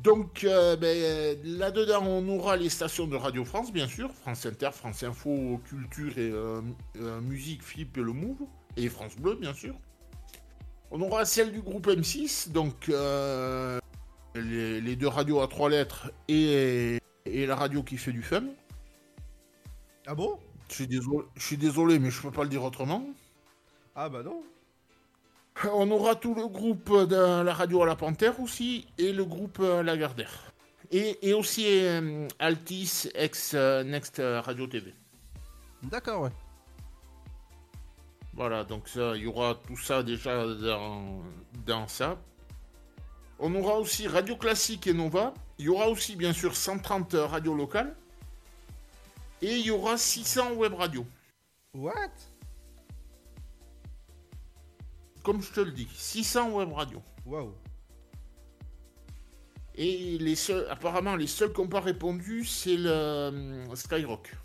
Donc, 0.01 0.43
euh, 0.43 0.75
ben, 0.75 1.39
là-dedans, 1.43 2.03
on 2.05 2.27
aura 2.27 2.57
les 2.57 2.69
stations 2.69 3.07
de 3.07 3.15
Radio 3.15 3.45
France, 3.45 3.71
bien 3.71 3.87
sûr. 3.87 4.11
France 4.11 4.45
Inter, 4.45 4.71
France 4.73 5.03
Info, 5.03 5.61
Culture 5.65 6.17
et 6.17 6.29
euh, 6.29 6.61
euh, 6.97 7.21
Musique, 7.21 7.63
Flip 7.63 7.97
et 7.97 8.01
le 8.01 8.11
Move. 8.11 8.41
Et 8.75 8.89
France 8.89 9.15
Bleu, 9.15 9.35
bien 9.35 9.53
sûr. 9.53 9.75
On 10.91 11.01
aura 11.01 11.25
celle 11.25 11.51
du 11.51 11.61
groupe 11.61 11.87
M6, 11.87 12.51
donc 12.51 12.89
euh, 12.89 13.79
les, 14.35 14.81
les 14.81 14.95
deux 14.95 15.07
radios 15.07 15.41
à 15.41 15.47
trois 15.47 15.69
lettres 15.69 16.11
et, 16.27 16.99
et 17.25 17.45
la 17.45 17.55
radio 17.55 17.81
qui 17.81 17.97
fait 17.97 18.11
du 18.11 18.21
fun. 18.21 18.43
Ah 20.05 20.15
bon? 20.15 20.37
Je 20.69 20.75
suis 20.75 20.87
désolé, 20.87 21.25
je 21.35 21.45
suis 21.45 21.57
désolé, 21.57 21.99
mais 21.99 22.11
je 22.11 22.21
peux 22.21 22.31
pas 22.31 22.43
le 22.43 22.49
dire 22.49 22.63
autrement. 22.63 23.05
Ah 23.95 24.09
bah 24.09 24.21
non. 24.23 24.43
On 25.65 25.89
aura 25.91 26.15
tout 26.15 26.33
le 26.33 26.47
groupe 26.47 26.91
de 27.07 27.43
la 27.43 27.53
radio 27.53 27.83
à 27.83 27.85
la 27.85 27.95
Panthère 27.95 28.39
aussi 28.39 28.87
et 28.97 29.13
le 29.13 29.23
groupe 29.23 29.59
Lagardère. 29.59 30.53
Et, 30.91 31.27
et 31.27 31.33
aussi 31.33 31.65
euh, 31.67 32.27
Altis 32.37 33.09
ex 33.15 33.53
euh, 33.55 33.83
Next 33.83 34.19
euh, 34.19 34.41
Radio 34.41 34.67
TV. 34.67 34.93
D'accord, 35.81 36.21
ouais. 36.21 36.29
Voilà, 38.35 38.63
donc 38.63 38.87
ça, 38.87 39.13
il 39.15 39.23
y 39.23 39.27
aura 39.27 39.55
tout 39.67 39.77
ça 39.77 40.03
déjà 40.03 40.45
dans, 40.45 41.21
dans 41.65 41.87
ça. 41.87 42.17
On 43.39 43.53
aura 43.55 43.79
aussi 43.79 44.07
Radio 44.07 44.35
Classique 44.35 44.85
et 44.87 44.93
Nova. 44.93 45.33
Il 45.57 45.65
y 45.65 45.69
aura 45.69 45.89
aussi 45.89 46.15
bien 46.15 46.31
sûr 46.31 46.55
130 46.55 47.15
radios 47.19 47.55
locales. 47.55 47.95
Et 49.41 49.55
il 49.57 49.65
y 49.65 49.71
aura 49.71 49.97
600 49.97 50.53
web 50.53 50.73
radios. 50.73 51.05
What? 51.73 52.11
Comme 55.23 55.41
je 55.41 55.51
te 55.51 55.61
le 55.61 55.71
dis, 55.71 55.87
600 55.93 56.51
web 56.51 56.71
radios. 56.73 57.01
Waouh. 57.25 57.53
Et 59.75 60.17
les 60.19 60.35
seuls, 60.35 60.67
apparemment, 60.69 61.15
les 61.15 61.27
seuls 61.27 61.51
qui 61.51 61.61
n'ont 61.61 61.67
pas 61.67 61.79
répondu, 61.79 62.45
c'est 62.45 62.77
le 62.77 62.89
euh, 62.89 63.75
Skyrock. 63.75 64.35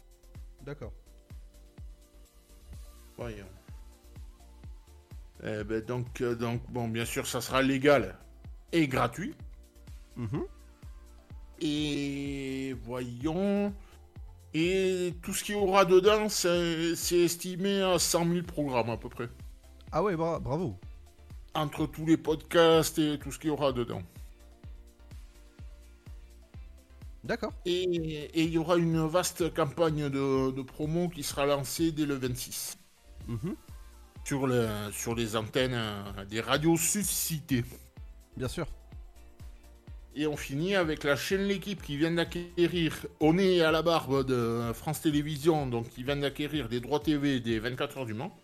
D'accord. 0.63 0.93
Voyons. 3.17 3.47
Eh 5.43 5.65
ben, 5.65 5.85
donc, 5.85 6.21
euh, 6.21 6.35
donc, 6.35 6.63
bon, 6.71 6.89
bien 6.89 7.05
sûr, 7.05 7.27
ça 7.27 7.41
sera 7.41 7.63
légal 7.63 8.17
et 8.73 8.89
gratuit. 8.89 9.35
Mhm. 10.17 10.45
Et 11.61 12.75
voyons. 12.85 13.75
Et 14.55 15.15
tout 15.23 15.35
ce 15.35 15.45
qu'il 15.45 15.57
y 15.57 15.59
aura 15.59 15.85
dedans, 15.85 16.29
c'est 16.29 16.95
c'est 16.97 17.19
estimé 17.19 17.83
à 17.83 17.99
100 17.99 18.25
000 18.33 18.47
programmes 18.47 18.91
à 18.91 18.97
peu 18.97 19.09
près. 19.09 19.29
Ah 19.93 20.03
ouais, 20.03 20.17
bra- 20.17 20.39
bravo. 20.39 20.77
Entre 21.55 21.87
tous 21.87 22.07
les 22.07 22.17
podcasts 22.17 22.99
et 22.99 23.19
tout 23.19 23.33
ce 23.33 23.39
qu'il 23.39 23.49
y 23.49 23.51
aura 23.51 23.73
dedans. 23.73 24.03
D'accord. 27.25 27.53
Et 27.67 28.31
il 28.35 28.51
y 28.51 28.59
aura 28.59 28.77
une 28.77 29.05
vaste 29.07 29.53
campagne 29.55 30.09
de, 30.09 30.51
de 30.51 30.63
promo 30.63 31.09
qui 31.09 31.23
sera 31.23 31.47
lancée 31.47 31.93
dès 31.93 32.07
le 32.07 32.15
26. 32.15 32.79
Mhm. 33.27 33.57
Sur, 34.25 34.47
le, 34.47 34.69
sur 34.93 35.15
les 35.15 35.37
antennes 35.37 35.75
euh, 35.75 36.25
des 36.27 36.41
radios 36.41 36.77
suscitées. 36.77 37.65
Bien 38.37 38.49
sûr. 38.49 38.67
Et 40.15 40.27
on 40.27 40.37
finit 40.37 40.75
avec 40.75 41.05
la 41.05 41.17
chaîne 41.17 41.43
L'équipe 41.43 41.81
qui 41.83 41.97
vient 41.97 42.11
d'acquérir, 42.11 43.07
au 43.21 43.33
nez 43.33 43.57
et 43.57 43.63
à 43.63 43.71
la 43.71 43.83
barbe 43.83 44.27
de 44.27 44.73
France 44.75 45.01
Télévisions, 45.03 45.67
donc 45.67 45.89
qui 45.91 46.03
vient 46.03 46.17
d'acquérir 46.17 46.69
des 46.69 46.81
droits 46.81 47.01
TV 47.01 47.41
des 47.41 47.59
24 47.59 47.99
heures 47.99 48.07
du 48.07 48.15
Mans. 48.15 48.37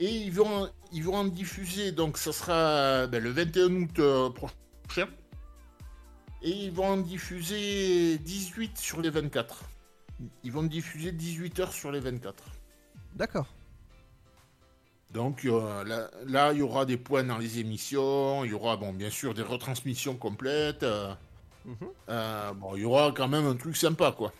Et 0.00 0.10
ils 0.10 0.32
vont, 0.32 0.68
ils 0.92 1.04
vont 1.04 1.16
en 1.16 1.24
diffuser, 1.24 1.92
donc 1.92 2.18
ça 2.18 2.32
sera 2.32 3.06
ben, 3.06 3.22
le 3.22 3.30
21 3.30 3.74
août 3.74 3.98
euh, 3.98 4.30
prochain. 4.30 5.08
Et 6.42 6.50
ils 6.50 6.72
vont 6.72 6.86
en 6.86 6.96
diffuser 6.98 8.18
18 8.18 8.76
sur 8.76 9.00
les 9.00 9.10
24. 9.10 9.62
Ils 10.42 10.52
vont 10.52 10.62
diffuser 10.62 11.12
18 11.12 11.60
heures 11.60 11.72
sur 11.72 11.90
les 11.90 12.00
24. 12.00 12.44
D'accord. 13.14 13.46
Donc 15.12 15.44
euh, 15.44 15.84
là, 15.84 16.10
là, 16.26 16.52
il 16.52 16.58
y 16.58 16.62
aura 16.62 16.84
des 16.84 16.96
points 16.96 17.22
dans 17.24 17.38
les 17.38 17.60
émissions, 17.60 18.44
il 18.44 18.50
y 18.50 18.54
aura 18.54 18.76
bon, 18.76 18.92
bien 18.92 19.10
sûr 19.10 19.32
des 19.32 19.42
retransmissions 19.42 20.16
complètes. 20.16 20.82
euh, 20.82 21.14
Mhm. 21.66 21.88
euh, 22.10 22.52
bon, 22.52 22.76
il 22.76 22.82
y 22.82 22.84
aura 22.84 23.10
quand 23.12 23.26
même 23.28 23.46
un 23.46 23.56
truc 23.56 23.74
sympa, 23.74 24.12
quoi. 24.12 24.32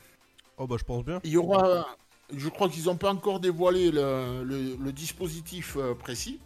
Oh 0.59 0.67
bah 0.67 0.77
je 0.79 0.85
pense 0.85 1.05
bien. 1.05 1.21
Il 1.25 1.31
y 1.31 1.37
aura, 1.39 1.87
je 2.35 2.49
crois 2.49 2.69
qu'ils 2.69 2.85
n'ont 2.87 2.97
pas 2.97 3.13
encore 3.13 3.41
dévoilé 3.41 3.91
le, 3.91 4.43
le- 4.45 4.93
dispositif 4.93 5.77
euh, 5.77 5.95
précis. 5.95 6.41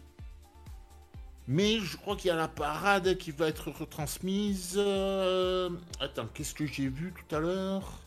Mais 1.47 1.79
je 1.79 1.97
crois 1.97 2.15
qu'il 2.15 2.27
y 2.27 2.31
a 2.31 2.35
la 2.35 2.47
parade 2.47 3.17
qui 3.17 3.31
va 3.31 3.47
être 3.47 3.71
retransmise. 3.71 4.75
euh, 4.77 5.69
Attends, 5.99 6.27
qu'est-ce 6.33 6.53
que 6.53 6.65
j'ai 6.67 6.87
vu 6.89 7.11
tout 7.13 7.35
à 7.35 7.39
l'heure? 7.39 7.99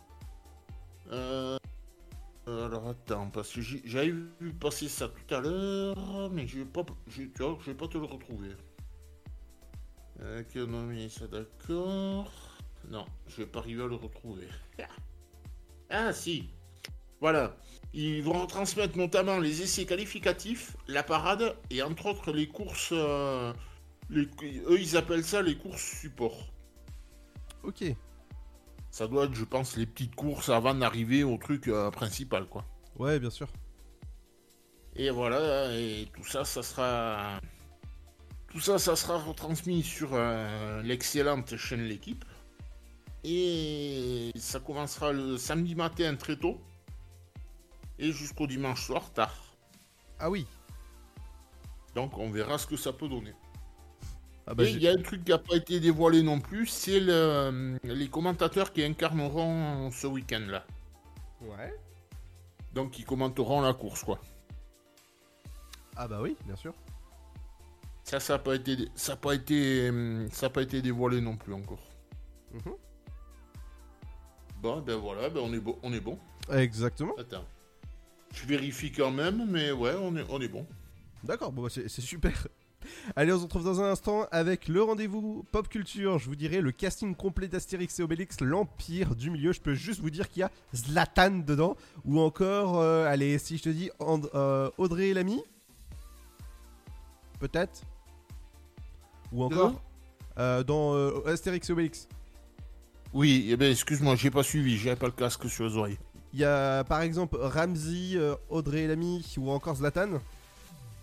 Euh, 1.10 1.58
Alors 2.46 2.88
attends, 2.88 3.30
parce 3.30 3.52
que 3.52 3.60
j'avais 3.60 4.12
vu 4.40 4.52
passer 4.52 4.88
ça 4.88 5.08
tout 5.08 5.34
à 5.34 5.40
l'heure, 5.40 6.30
mais 6.30 6.46
je 6.46 6.58
vais 6.60 6.64
pas, 6.64 6.84
vais 7.08 7.74
pas 7.74 7.88
te 7.88 7.98
le 7.98 8.04
retrouver. 8.04 8.50
Économie, 10.38 11.10
ça 11.10 11.26
d'accord. 11.26 12.30
Non, 12.88 13.06
je 13.26 13.36
vais 13.38 13.46
pas 13.46 13.58
arriver 13.58 13.82
à 13.82 13.86
le 13.86 13.96
retrouver. 13.96 14.46
Ah 15.94 16.10
si, 16.14 16.48
voilà. 17.22 17.54
Ils 17.94 18.20
vont 18.22 18.46
transmettre 18.46 18.98
notamment 18.98 19.38
les 19.38 19.62
essais 19.62 19.84
qualificatifs, 19.86 20.76
la 20.88 21.04
parade 21.04 21.54
et 21.70 21.80
entre 21.82 22.06
autres 22.06 22.32
les 22.32 22.48
courses. 22.48 22.90
euh, 22.92 23.52
les- 24.10 24.28
eux, 24.66 24.80
ils 24.80 24.96
appellent 24.96 25.24
ça 25.24 25.40
les 25.40 25.56
courses 25.56 26.00
support. 26.00 26.52
Ok. 27.62 27.84
Ça 28.90 29.06
doit 29.06 29.24
être, 29.26 29.34
je 29.34 29.44
pense, 29.44 29.76
les 29.76 29.86
petites 29.86 30.16
courses 30.16 30.48
avant 30.48 30.74
d'arriver 30.74 31.22
au 31.22 31.36
truc 31.38 31.68
euh, 31.68 31.90
principal, 31.92 32.46
quoi. 32.46 32.64
Ouais, 32.98 33.20
bien 33.20 33.30
sûr. 33.30 33.48
Et 34.96 35.08
voilà, 35.10 35.72
et 35.74 36.08
tout 36.12 36.24
ça, 36.24 36.44
ça 36.44 36.62
sera. 36.62 37.40
Tout 38.48 38.60
ça, 38.60 38.78
ça 38.78 38.96
sera 38.96 39.16
retransmis 39.18 39.82
sur 39.84 40.10
euh, 40.12 40.82
l'excellente 40.82 41.56
chaîne 41.56 41.84
L'équipe. 41.84 42.24
Et 43.24 44.32
ça 44.34 44.58
commencera 44.58 45.12
le 45.12 45.36
samedi 45.38 45.74
matin 45.76 46.16
très 46.16 46.36
tôt. 46.36 46.60
Et 48.02 48.10
jusqu'au 48.12 48.46
dimanche 48.48 48.84
soir 48.84 49.12
tard. 49.12 49.32
Ah 50.18 50.28
oui. 50.28 50.46
Donc 51.94 52.18
on 52.18 52.30
verra 52.30 52.58
ce 52.58 52.66
que 52.66 52.76
ça 52.76 52.92
peut 52.92 53.08
donner. 53.08 53.32
Ah 54.46 54.54
bah, 54.54 54.64
et 54.64 54.70
il 54.72 54.82
y 54.82 54.88
a 54.88 54.92
un 54.92 55.00
truc 55.00 55.24
qui 55.24 55.30
n'a 55.30 55.38
pas 55.38 55.54
été 55.54 55.78
dévoilé 55.78 56.20
non 56.22 56.40
plus, 56.40 56.66
c'est 56.66 56.98
le- 56.98 57.78
les 57.84 58.08
commentateurs 58.08 58.72
qui 58.72 58.82
incarneront 58.82 59.88
ce 59.92 60.08
week-end-là. 60.08 60.66
Ouais. 61.42 61.72
Donc 62.74 62.90
qui 62.90 63.04
commenteront 63.04 63.60
la 63.60 63.72
course, 63.72 64.02
quoi. 64.02 64.18
Ah 65.94 66.08
bah 66.08 66.18
oui, 66.20 66.36
bien 66.44 66.56
sûr. 66.56 66.74
Ça, 68.02 68.18
ça 68.18 68.32
n'a 68.32 68.38
pas 68.40 68.56
été, 68.56 68.88
ça 68.96 69.12
a 69.12 69.16
pas 69.16 69.34
été, 69.34 69.90
hum, 69.90 70.26
ça 70.32 70.46
a 70.46 70.50
pas 70.50 70.62
été 70.62 70.82
dévoilé 70.82 71.20
non 71.20 71.36
plus 71.36 71.54
encore. 71.54 71.86
Mhm. 72.52 72.74
Bon, 74.60 74.80
ben 74.80 74.96
voilà, 74.96 75.28
ben 75.30 75.40
on 75.44 75.52
est 75.52 75.60
bon, 75.60 75.78
on 75.84 75.92
est 75.92 76.00
bon. 76.00 76.18
Exactement. 76.50 77.14
Attends, 77.16 77.44
je 78.32 78.46
vérifie 78.46 78.92
quand 78.92 79.10
même, 79.10 79.46
mais 79.48 79.72
ouais, 79.72 79.94
on 80.00 80.16
est, 80.16 80.24
on 80.28 80.40
est 80.40 80.48
bon. 80.48 80.66
D'accord, 81.24 81.52
bon 81.52 81.62
bah 81.62 81.68
c'est 81.70 81.88
super. 81.88 82.48
Allez, 83.16 83.32
on 83.32 83.38
se 83.38 83.44
retrouve 83.44 83.64
dans 83.64 83.80
un 83.80 83.90
instant 83.92 84.26
avec 84.32 84.66
le 84.66 84.82
rendez-vous 84.82 85.44
pop 85.52 85.68
culture. 85.68 86.18
Je 86.18 86.26
vous 86.26 86.34
dirai 86.34 86.60
le 86.60 86.72
casting 86.72 87.14
complet 87.14 87.46
d'Astérix 87.46 88.00
et 88.00 88.02
Obélix, 88.02 88.40
l'Empire 88.40 89.14
du 89.14 89.30
Milieu. 89.30 89.52
Je 89.52 89.60
peux 89.60 89.74
juste 89.74 90.00
vous 90.00 90.10
dire 90.10 90.28
qu'il 90.28 90.40
y 90.40 90.42
a 90.42 90.50
Zlatan 90.74 91.44
dedans. 91.46 91.76
Ou 92.04 92.18
encore, 92.18 92.80
euh, 92.80 93.06
allez, 93.06 93.38
si 93.38 93.56
je 93.58 93.62
te 93.62 93.68
dis 93.68 93.90
And- 94.00 94.22
euh, 94.34 94.68
Audrey 94.78 95.12
Lamy 95.12 95.40
Peut-être 97.38 97.82
Ou 99.32 99.44
encore 99.44 99.80
euh, 100.38 100.64
Dans 100.64 101.22
Astérix 101.24 101.68
et 101.68 101.72
Obélix. 101.72 102.08
Oui, 103.12 103.46
eh 103.50 103.56
ben 103.56 103.70
excuse-moi, 103.70 104.16
j'ai 104.16 104.30
pas 104.30 104.42
suivi, 104.42 104.76
j'avais 104.78 104.96
pas 104.96 105.06
le 105.06 105.12
casque 105.12 105.48
sur 105.48 105.64
les 105.66 105.76
oreilles. 105.76 105.98
Il 106.32 106.40
y 106.40 106.44
a 106.44 106.82
par 106.84 107.02
exemple 107.02 107.36
Ramsey, 107.38 108.16
euh, 108.16 108.34
Audrey 108.48 108.86
Lamy 108.86 109.24
ou 109.36 109.50
encore 109.50 109.76
Zlatan. 109.76 110.20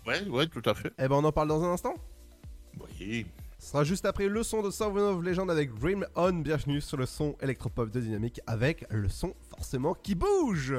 Ouais, 0.06 0.26
ouais, 0.28 0.46
tout 0.48 0.62
à 0.64 0.74
fait. 0.74 0.92
Eh 0.98 1.06
ben 1.08 1.16
on 1.16 1.24
en 1.24 1.32
parle 1.32 1.48
dans 1.48 1.62
un 1.62 1.72
instant. 1.72 1.94
Oui. 2.98 3.26
Ce 3.58 3.68
sera 3.72 3.84
juste 3.84 4.06
après 4.06 4.26
le 4.26 4.42
son 4.42 4.62
de 4.62 4.70
Sovereign 4.70 5.18
of 5.18 5.22
Legend 5.22 5.50
avec 5.50 5.72
Dream 5.78 6.06
On. 6.16 6.32
Bienvenue 6.32 6.80
sur 6.80 6.96
le 6.96 7.06
son 7.06 7.36
électropop 7.42 7.90
de 7.90 8.00
Dynamique 8.00 8.40
avec 8.46 8.86
le 8.90 9.08
son 9.08 9.34
forcément 9.50 9.94
qui 9.94 10.14
bouge. 10.14 10.74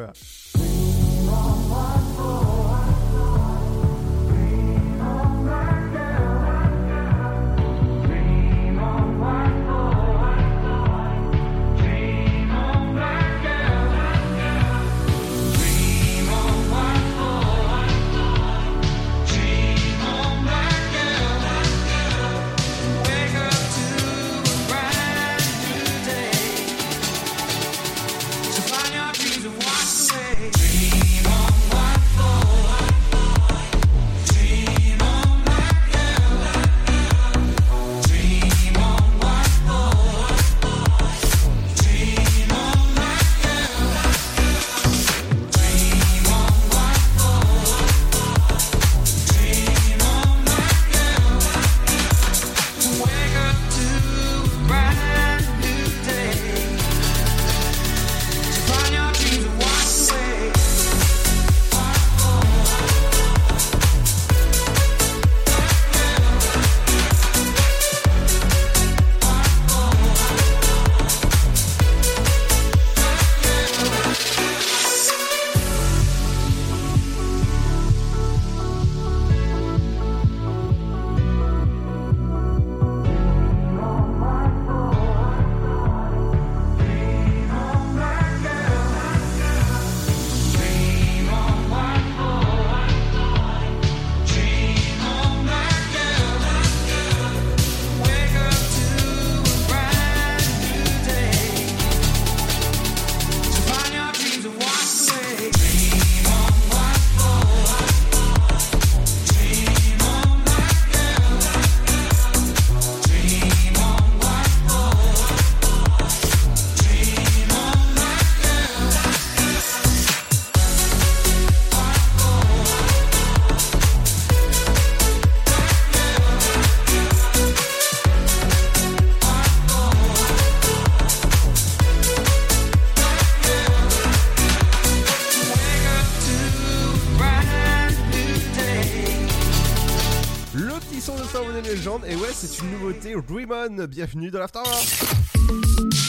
Et 141.54 142.16
ouais, 142.16 142.30
c'est 142.32 142.64
une 142.64 142.72
nouveauté. 142.72 143.14
Dream 143.28 143.52
On, 143.52 143.86
bienvenue 143.86 144.32
dans 144.32 144.40
l'Afterwork. 144.40 144.88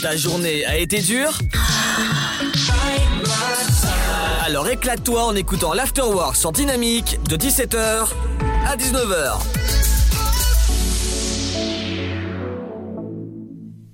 Ta 0.00 0.16
journée 0.16 0.64
a 0.64 0.78
été 0.78 1.00
dure 1.00 1.36
Alors 4.44 4.68
éclate-toi 4.68 5.24
en 5.24 5.34
écoutant 5.34 5.72
l'Afterwork 5.72 6.36
sur 6.36 6.52
Dynamique 6.52 7.18
de 7.28 7.36
17h 7.36 8.08
à 8.66 8.76
19h. 8.76 9.40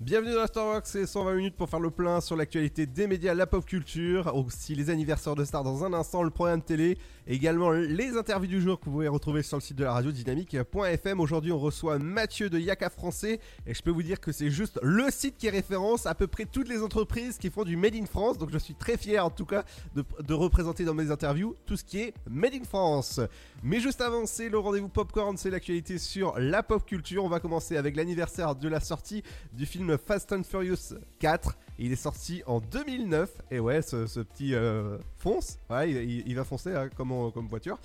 Bienvenue 0.08 0.32
dans 0.32 0.40
l'Afterwork, 0.40 0.86
c'est 0.86 1.06
120 1.06 1.34
minutes 1.34 1.56
pour 1.56 1.68
faire 1.68 1.80
le 1.80 1.90
plein 1.90 2.22
sur 2.22 2.34
l'actualité 2.34 2.86
des 2.86 3.06
médias, 3.06 3.34
la 3.34 3.46
pop 3.46 3.62
culture, 3.62 4.34
aussi 4.34 4.74
les 4.74 4.88
anniversaires 4.88 5.34
de 5.34 5.44
stars 5.44 5.64
dans 5.64 5.84
un 5.84 5.92
instant, 5.92 6.22
le 6.22 6.30
programme 6.30 6.62
télé, 6.62 6.96
également 7.28 7.70
les 7.70 8.16
interviews 8.16 8.48
du 8.48 8.60
jour 8.60 8.80
que 8.80 8.86
vous 8.86 8.92
pouvez 8.92 9.08
retrouver 9.08 9.42
sur 9.42 9.58
le 9.58 9.60
site 9.60 9.76
de 9.76 9.84
la 9.84 9.92
radio 9.92 10.10
dynamique.fm. 10.10 11.20
Aujourd'hui, 11.20 11.52
on 11.52 11.58
reçoit 11.58 11.98
Mathieu 11.98 12.48
de 12.48 12.58
Yaka 12.58 12.88
Français, 12.88 13.38
et 13.66 13.74
je 13.74 13.82
peux 13.82 13.90
vous 13.90 14.02
dire 14.02 14.18
que 14.18 14.32
c'est 14.32 14.50
juste 14.50 14.78
le 14.82 15.10
site 15.10 15.36
qui 15.36 15.50
référence 15.50 16.06
à 16.06 16.14
peu 16.14 16.26
près 16.26 16.46
toutes 16.46 16.68
les 16.68 16.82
entreprises 16.82 17.36
qui 17.36 17.50
font 17.50 17.64
du 17.64 17.76
Made 17.76 17.94
in 17.94 18.06
France, 18.06 18.38
donc 18.38 18.50
je 18.50 18.58
suis 18.58 18.74
très 18.74 18.96
fier 18.96 19.24
en 19.24 19.30
tout 19.30 19.44
cas 19.44 19.64
de, 19.94 20.34
représenter 20.34 20.84
dans 20.84 20.94
mes 20.94 21.10
interviews 21.10 21.54
tout 21.66 21.76
ce 21.76 21.84
qui 21.84 22.00
est 22.00 22.14
Made 22.30 22.54
in 22.54 22.64
France. 22.64 23.20
Mais 23.62 23.80
juste 23.80 24.00
avant, 24.00 24.24
c'est 24.24 24.48
le 24.48 24.58
rendez-vous 24.58 24.88
popcorn, 24.88 25.36
c'est 25.36 25.50
l'actualité 25.50 25.98
sur 25.98 26.38
la 26.38 26.62
pop 26.62 26.84
culture. 26.86 27.24
On 27.24 27.28
va 27.28 27.40
commencer 27.40 27.76
avec 27.76 27.96
l'anniversaire 27.96 28.54
de 28.54 28.68
la 28.68 28.80
sortie 28.80 29.22
du 29.52 29.66
film 29.66 29.98
Fast 29.98 30.32
and 30.32 30.44
Furious 30.44 30.94
4. 31.18 31.58
Il 31.78 31.92
est 31.92 31.96
sorti 31.96 32.42
en 32.46 32.60
2009. 32.60 33.30
Et 33.50 33.60
ouais, 33.60 33.82
ce, 33.82 34.06
ce 34.06 34.20
petit 34.20 34.54
euh, 34.54 34.98
fonce, 35.16 35.58
ouais, 35.70 35.92
il, 35.92 36.34
va 36.34 36.44
foncer 36.44 36.74
hein, 36.74 36.88
comme 36.96 37.30
voiture. 37.48 37.78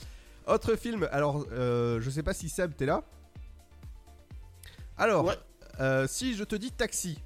Autre 0.48 0.76
film, 0.76 1.08
alors 1.12 1.46
euh, 1.54 2.02
je 2.02 2.10
sais 2.10 2.24
pas 2.24 2.34
si 2.34 2.50
Seb 2.50 2.76
t'es 2.76 2.86
là. 2.86 3.04
Alors, 4.98 5.34
euh, 5.80 6.06
si 6.08 6.36
je 6.36 6.44
te 6.44 6.56
dis 6.56 6.72
taxi. 6.72 7.20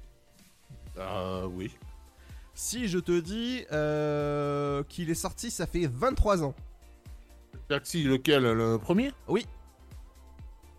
Euh, 0.96 1.46
oui. 1.46 1.74
Si 2.54 2.88
je 2.88 2.98
te 2.98 3.20
dis 3.20 3.64
euh, 3.72 4.82
qu'il 4.88 5.10
est 5.10 5.14
sorti, 5.14 5.50
ça 5.50 5.66
fait 5.66 5.86
23 5.86 6.44
ans. 6.44 6.54
Taxi, 7.68 8.04
lequel 8.04 8.44
Le 8.44 8.78
premier? 8.78 9.12
Oui. 9.26 9.46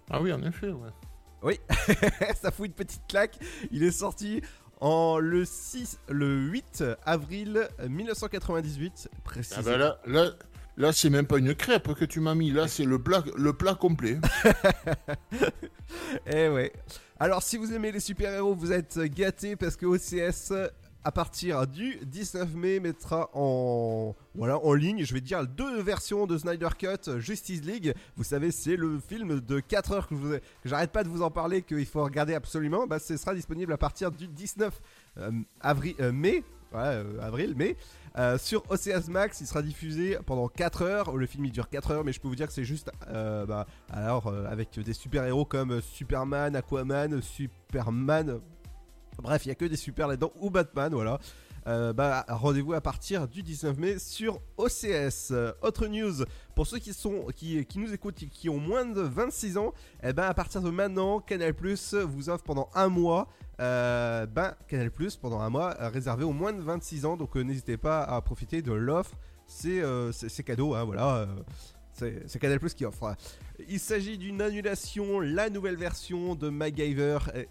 Ah 0.10 0.22
oui, 0.22 0.34
en 0.34 0.42
effet, 0.44 0.70
ouais. 0.70 0.90
Oui, 1.42 1.60
ça 2.42 2.52
fout 2.52 2.68
une 2.68 2.74
petite 2.74 3.06
claque. 3.08 3.38
Il 3.72 3.84
est 3.84 3.92
sorti 3.92 4.42
en 4.80 5.20
le 5.20 5.46
6, 5.46 6.00
le 6.10 6.38
8 6.38 6.84
avril 7.06 7.68
1998 7.88 9.10
Ah 9.12 9.18
précisément. 9.24 9.64
bah 9.66 9.78
là, 9.78 10.00
là, 10.06 10.32
là 10.78 10.94
c'est 10.94 11.10
même 11.10 11.26
pas 11.28 11.38
une 11.38 11.54
crêpe 11.56 11.94
que 11.94 12.06
tu 12.06 12.20
m'as 12.20 12.36
mis, 12.36 12.52
là 12.52 12.68
c'est 12.68 12.86
le 12.86 13.00
plat, 13.00 13.24
le 13.38 13.54
plat 13.54 13.76
complet. 13.76 14.18
Eh 16.28 16.50
ouais. 16.50 16.72
Alors 17.20 17.42
si 17.44 17.58
vous 17.58 17.74
aimez 17.74 17.92
les 17.92 18.00
super-héros, 18.00 18.54
vous 18.56 18.72
êtes 18.72 19.00
gâtés 19.00 19.56
parce 19.56 19.76
que 19.76 19.86
OCS 19.86 20.54
à 21.04 21.12
partir 21.12 21.66
du 21.66 21.98
19 22.06 22.54
mai 22.56 22.80
mettra 22.80 23.30
en 23.34 24.16
voilà 24.36 24.60
en 24.64 24.74
ligne, 24.74 25.04
je 25.06 25.14
vais 25.14 25.22
dire 25.22 25.48
deux 25.48 25.82
versions 25.82 26.28
de 26.28 26.38
Snyder 26.38 26.70
Cut 26.78 27.20
Justice 27.20 27.62
League. 27.64 27.94
Vous 28.16 28.24
savez, 28.24 28.52
c'est 28.52 28.76
le 28.76 29.00
film 29.00 29.40
de 29.40 29.60
4 29.60 29.92
heures 29.94 30.08
que 30.08 30.16
vous 30.16 30.36
j'arrête 30.66 30.92
pas 30.92 31.04
de 31.04 31.10
vous 31.10 31.22
en 31.22 31.32
parler 31.32 31.62
qu'il 31.62 31.86
faut 31.86 32.04
regarder 32.04 32.34
absolument. 32.34 32.86
Bah, 32.88 33.00
ce 33.00 33.18
sera 33.18 33.34
disponible 33.34 33.72
à 33.74 33.78
partir 33.78 34.12
du 34.12 34.28
19 34.28 34.80
euh, 35.18 35.32
avril 35.62 35.96
euh, 36.00 36.12
mai 36.12 36.44
Ouais, 36.72 36.82
euh, 36.82 37.20
avril, 37.22 37.56
mai. 37.56 37.76
Euh, 38.18 38.38
sur 38.38 38.64
OCS 38.70 39.08
Max, 39.10 39.42
il 39.42 39.48
sera 39.48 39.64
diffusé 39.64 40.18
pendant 40.26 40.48
4 40.48 40.84
heures. 40.84 41.18
Le 41.18 41.26
film 41.26 41.46
il 41.46 41.52
dure 41.52 41.68
4 41.68 41.92
heures, 41.92 42.04
mais 42.04 42.14
je 42.14 42.20
peux 42.20 42.28
vous 42.28 42.36
dire 42.36 42.46
que 42.48 42.54
c'est 42.54 42.64
juste. 42.64 42.92
euh, 43.08 43.46
bah, 43.48 43.66
alors, 43.90 44.28
euh, 44.28 44.46
avec 44.46 44.80
des 44.80 44.94
super-héros 44.94 45.46
comme 45.46 45.72
euh, 45.72 45.82
Superman, 45.82 46.56
Aquaman, 46.56 47.22
Superman. 47.22 48.40
Bref, 49.22 49.46
il 49.46 49.50
y 49.50 49.52
a 49.52 49.56
que 49.56 49.66
des 49.66 49.76
super 49.78 50.08
là-dedans, 50.08 50.32
ou 50.40 50.50
Batman, 50.50 50.94
voilà. 50.94 51.20
Euh, 51.68 51.94
bah, 51.94 52.26
rendez-vous 52.30 52.74
à 52.74 52.82
partir 52.82 53.28
du 53.28 53.44
19 53.44 53.78
mai 53.78 54.00
sur 54.00 54.40
OCS. 54.58 55.32
Euh, 55.32 55.52
autre 55.62 55.88
news, 55.88 56.24
pour 56.56 56.66
ceux 56.66 56.80
qui, 56.80 56.94
sont, 56.94 57.26
qui, 57.36 57.64
qui 57.66 57.80
nous 57.80 57.94
écoutent 57.94 58.24
et 58.24 58.28
qui 58.28 58.50
ont 58.50 58.58
moins 58.60 58.86
de 58.86 59.02
26 59.02 59.58
ans, 59.58 59.74
eh 60.02 60.14
ben, 60.14 60.24
à 60.24 60.34
partir 60.34 60.62
de 60.62 60.70
maintenant, 60.70 61.20
Canal 61.20 61.54
Plus 61.54 61.94
vous 61.94 62.30
offre 62.30 62.44
pendant 62.44 62.70
un 62.74 62.88
mois 62.88 63.28
euh, 63.60 64.26
ben, 64.26 64.56
Canal 64.68 64.90
Plus 64.90 65.18
pendant 65.18 65.42
un 65.42 65.50
mois 65.50 65.76
réservé 65.90 66.24
aux 66.24 66.32
moins 66.32 66.54
de 66.54 66.62
26 66.62 67.06
ans. 67.06 67.18
Donc 67.18 67.36
n'hésitez 67.36 67.78
pas 67.78 68.04
à 68.04 68.22
profiter 68.22 68.62
de 68.62 68.72
l'offre. 68.72 69.12
C'est 69.46 69.82
c'est- 70.12 70.44
cadeau, 70.44 70.76
hein, 70.76 70.86
voilà. 70.86 71.28
c'est 71.94 72.40
Canal 72.40 72.60
Plus 72.60 72.74
qui 72.74 72.86
offre. 72.86 73.16
Il 73.68 73.80
s'agit 73.80 74.18
d'une 74.18 74.42
annulation. 74.42 75.20
La 75.20 75.50
nouvelle 75.50 75.76
version 75.76 76.36
de 76.36 76.50
MacGyver 76.50 77.18
euh, 77.36 77.44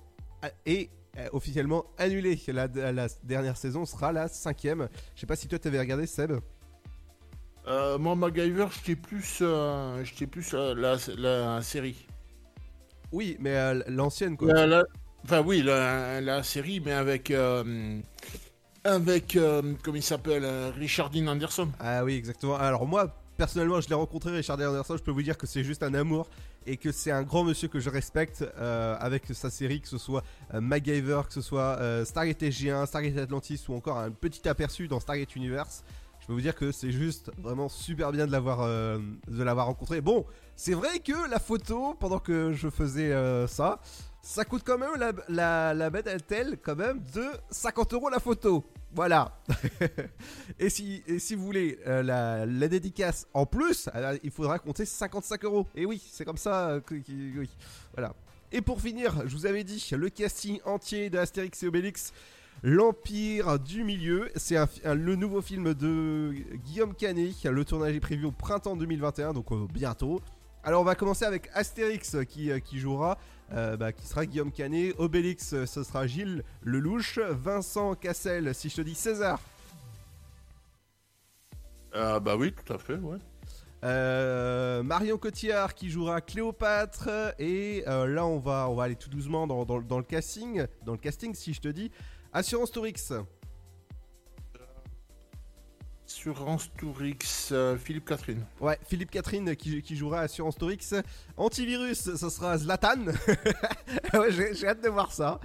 officiellement 1.32 1.86
annulée. 1.98 2.40
La, 2.48 2.66
la 2.68 3.08
dernière 3.24 3.56
saison 3.56 3.84
sera 3.84 4.12
la 4.12 4.28
cinquième. 4.28 4.88
Je 5.14 5.20
sais 5.20 5.26
pas 5.26 5.36
si 5.36 5.48
toi 5.48 5.58
t'avais 5.58 5.78
regardé 5.78 6.06
Seb. 6.06 6.32
Euh, 7.66 7.98
moi, 7.98 8.14
MacGyver, 8.14 8.66
j'étais 8.74 8.96
plus, 8.96 9.40
euh, 9.42 10.02
j'étais 10.04 10.26
plus 10.26 10.54
euh, 10.54 10.74
la, 10.74 10.96
la 11.16 11.60
série. 11.60 12.06
Oui, 13.12 13.36
mais 13.40 13.54
euh, 13.56 13.82
l'ancienne 13.88 14.36
quoi. 14.36 14.66
La- 14.66 14.84
Enfin 15.24 15.42
oui, 15.44 15.62
la, 15.62 16.20
la 16.20 16.42
série, 16.42 16.80
mais 16.80 16.92
avec... 16.92 17.32
avec, 18.84 19.38
comment 19.82 19.96
il 19.96 20.02
s'appelle, 20.02 20.46
Richard 20.78 21.10
Dean 21.10 21.26
Anderson. 21.26 21.68
Ah 21.80 22.04
oui, 22.04 22.14
exactement. 22.14 22.56
Alors 22.56 22.86
moi, 22.86 23.14
personnellement, 23.36 23.80
je 23.80 23.88
l'ai 23.88 23.96
rencontré, 23.96 24.30
Richard 24.30 24.56
Dean 24.56 24.70
Anderson. 24.70 24.96
Je 24.96 25.02
peux 25.02 25.10
vous 25.10 25.22
dire 25.22 25.36
que 25.36 25.46
c'est 25.46 25.64
juste 25.64 25.82
un 25.82 25.92
amour 25.92 26.30
et 26.66 26.76
que 26.76 26.92
c'est 26.92 27.10
un 27.10 27.22
grand 27.22 27.44
monsieur 27.44 27.68
que 27.68 27.80
je 27.80 27.90
respecte 27.90 28.44
euh, 28.58 28.96
avec 29.00 29.24
sa 29.32 29.50
série, 29.50 29.80
que 29.80 29.88
ce 29.88 29.98
soit 29.98 30.22
euh, 30.54 30.60
MacGyver, 30.60 31.22
que 31.26 31.32
ce 31.32 31.40
soit 31.40 31.78
euh, 31.78 32.04
Stargate 32.04 32.42
SG1, 32.42 32.86
Stargate 32.86 33.16
Atlantis 33.18 33.64
ou 33.68 33.74
encore 33.74 33.98
un 33.98 34.10
petit 34.10 34.48
aperçu 34.48 34.88
dans 34.88 35.00
Stargate 35.00 35.34
Universe. 35.36 35.84
Je 36.20 36.26
peux 36.26 36.32
vous 36.32 36.40
dire 36.40 36.54
que 36.54 36.72
c'est 36.72 36.90
juste 36.92 37.30
vraiment 37.38 37.68
super 37.70 38.12
bien 38.12 38.26
de 38.26 38.32
l'avoir 38.32 38.60
euh, 38.60 38.98
de 39.28 39.42
l'avoir 39.42 39.66
rencontré. 39.66 40.00
Bon, 40.02 40.26
c'est 40.56 40.74
vrai 40.74 40.98
que 40.98 41.30
la 41.30 41.38
photo, 41.38 41.94
pendant 41.98 42.18
que 42.18 42.52
je 42.52 42.68
faisais 42.68 43.12
euh, 43.12 43.46
ça, 43.46 43.80
ça 44.20 44.44
coûte 44.44 44.62
quand 44.62 44.76
même 44.76 44.90
la, 44.98 45.12
la, 45.28 45.74
la 45.74 45.90
bête 45.90 46.06
elle 46.30 46.58
quand 46.58 46.76
même 46.76 47.00
de 47.14 47.24
50 47.50 47.94
euros 47.94 48.10
la 48.10 48.20
photo. 48.20 48.64
Voilà. 48.94 49.38
et, 50.58 50.70
si, 50.70 51.02
et 51.06 51.18
si 51.18 51.34
vous 51.34 51.44
voulez 51.44 51.78
euh, 51.86 52.02
la, 52.02 52.68
dédicace 52.68 53.26
en 53.34 53.46
plus, 53.46 53.88
alors, 53.92 54.14
il 54.22 54.30
faudra 54.30 54.58
compter 54.58 54.84
55 54.84 55.44
euros. 55.44 55.66
Et 55.74 55.84
oui, 55.86 56.02
c'est 56.10 56.24
comme 56.24 56.36
ça 56.36 56.70
euh, 56.70 56.80
oui. 56.90 57.50
Voilà. 57.94 58.14
Et 58.50 58.62
pour 58.62 58.80
finir, 58.80 59.22
je 59.26 59.36
vous 59.36 59.46
avais 59.46 59.62
dit 59.62 59.86
le 59.92 60.08
casting 60.08 60.60
entier 60.64 61.10
de 61.10 61.18
Astérix 61.18 61.62
et 61.62 61.68
Obélix. 61.68 62.12
L'Empire 62.64 63.60
du 63.60 63.84
Milieu, 63.84 64.30
c'est 64.34 64.56
le 64.84 65.14
nouveau 65.14 65.40
film 65.40 65.74
de 65.74 66.34
Guillaume 66.64 66.92
Canet. 66.92 67.44
Le 67.44 67.64
tournage 67.64 67.94
est 67.94 68.00
prévu 68.00 68.24
au 68.24 68.32
printemps 68.32 68.74
2021, 68.74 69.32
donc 69.32 69.52
euh, 69.52 69.66
bientôt. 69.72 70.20
Alors 70.64 70.82
on 70.82 70.84
va 70.84 70.94
commencer 70.94 71.24
avec 71.24 71.48
Astérix 71.54 72.16
qui, 72.28 72.50
euh, 72.50 72.58
qui 72.58 72.78
jouera, 72.78 73.16
euh, 73.52 73.76
bah, 73.76 73.92
qui 73.92 74.06
sera 74.06 74.26
Guillaume 74.26 74.52
Canet. 74.52 74.94
Obélix, 74.98 75.52
euh, 75.54 75.66
ce 75.66 75.82
sera 75.82 76.06
Gilles 76.06 76.42
Lelouch. 76.62 77.18
Vincent 77.18 77.94
Cassel, 77.94 78.54
si 78.54 78.68
je 78.68 78.76
te 78.76 78.80
dis 78.82 78.94
César. 78.94 79.40
Ah 81.94 82.20
bah 82.20 82.36
oui, 82.36 82.52
tout 82.52 82.72
à 82.72 82.78
fait, 82.78 82.96
ouais. 82.96 83.16
Euh, 83.84 84.82
Marion 84.82 85.16
Cotillard 85.18 85.72
qui 85.74 85.88
jouera 85.88 86.20
Cléopâtre 86.20 87.08
et 87.38 87.84
là 87.86 88.26
on 88.26 88.38
va 88.40 88.68
on 88.68 88.74
va 88.74 88.82
aller 88.82 88.96
tout 88.96 89.08
doucement 89.08 89.46
dans, 89.46 89.64
dans- 89.64 89.80
dans 89.80 89.98
le 89.98 90.04
casting 90.04 90.66
dans 90.84 90.90
le 90.90 90.98
casting 90.98 91.32
si 91.32 91.54
je 91.54 91.60
te 91.60 91.68
dis 91.68 91.92
Assurance 92.32 92.72
Tourix 92.72 93.12
Assurance 96.08 96.70
Tourix, 96.78 97.50
euh, 97.52 97.76
Philippe 97.76 98.06
Catherine. 98.06 98.42
Ouais, 98.62 98.78
Philippe 98.88 99.10
Catherine 99.10 99.54
qui, 99.54 99.94
jouera 99.94 100.20
Assurance 100.20 100.56
Torix. 100.56 100.94
Antivirus, 101.36 102.16
ça 102.16 102.30
sera 102.30 102.56
Zlatan. 102.56 103.04
j'ai 104.30 104.66
hâte 104.66 104.82
de 104.82 104.88
voir 104.88 105.12
ça. 105.12 105.38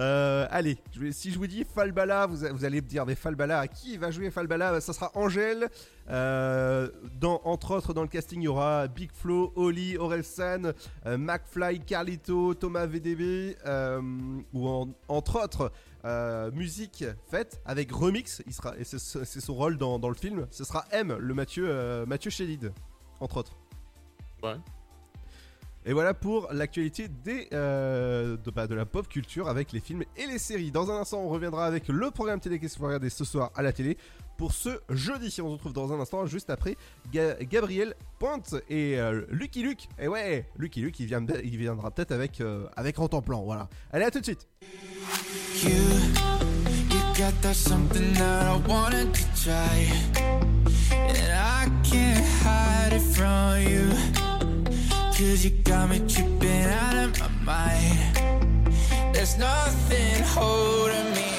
Euh, 0.00 0.48
allez, 0.50 0.76
si 1.12 1.30
je 1.30 1.38
vous 1.38 1.46
dis 1.46 1.64
Falbala, 1.64 2.26
vous 2.26 2.64
allez 2.64 2.80
me 2.80 2.86
dire, 2.88 3.06
mais 3.06 3.14
Falbala, 3.14 3.68
qui 3.68 3.96
va 3.96 4.10
jouer 4.10 4.32
Falbala? 4.32 4.72
Bah, 4.72 4.80
Ça 4.80 4.92
sera 4.92 5.12
Angèle. 5.14 5.68
Euh, 6.10 6.88
dans, 7.20 7.40
entre 7.44 7.74
autres, 7.76 7.92
dans 7.92 8.02
le 8.02 8.08
casting, 8.08 8.40
il 8.40 8.44
y 8.44 8.48
aura 8.48 8.86
Big 8.88 9.10
Flo, 9.12 9.52
Oli, 9.56 9.96
Orelsan, 9.98 10.72
euh, 11.06 11.18
McFly, 11.18 11.80
Carlito, 11.80 12.54
Thomas 12.54 12.86
VDB, 12.86 13.56
euh, 13.66 14.00
ou 14.52 14.68
en- 14.68 14.88
entre 15.08 15.42
autres. 15.44 15.72
euh, 16.04 16.52
musique 16.52 17.04
faite 17.28 17.60
avec 17.66 17.90
remix, 17.90 18.40
il 18.46 18.52
sera, 18.54 18.78
et 18.78 18.84
c'est 18.84 18.98
c'est 19.00 19.40
son 19.40 19.54
rôle 19.54 19.76
dans, 19.76 19.98
dans 19.98 20.08
le 20.08 20.14
film. 20.14 20.46
Ce 20.52 20.62
sera 20.62 20.84
M, 20.92 21.16
le 21.18 21.34
Mathieu, 21.34 22.06
Mathieu 22.06 22.30
entre 23.20 23.38
autres. 23.38 23.56
Ouais. 24.44 24.54
Et 25.84 25.92
voilà 25.92 26.14
pour 26.14 26.52
l'actualité 26.52 27.08
des 27.08 27.48
euh, 27.52 28.36
de, 28.36 28.50
bah, 28.52 28.68
de 28.68 28.74
la 28.76 28.86
pop 28.86 29.08
culture 29.08 29.48
avec 29.48 29.72
les 29.72 29.80
films 29.80 30.04
et 30.16 30.26
les 30.26 30.38
séries. 30.38 30.70
Dans 30.70 30.88
un 30.90 31.00
instant, 31.00 31.18
on 31.20 31.28
reviendra 31.28 31.66
avec 31.66 31.88
le 31.88 32.10
programme 32.12 32.38
télé 32.40 32.60
qu'est-ce 32.60 32.74
qu'il 32.74 32.80
faut 32.80 32.86
regarder 32.86 33.10
ce 33.10 33.24
soir 33.24 33.50
à 33.56 33.62
la 33.62 33.72
télé? 33.72 33.98
Pour 34.38 34.52
ce 34.52 34.80
jeudi. 34.88 35.26
On 35.42 35.48
se 35.48 35.52
retrouve 35.52 35.74
dans 35.74 35.92
un 35.92 36.00
instant 36.00 36.24
juste 36.24 36.48
après 36.48 36.76
Ga- 37.12 37.36
Gabriel 37.42 37.94
Pointe 38.18 38.54
et 38.70 38.98
euh, 38.98 39.26
Lucky 39.28 39.62
Luke. 39.62 39.88
Et 39.98 40.08
ouais, 40.08 40.46
Lucky 40.56 40.80
Luke, 40.80 40.98
il, 41.00 41.06
vient, 41.06 41.26
il 41.44 41.58
viendra 41.58 41.90
peut-être 41.90 42.12
avec 42.12 42.40
euh, 42.40 42.66
avec 42.76 42.96
Plan. 42.96 43.42
Voilà. 43.42 43.68
Allez, 43.92 44.04
à 44.04 44.10
tout 44.10 44.20
de 44.20 44.24
suite. 44.24 44.46
You, 45.62 45.70
you 45.70 47.00
got 47.18 47.32
that 47.42 47.54
something 47.54 48.14
that 48.14 48.46
I 48.46 48.56
wanted 48.68 49.12
to 49.12 49.24
try. 49.34 49.88
And 50.92 51.32
I 51.34 51.68
can't 51.82 52.24
hide 52.42 52.92
it 52.92 53.02
from 53.02 53.60
you. 53.60 53.90
Cause 55.18 55.44
you 55.44 55.50
got 55.64 55.88
me 55.90 55.98
tripping 56.06 56.64
out 56.64 56.94
of 56.94 57.20
my 57.20 57.28
mind. 57.44 58.14
There's 59.12 59.36
nothing 59.36 60.22
holding 60.22 61.10
me 61.12 61.37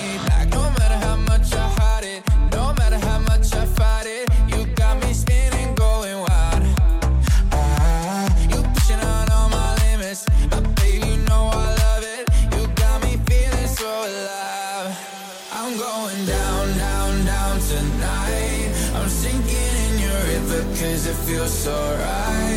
feels 21.29 21.53
so 21.53 21.75
right. 21.99 22.48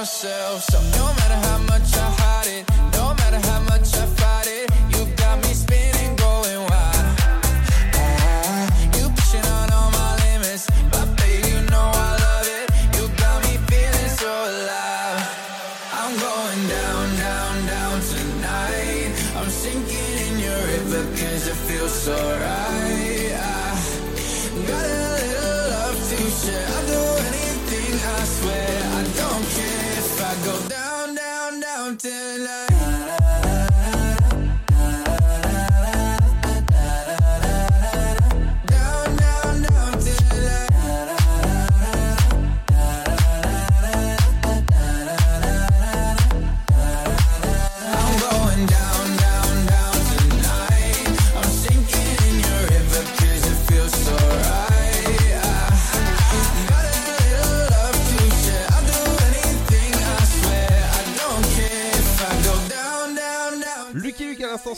Myself. 0.00 0.62
So 0.62 1.09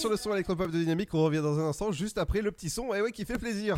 sur 0.03 0.11
le 0.11 0.17
son 0.17 0.33
électropop 0.33 0.69
de 0.69 0.79
Dynamique. 0.79 1.11
On 1.15 1.23
revient 1.23 1.43
dans 1.43 1.61
un 1.61 1.69
instant 1.69 1.93
juste 1.93 2.19
après 2.19 2.43
le 2.43 2.51
petit 2.51 2.71
son. 2.71 2.93
Et 2.93 3.01
ouais, 3.01 3.13
qui 3.13 3.25
fait 3.25 3.39
plaisir. 3.39 3.77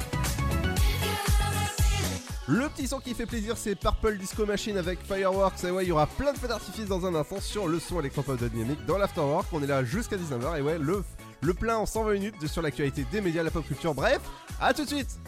Le 2.49 2.67
petit 2.71 2.89
son 2.89 2.99
qui 2.99 3.13
fait 3.13 3.27
plaisir, 3.27 3.59
c'est 3.59 3.75
Purple 3.75 4.17
Disco 4.17 4.47
Machine 4.47 4.79
avec 4.79 5.01
Fireworks. 5.05 5.63
Et 5.65 5.71
ouais, 5.71 5.85
il 5.85 5.89
y 5.89 5.93
aura 5.93 6.07
plein 6.07 6.33
de 6.33 6.39
feux 6.39 6.49
d'artifice 6.49 6.87
dans 6.87 7.05
un 7.05 7.15
instant 7.15 7.43
sur 7.43 7.69
le 7.69 7.79
son 7.79 8.01
électropop 8.01 8.41
de 8.41 8.49
Dynamique 8.49 8.87
dans 8.87 8.97
l'Afterwork. 8.97 9.47
On 9.53 9.63
est 9.63 9.67
là 9.67 9.85
jusqu'à 9.85 10.17
19h. 10.17 10.59
Et 10.59 10.63
ouais, 10.63 10.79
le, 10.79 11.05
le 11.43 11.53
plein 11.53 11.77
en 11.77 11.85
120 11.85 12.15
minutes 12.15 12.47
sur 12.47 12.63
l'actualité 12.63 13.05
des 13.13 13.21
médias, 13.21 13.43
la 13.43 13.51
pop 13.51 13.67
culture. 13.67 13.93
Bref, 13.93 14.23
à 14.63 14.73
tout 14.73 14.85
de 14.85 14.89
suite. 14.89 15.19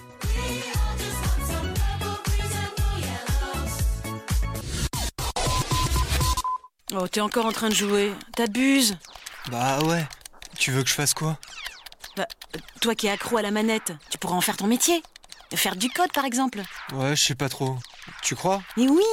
Oh, 6.94 7.07
t'es 7.07 7.20
encore 7.20 7.44
en 7.44 7.53
train 7.53 7.68
de 7.68 7.74
jouer. 7.74 8.14
T'abuses. 8.34 8.97
Bah 9.51 9.78
ouais. 9.84 10.07
Tu 10.59 10.71
veux 10.73 10.83
que 10.83 10.89
je 10.89 10.95
fasse 10.95 11.15
quoi 11.15 11.39
Bah, 12.17 12.27
euh, 12.55 12.59
toi 12.81 12.95
qui 12.95 13.07
es 13.07 13.11
accro 13.11 13.37
à 13.37 13.43
la 13.43 13.51
manette, 13.51 13.93
tu 14.11 14.19
pourras 14.19 14.37
en 14.37 14.41
faire 14.41 14.57
ton 14.57 14.67
métier. 14.67 15.03
Faire 15.55 15.77
du 15.77 15.89
code, 15.91 16.13
par 16.13 16.25
exemple. 16.25 16.63
Ouais, 16.93 17.15
je 17.15 17.23
sais 17.23 17.35
pas 17.35 17.49
trop. 17.49 17.79
Tu 18.23 18.35
crois 18.35 18.63
Mais 18.77 18.89
oui 18.89 19.05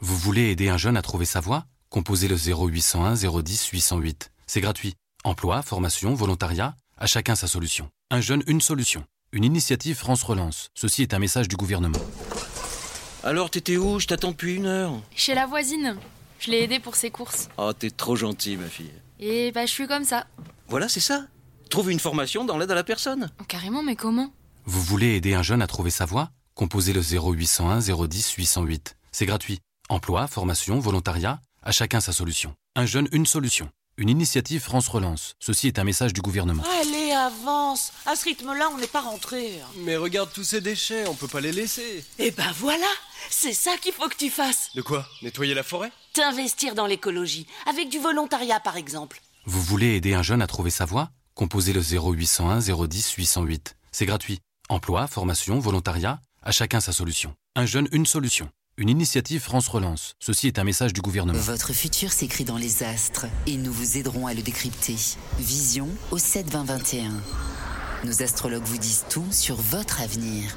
Vous 0.00 0.16
voulez 0.16 0.50
aider 0.50 0.68
un 0.68 0.76
jeune 0.76 0.96
à 0.96 1.02
trouver 1.02 1.24
sa 1.24 1.40
voie 1.40 1.64
Composez 1.88 2.28
le 2.28 2.36
0801 2.36 3.14
010 3.14 3.66
808. 3.68 4.30
C'est 4.46 4.60
gratuit. 4.60 4.94
Emploi, 5.24 5.62
formation, 5.62 6.14
volontariat, 6.14 6.74
à 6.98 7.06
chacun 7.06 7.34
sa 7.34 7.46
solution. 7.46 7.90
Un 8.10 8.20
jeune, 8.20 8.42
une 8.46 8.60
solution. 8.60 9.04
Une 9.32 9.44
initiative 9.44 9.96
France 9.96 10.22
Relance. 10.22 10.68
Ceci 10.74 11.02
est 11.02 11.14
un 11.14 11.18
message 11.18 11.48
du 11.48 11.56
gouvernement. 11.56 11.98
Alors, 13.22 13.50
t'étais 13.50 13.76
où 13.76 13.98
Je 14.00 14.06
t'attends 14.06 14.30
depuis 14.32 14.54
une 14.56 14.66
heure. 14.66 14.92
Chez 15.14 15.34
la 15.34 15.46
voisine. 15.46 15.96
Je 16.40 16.50
l'ai 16.50 16.62
aidée 16.62 16.80
pour 16.80 16.96
ses 16.96 17.10
courses. 17.10 17.48
Oh, 17.58 17.72
t'es 17.72 17.90
trop 17.90 18.16
gentil, 18.16 18.56
ma 18.56 18.66
fille. 18.68 18.92
Et 19.20 19.52
bah, 19.52 19.66
je 19.66 19.70
suis 19.70 19.86
comme 19.86 20.04
ça. 20.04 20.26
Voilà, 20.68 20.88
c'est 20.88 21.00
ça. 21.00 21.26
Trouve 21.68 21.90
une 21.90 22.00
formation 22.00 22.44
dans 22.44 22.56
l'aide 22.56 22.70
à 22.70 22.74
la 22.74 22.84
personne. 22.84 23.30
Carrément, 23.48 23.82
mais 23.82 23.94
comment? 23.94 24.32
Vous 24.64 24.82
voulez 24.82 25.14
aider 25.14 25.34
un 25.34 25.42
jeune 25.42 25.62
à 25.62 25.66
trouver 25.66 25.90
sa 25.90 26.06
voie? 26.06 26.30
Composez 26.54 26.92
le 26.92 27.02
0801 27.02 27.80
010 27.80 28.32
808. 28.32 28.96
C'est 29.12 29.26
gratuit. 29.26 29.60
Emploi, 29.88 30.26
formation, 30.26 30.78
volontariat, 30.78 31.40
à 31.62 31.70
chacun 31.70 32.00
sa 32.00 32.12
solution. 32.12 32.54
Un 32.76 32.86
jeune, 32.86 33.08
une 33.12 33.26
solution. 33.26 33.70
Une 33.98 34.08
initiative 34.08 34.62
France 34.62 34.88
Relance. 34.88 35.34
Ceci 35.38 35.66
est 35.66 35.78
un 35.78 35.84
message 35.84 36.14
du 36.14 36.22
gouvernement. 36.22 36.62
Allez, 36.80 37.12
avance. 37.12 37.92
À 38.06 38.16
ce 38.16 38.24
rythme-là, 38.24 38.70
on 38.72 38.78
n'est 38.78 38.86
pas 38.86 39.02
rentré. 39.02 39.60
Mais 39.78 39.96
regarde 39.96 40.30
tous 40.32 40.44
ces 40.44 40.62
déchets, 40.62 41.06
on 41.08 41.14
peut 41.14 41.28
pas 41.28 41.40
les 41.40 41.52
laisser. 41.52 42.04
Eh 42.18 42.30
ben 42.30 42.50
voilà, 42.56 42.86
c'est 43.28 43.52
ça 43.52 43.76
qu'il 43.76 43.92
faut 43.92 44.08
que 44.08 44.16
tu 44.16 44.30
fasses. 44.30 44.70
De 44.74 44.80
quoi? 44.80 45.06
Nettoyer 45.20 45.52
la 45.52 45.62
forêt? 45.62 45.92
T'investir 46.12 46.74
dans 46.74 46.86
l'écologie, 46.86 47.46
avec 47.66 47.88
du 47.88 48.00
volontariat 48.00 48.58
par 48.58 48.76
exemple. 48.76 49.20
Vous 49.46 49.62
voulez 49.62 49.94
aider 49.94 50.12
un 50.12 50.24
jeune 50.24 50.42
à 50.42 50.48
trouver 50.48 50.70
sa 50.70 50.84
voie? 50.84 51.10
Composez 51.34 51.72
le 51.72 51.82
0801 51.82 52.58
010 52.58 53.12
808. 53.12 53.76
C'est 53.92 54.06
gratuit. 54.06 54.40
Emploi, 54.68 55.06
formation, 55.06 55.60
volontariat, 55.60 56.20
à 56.42 56.50
chacun 56.50 56.80
sa 56.80 56.92
solution. 56.92 57.34
Un 57.54 57.64
jeune, 57.64 57.86
une 57.92 58.06
solution. 58.06 58.50
Une 58.76 58.88
initiative 58.88 59.40
France 59.40 59.68
Relance. 59.68 60.14
Ceci 60.18 60.48
est 60.48 60.58
un 60.58 60.64
message 60.64 60.92
du 60.92 61.00
gouvernement. 61.00 61.38
Votre 61.38 61.72
futur 61.72 62.10
s'écrit 62.10 62.44
dans 62.44 62.56
les 62.56 62.82
astres 62.82 63.26
et 63.46 63.56
nous 63.56 63.72
vous 63.72 63.96
aiderons 63.96 64.26
à 64.26 64.34
le 64.34 64.42
décrypter. 64.42 64.96
Vision 65.38 65.88
au 66.10 66.18
7 66.18 66.50
20 66.50 66.64
21. 66.64 67.12
Nos 68.02 68.22
astrologues 68.22 68.64
vous 68.64 68.78
disent 68.78 69.04
tout 69.08 69.26
sur 69.30 69.56
votre 69.56 70.00
avenir. 70.00 70.56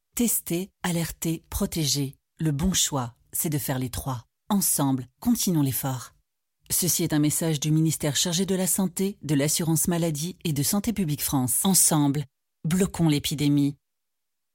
Tester, 0.15 0.69
alerter, 0.83 1.43
protéger. 1.49 2.15
Le 2.37 2.51
bon 2.51 2.73
choix, 2.73 3.15
c'est 3.31 3.49
de 3.49 3.57
faire 3.57 3.79
les 3.79 3.89
trois. 3.89 4.25
Ensemble, 4.49 5.07
continuons 5.21 5.61
l'effort. 5.61 6.13
Ceci 6.69 7.03
est 7.03 7.13
un 7.13 7.19
message 7.19 7.59
du 7.59 7.71
ministère 7.71 8.15
chargé 8.15 8.45
de 8.45 8.55
la 8.55 8.67
Santé, 8.67 9.17
de 9.21 9.35
l'Assurance 9.35 9.87
Maladie 9.87 10.37
et 10.43 10.53
de 10.53 10.63
Santé 10.63 10.91
Publique 10.91 11.23
France. 11.23 11.61
Ensemble, 11.63 12.25
bloquons 12.65 13.07
l'épidémie. 13.07 13.75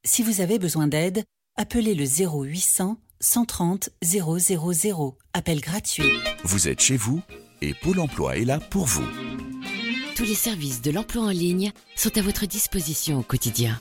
Si 0.04 0.22
vous 0.22 0.40
avez 0.40 0.58
besoin 0.58 0.88
d'aide, 0.88 1.24
appelez 1.56 1.94
le 1.94 2.04
0800 2.04 2.98
130 3.20 3.88
000. 4.02 5.16
Appel 5.32 5.60
gratuit. 5.60 6.04
Vous 6.44 6.68
êtes 6.68 6.80
chez 6.80 6.98
vous 6.98 7.22
et 7.62 7.72
Pôle 7.72 8.00
emploi 8.00 8.36
est 8.36 8.44
là 8.44 8.60
pour 8.60 8.84
vous. 8.84 9.06
Tous 10.16 10.24
les 10.24 10.34
services 10.34 10.82
de 10.82 10.90
l'emploi 10.90 11.24
en 11.24 11.30
ligne 11.30 11.72
sont 11.96 12.16
à 12.18 12.22
votre 12.22 12.46
disposition 12.46 13.18
au 13.20 13.22
quotidien. 13.22 13.80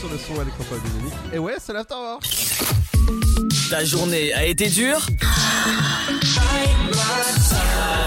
Sur 0.00 0.08
le 0.08 0.18
son 0.18 0.40
électropop. 0.40 0.78
Et 1.32 1.38
ouais, 1.38 1.56
c'est 1.58 1.74
l'Afterwork 1.74 2.22
Ta 3.68 3.84
journée 3.84 4.32
a 4.32 4.46
été 4.46 4.68
dure 4.68 5.06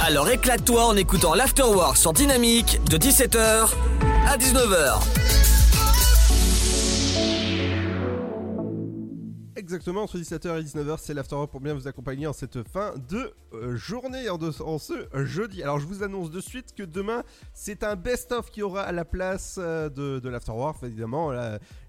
Alors 0.04 0.28
éclate-toi 0.30 0.86
en 0.86 0.96
écoutant 0.96 1.36
l'Afterwork 1.36 1.98
sur 1.98 2.14
Dynamique 2.14 2.80
de 2.90 2.98
17h 2.98 3.70
à 4.28 4.38
19h. 4.38 5.23
Exactement, 9.64 10.04
entre 10.04 10.18
17h 10.18 10.60
et 10.60 10.64
19h, 10.64 10.98
c'est 11.00 11.14
l'Afterwork 11.14 11.50
pour 11.50 11.62
bien 11.62 11.74
vous 11.74 11.88
accompagner 11.88 12.28
en 12.28 12.34
cette 12.34 12.68
fin 12.68 12.94
de 13.08 13.34
euh, 13.54 13.78
journée, 13.78 14.28
en, 14.30 14.78
ce 14.78 15.08
jeudi. 15.24 15.64
Alors 15.64 15.80
je 15.80 15.86
vous 15.86 16.04
annonce 16.04 16.32
de 16.32 16.42
suite 16.42 16.76
que 16.76 16.84
demain, 16.84 17.24
c'est 17.54 17.86
un 17.86 17.96
best-of 17.96 18.52
qui 18.52 18.62
aura 18.62 18.82
à 18.82 18.92
la 18.92 19.06
place 19.06 19.56
euh, 19.58 19.88
de, 19.88 20.20
de 20.20 20.86
évidemment. 20.86 21.32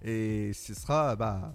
et 0.04 0.52
ce 0.54 0.72
sera... 0.72 1.16
Bah, 1.16 1.52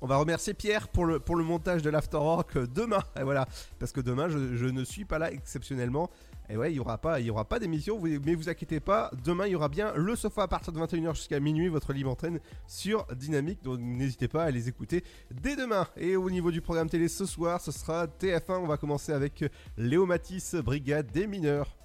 on 0.00 0.06
va 0.06 0.16
remercier 0.16 0.54
Pierre 0.54 0.88
pour 0.88 1.04
le, 1.04 1.18
pour 1.18 1.36
le 1.36 1.44
montage 1.44 1.82
de 1.82 1.90
l'Afterwork 1.90 2.56
demain. 2.72 3.02
Et 3.18 3.24
voilà, 3.24 3.46
parce 3.78 3.92
que 3.92 4.00
demain, 4.00 4.28
je 4.28 4.66
ne 4.66 4.84
suis 4.84 5.04
pas 5.04 5.18
là 5.18 5.30
exceptionnellement. 5.32 6.08
Et 6.50 6.56
ouais, 6.56 6.70
il 6.70 6.74
n'y 6.74 6.80
aura 6.80 6.96
pas, 6.96 7.20
il 7.20 7.26
y 7.26 7.30
aura 7.30 7.44
pas 7.44 7.58
d'émission, 7.58 8.00
mais 8.00 8.34
vous 8.34 8.48
inquiétez 8.48 8.80
pas, 8.80 9.10
demain 9.22 9.46
il 9.46 9.52
y 9.52 9.54
aura 9.54 9.68
bien 9.68 9.92
le 9.94 10.16
sofa 10.16 10.44
à 10.44 10.48
partir 10.48 10.72
de 10.72 10.80
21h 10.80 11.14
jusqu'à 11.14 11.40
minuit, 11.40 11.68
votre 11.68 11.92
libre 11.92 12.10
entraîne 12.10 12.40
sur 12.66 13.04
Dynamique, 13.14 13.62
donc 13.62 13.80
n'hésitez 13.80 14.28
pas 14.28 14.44
à 14.44 14.50
les 14.50 14.66
écouter 14.66 15.04
dès 15.30 15.56
demain. 15.56 15.86
Et 15.96 16.16
au 16.16 16.30
niveau 16.30 16.50
du 16.50 16.62
programme 16.62 16.88
télé 16.88 17.08
ce 17.08 17.26
soir, 17.26 17.60
ce 17.60 17.70
sera 17.70 18.06
TF1, 18.06 18.60
on 18.60 18.66
va 18.66 18.78
commencer 18.78 19.12
avec 19.12 19.44
Léo 19.76 20.06
Matisse, 20.06 20.54
Brigade 20.54 21.10
des 21.12 21.26
mineurs. 21.26 21.76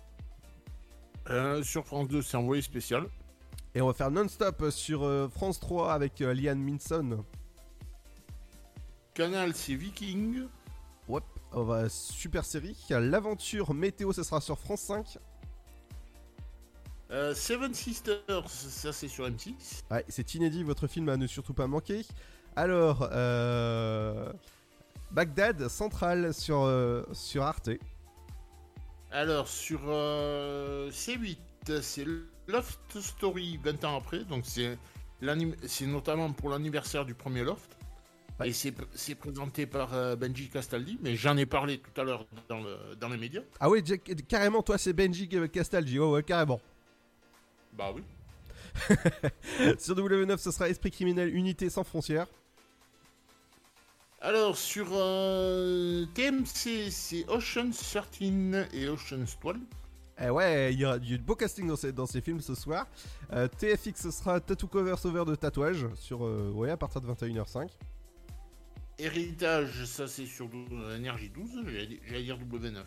Euh, 1.29 1.61
sur 1.63 1.85
France 1.85 2.07
2, 2.07 2.21
c'est 2.21 2.37
envoyé 2.37 2.61
spécial. 2.61 3.07
Et 3.75 3.81
on 3.81 3.87
va 3.87 3.93
faire 3.93 4.11
non-stop 4.11 4.69
sur 4.69 5.03
euh, 5.03 5.27
France 5.27 5.59
3 5.59 5.93
avec 5.93 6.21
euh, 6.21 6.33
Liane 6.33 6.61
Minson. 6.61 7.23
Canal, 9.13 9.53
c'est 9.53 9.75
Viking. 9.75 10.43
Ouais, 11.53 11.59
on 11.59 11.63
va 11.63 11.89
super 11.89 12.45
série. 12.45 12.77
L'aventure 12.89 13.73
météo, 13.73 14.13
ce 14.13 14.23
sera 14.23 14.41
sur 14.41 14.59
France 14.59 14.81
5. 14.81 15.17
Euh, 17.11 17.35
Seven 17.35 17.73
Sisters, 17.73 18.49
ça 18.49 18.91
c'est 18.91 19.07
sur 19.07 19.27
M6. 19.27 19.83
Ouais, 19.91 20.03
c'est 20.09 20.33
inédit, 20.33 20.63
votre 20.63 20.87
film 20.87 21.09
à 21.09 21.17
ne 21.17 21.27
surtout 21.27 21.53
pas 21.53 21.67
manquer. 21.67 22.05
Alors, 22.55 23.07
euh, 23.11 24.31
Bagdad 25.11 25.67
Central 25.67 26.33
sur, 26.33 26.63
euh, 26.63 27.03
sur 27.13 27.43
Arte. 27.43 27.69
Alors 29.11 29.47
sur 29.47 29.81
euh, 29.85 30.89
C8, 30.89 31.37
c'est 31.81 32.05
Loft 32.47 32.99
Story 32.99 33.59
20 33.63 33.83
ans 33.83 33.97
après, 33.97 34.23
donc 34.23 34.45
c'est 34.45 35.85
notamment 35.85 36.31
pour 36.33 36.49
l'anniversaire 36.49 37.05
du 37.05 37.13
premier 37.13 37.43
Loft. 37.43 37.77
Et 38.43 38.51
c'est 38.51 39.15
présenté 39.15 39.65
par 39.65 39.93
euh, 39.93 40.15
Benji 40.15 40.49
Castaldi, 40.49 40.97
mais 41.01 41.15
j'en 41.15 41.37
ai 41.37 41.45
parlé 41.45 41.79
tout 41.79 42.01
à 42.01 42.03
l'heure 42.03 42.25
dans, 42.49 42.59
le- 42.61 42.95
dans 42.99 43.07
les 43.09 43.17
médias. 43.17 43.41
Ah 43.59 43.69
Jack- 43.85 44.25
carrément, 44.27 44.61
toi 44.63 44.77
c'est 44.77 44.91
Benji 44.93 45.29
Castaldi, 45.51 45.99
ouais, 45.99 46.07
ouais, 46.09 46.23
carrément. 46.23 46.59
Bah 47.73 47.91
oui. 47.95 48.01
sur 49.79 49.95
W9, 49.95 50.37
ce 50.37 50.51
sera 50.51 50.67
Esprit 50.67 50.91
criminel, 50.91 51.33
unité 51.33 51.69
sans 51.69 51.83
frontières. 51.83 52.27
Alors 54.19 54.57
sur 54.57 54.87
euh, 54.91 56.05
TMC, 56.13 56.89
c'est 56.89 57.25
Ocean's 57.29 57.77
13 57.77 58.67
et 58.73 58.87
Ocean's 58.87 59.37
12. 59.41 59.55
Eh 60.21 60.29
ouais, 60.29 60.73
il 60.73 60.79
y 60.79 60.85
aura 60.85 60.99
du 60.99 61.17
beau 61.17 61.35
casting 61.35 61.67
dans 61.67 61.75
ces, 61.75 61.91
dans 61.91 62.05
ces 62.05 62.21
films 62.21 62.39
ce 62.39 62.55
soir. 62.55 62.87
Euh, 63.31 63.47
TFX, 63.47 63.93
ce 64.01 64.11
sera 64.11 64.39
Tattoo 64.39 64.67
Cover 64.67 64.95
Sauveur 64.97 65.25
de 65.25 65.35
tatouage 65.35 65.87
sur, 65.95 66.25
euh, 66.25 66.51
ouais, 66.53 66.69
à 66.69 66.77
partir 66.77 67.01
de 67.01 67.07
21h05. 67.07 67.67
Héritage, 68.99 69.85
ça 69.85 70.07
c'est 70.07 70.25
sur 70.25 70.49
Énergie 70.95 71.29
12, 71.29 71.63
j'allais 71.65 71.87
di- 71.87 71.99
j'allais 72.05 72.23
dire 72.23 72.37
W9. 72.39 72.83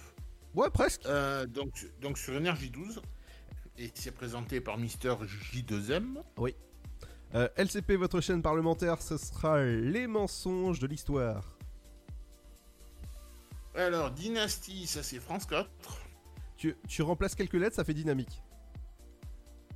Ouais, 0.55 0.71
presque. 0.71 1.05
Euh, 1.07 1.47
donc, 1.47 1.87
donc 2.01 2.17
sur 2.17 2.35
Énergie 2.35 2.71
12, 2.71 3.03
et 3.79 3.91
c'est 3.95 4.13
présenté 4.13 4.61
par 4.61 4.79
Mister 4.79 5.15
J2M. 5.53 6.23
Oui. 6.39 6.55
Euh, 7.35 7.49
LCP, 7.57 7.97
votre 7.97 8.21
chaîne 8.21 8.41
parlementaire, 8.41 9.03
ce 9.03 9.17
sera 9.17 9.63
Les 9.65 10.07
mensonges 10.07 10.79
de 10.79 10.87
l'histoire. 10.87 11.57
Alors, 13.75 14.11
Dynasty, 14.13 14.87
ça 14.87 15.03
c'est 15.03 15.19
France 15.19 15.45
4. 15.45 15.69
Tu, 16.57 16.75
tu 16.89 17.03
remplaces 17.03 17.35
quelques 17.35 17.53
lettres, 17.55 17.77
ça 17.77 17.85
fait 17.85 17.93
dynamique. 17.93 18.43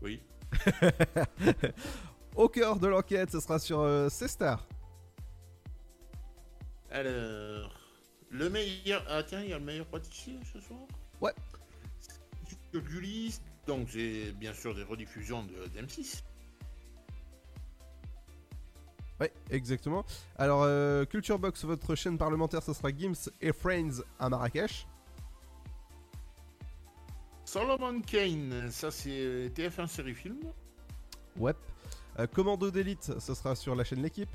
Oui. 0.01 0.23
Au 2.35 2.49
cœur 2.49 2.79
de 2.79 2.87
l'enquête, 2.87 3.31
ce 3.31 3.41
sera 3.41 3.59
sur 3.59 3.81
euh, 3.81 4.09
C-Star. 4.09 4.67
Alors, 6.91 7.73
le 8.31 8.51
meilleur. 8.51 9.05
Ah 9.09 9.23
tiens, 9.23 9.43
il 9.43 9.51
y 9.51 9.53
a 9.53 9.59
le 9.59 9.65
meilleur 9.65 9.87
pâtissier 9.87 10.39
ce 10.53 10.61
soir? 10.61 10.81
Ouais. 11.21 11.33
Sur 12.73 12.83
Gulli, 12.83 13.39
donc 13.67 13.89
c'est 13.91 14.33
bien 14.33 14.53
sûr 14.53 14.75
des 14.75 14.83
rediffusions 14.83 15.45
de 15.45 15.67
d'M6. 15.69 16.23
Ouais, 19.21 19.33
exactement. 19.51 20.05
Alors, 20.37 20.63
euh, 20.63 21.05
Culture 21.05 21.39
Box, 21.39 21.65
votre 21.65 21.95
chaîne 21.95 22.17
parlementaire, 22.17 22.63
ce 22.63 22.73
sera 22.73 22.89
Gims 22.91 23.31
et 23.41 23.53
Friends 23.53 24.03
à 24.19 24.31
Marrakech. 24.31 24.87
Solomon 27.45 28.01
Kane, 28.01 28.71
ça 28.71 28.91
c'est 28.91 29.51
TF1 29.55 29.89
série 29.89 30.15
film? 30.15 30.39
Ouais. 31.37 31.53
Euh, 32.19 32.27
Commando 32.29 32.71
d'élite, 32.71 33.13
ce 33.19 33.35
sera 33.35 33.55
sur 33.55 33.75
la 33.75 33.85
chaîne 33.85 34.03
L'équipe. 34.03 34.31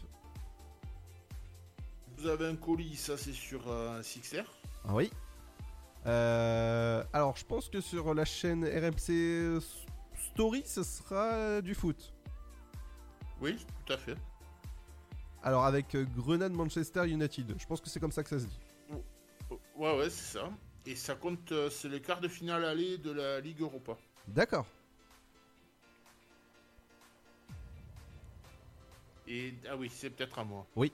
Vous 2.18 2.28
avez 2.28 2.48
un 2.48 2.56
colis, 2.56 2.96
ça 2.96 3.18
c'est 3.18 3.34
sur 3.34 3.68
euh, 3.68 4.02
Sixer. 4.02 4.44
Ah 4.88 4.94
oui. 4.94 5.12
Euh, 6.06 7.04
alors, 7.14 7.36
je 7.36 7.46
pense 7.46 7.68
que 7.70 7.82
sur 7.82 8.14
la 8.14 8.26
chaîne 8.26 8.64
RMC 8.64 9.60
Story, 10.34 10.64
ce 10.66 10.84
sera 10.84 11.34
euh, 11.34 11.62
du 11.62 11.74
foot. 11.74 12.14
Oui, 13.42 13.58
tout 13.86 13.94
à 13.94 13.98
fait. 13.98 14.16
Alors, 15.44 15.66
avec 15.66 15.96
euh, 15.96 16.06
Grenade 16.16 16.54
Manchester 16.54 17.08
United. 17.08 17.56
Je 17.58 17.66
pense 17.66 17.82
que 17.82 17.90
c'est 17.90 18.00
comme 18.00 18.12
ça 18.12 18.24
que 18.24 18.30
ça 18.30 18.40
se 18.40 18.46
dit. 18.46 18.60
Ouais, 19.76 19.98
ouais, 19.98 20.10
c'est 20.10 20.38
ça. 20.38 20.50
Et 20.86 20.96
ça 20.96 21.16
compte, 21.16 21.52
c'est 21.72 21.90
les 21.90 22.02
quarts 22.02 22.22
de 22.22 22.28
finale 22.28 22.64
aller 22.64 22.98
de 22.98 23.12
la 23.12 23.40
Ligue 23.40 23.62
Europa. 23.62 23.98
D'accord. 24.28 24.68
Et 29.28 29.56
ah 29.68 29.76
oui, 29.76 29.90
c'est 29.92 30.12
peut-être 30.12 30.38
à 30.38 30.44
moi. 30.44 30.66
Oui. 30.76 30.92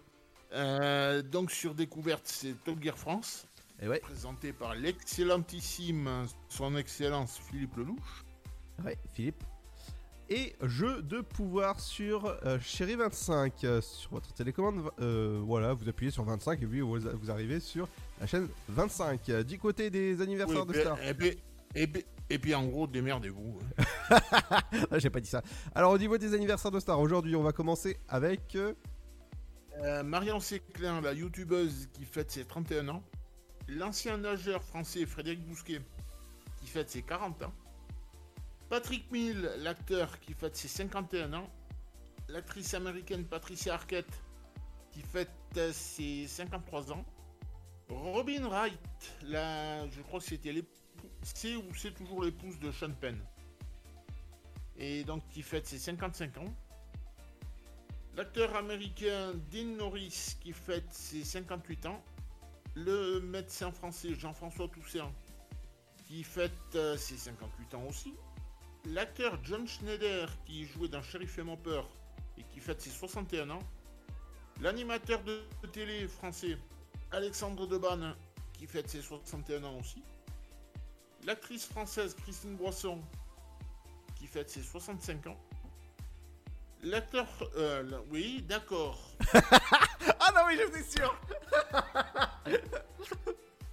Euh, 0.54 1.22
donc 1.22 1.52
sur 1.52 1.74
découverte, 1.76 2.24
c'est 2.26 2.54
Top 2.64 2.82
Gear 2.84 2.98
France. 2.98 3.46
Et 3.82 3.88
ouais. 3.88 4.00
Présenté 4.00 4.54
par 4.54 4.76
l'excellentissime, 4.76 6.10
son 6.50 6.76
excellence 6.76 7.40
Philippe 7.50 7.76
Lelouch. 7.78 8.24
Ouais, 8.84 8.98
Philippe. 9.14 9.44
Et 10.30 10.56
jeu 10.62 11.02
de 11.02 11.20
pouvoir 11.22 11.80
sur 11.80 12.26
euh, 12.46 12.58
Chéri 12.62 12.96
25 12.96 13.64
euh, 13.64 13.82
sur 13.82 14.12
votre 14.12 14.32
télécommande. 14.34 14.90
euh, 15.02 15.42
voilà, 15.44 15.74
vous 15.74 15.90
appuyez 15.90 16.12
sur 16.12 16.24
25 16.24 16.62
et 16.62 16.66
puis 16.66 16.80
vous, 16.82 16.98
vous 17.00 17.32
arrivez 17.32 17.60
sur 17.60 17.88
la 18.20 18.28
chaîne 18.28 18.48
25. 18.70 19.30
Euh, 19.30 19.44
Du 19.44 19.58
côté 19.60 19.90
des 19.90 20.22
anniversaires 20.22 20.66
Oui, 20.66 20.74
de 20.74 20.80
stars. 20.80 21.04
Et 21.04 21.14
puis, 21.14 21.38
et 21.76 21.88
puis- 21.88 22.06
et 22.30 22.40
puis, 22.40 22.56
en 22.56 22.66
gros, 22.66 22.88
démerdez-vous. 22.88 23.60
hein. 24.10 24.60
J'ai 25.00 25.10
pas 25.10 25.20
dit 25.20 25.28
ça. 25.30 25.42
Alors 25.76 25.92
au 25.92 25.98
niveau 25.98 26.18
des 26.18 26.34
anniversaires 26.34 26.72
de 26.72 26.80
stars, 26.80 26.98
aujourd'hui 27.00 27.36
on 27.36 27.44
va 27.44 27.52
commencer 27.52 27.98
avec... 28.08 28.58
euh, 29.80 30.04
Marion 30.04 30.40
Séclin, 30.40 31.02
la 31.02 31.14
youtubeuse 31.14 31.88
qui 31.94 32.06
fête 32.06 32.32
ses 32.32 32.46
31 32.46 32.90
ans. 32.90 33.04
L'ancien 33.68 34.18
nageur 34.18 34.64
français 34.64 35.06
Frédéric 35.06 35.46
Bousquet 35.46 35.82
qui 36.58 36.68
fête 36.68 36.90
ses 36.90 37.02
40 37.02 37.44
ans. 37.44 37.54
Patrick 38.70 39.10
Mill, 39.12 39.50
l'acteur 39.60 40.20
qui 40.20 40.34
fête 40.34 40.56
ses 40.56 40.68
51 40.68 41.34
ans. 41.34 41.50
L'actrice 42.28 42.74
américaine 42.74 43.26
Patricia 43.26 43.74
Arquette 43.74 44.22
qui 44.92 45.02
fête 45.02 45.30
euh, 45.58 45.72
ses 45.74 46.28
53 46.28 46.92
ans. 46.92 47.06
Robin 47.90 48.48
Wright, 48.48 48.80
je 49.22 50.02
crois 50.02 50.22
c'était 50.22 50.54
l'époux, 50.54 50.70
c'est 51.24 51.58
ou 51.58 51.74
c'est 51.76 51.94
toujours 51.94 52.24
l'épouse 52.24 52.58
de 52.60 52.72
Sean 52.72 52.92
Penn. 52.92 53.20
Et 54.78 55.04
donc 55.04 55.28
qui 55.30 55.42
fête 55.42 55.68
ses 55.68 55.78
55 55.78 56.38
ans. 56.38 56.54
L'acteur 58.18 58.54
américain 58.58 59.34
Dean 59.52 59.78
Norris 59.78 60.36
qui 60.42 60.52
fête 60.52 60.92
ses 60.92 61.24
58 61.24 61.86
ans. 61.86 62.04
Le 62.76 63.22
médecin 63.22 63.72
français 63.72 64.14
Jean-François 64.16 64.68
Toussaint 64.68 65.12
qui 66.06 66.24
fête 66.24 66.52
euh, 66.76 66.98
ses 66.98 67.16
58 67.16 67.74
ans 67.76 67.86
aussi. 67.88 68.14
L'acteur 68.86 69.40
John 69.44 69.66
Schneider 69.66 70.28
qui 70.46 70.66
jouait 70.66 70.90
dans 70.90 71.02
Sheriff 71.02 71.38
et 71.40 71.44
mon 71.44 71.58
et 72.38 72.44
qui 72.52 72.60
fête 72.60 72.82
ses 72.82 72.90
61 72.90 73.50
ans. 73.52 73.64
L'animateur 74.60 75.24
de 75.24 75.42
télé 75.72 76.06
français 76.10 76.58
Alexandre 77.12 77.66
Debanne 77.66 78.14
qui 78.52 78.68
fête 78.68 78.90
ses 78.90 79.02
61 79.02 79.64
ans 79.64 79.80
aussi. 79.80 80.04
L'actrice 81.26 81.66
française 81.66 82.14
Christine 82.16 82.58
Boisson 82.58 83.02
qui 84.16 84.28
fête 84.28 84.50
ses 84.50 84.64
65 84.64 85.28
ans. 85.28 85.38
L'acteur. 86.84 87.28
euh, 87.58 87.84
la- 87.84 88.02
oui, 88.12 88.44
d'accord. 88.48 89.00
Ah 90.24 90.32
non, 90.36 90.42
oui, 90.48 90.58
j'étais 90.58 90.84
sûr. 90.84 91.16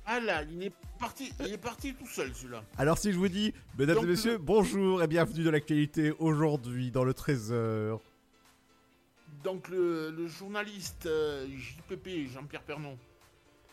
Ah 0.05 0.21
là, 0.21 0.43
il 0.45 0.63
est 0.65 0.73
parti, 0.99 1.33
il 1.41 1.53
est 1.53 1.59
parti 1.59 1.95
tout 1.95 2.07
seul 2.07 2.35
celui-là. 2.35 2.63
Alors 2.79 2.97
si 2.99 3.13
je 3.13 3.19
vous 3.19 3.29
dis, 3.29 3.53
mesdames 3.79 3.97
Donc, 3.97 4.05
et 4.05 4.09
messieurs, 4.09 4.33
le- 4.33 4.39
bonjour 4.39 5.03
et 5.03 5.07
bienvenue 5.07 5.45
dans 5.45 5.51
l'actualité 5.51 6.13
aujourd'hui 6.19 6.91
dans 6.91 7.05
le 7.05 7.13
Trésor. 7.13 8.01
Donc 9.45 9.69
le, 9.69 10.11
le 10.11 10.27
journaliste 10.27 11.07
euh, 11.07 11.47
JPP, 11.57 12.29
Jean-Pierre 12.33 12.63
Pernon, 12.63 12.99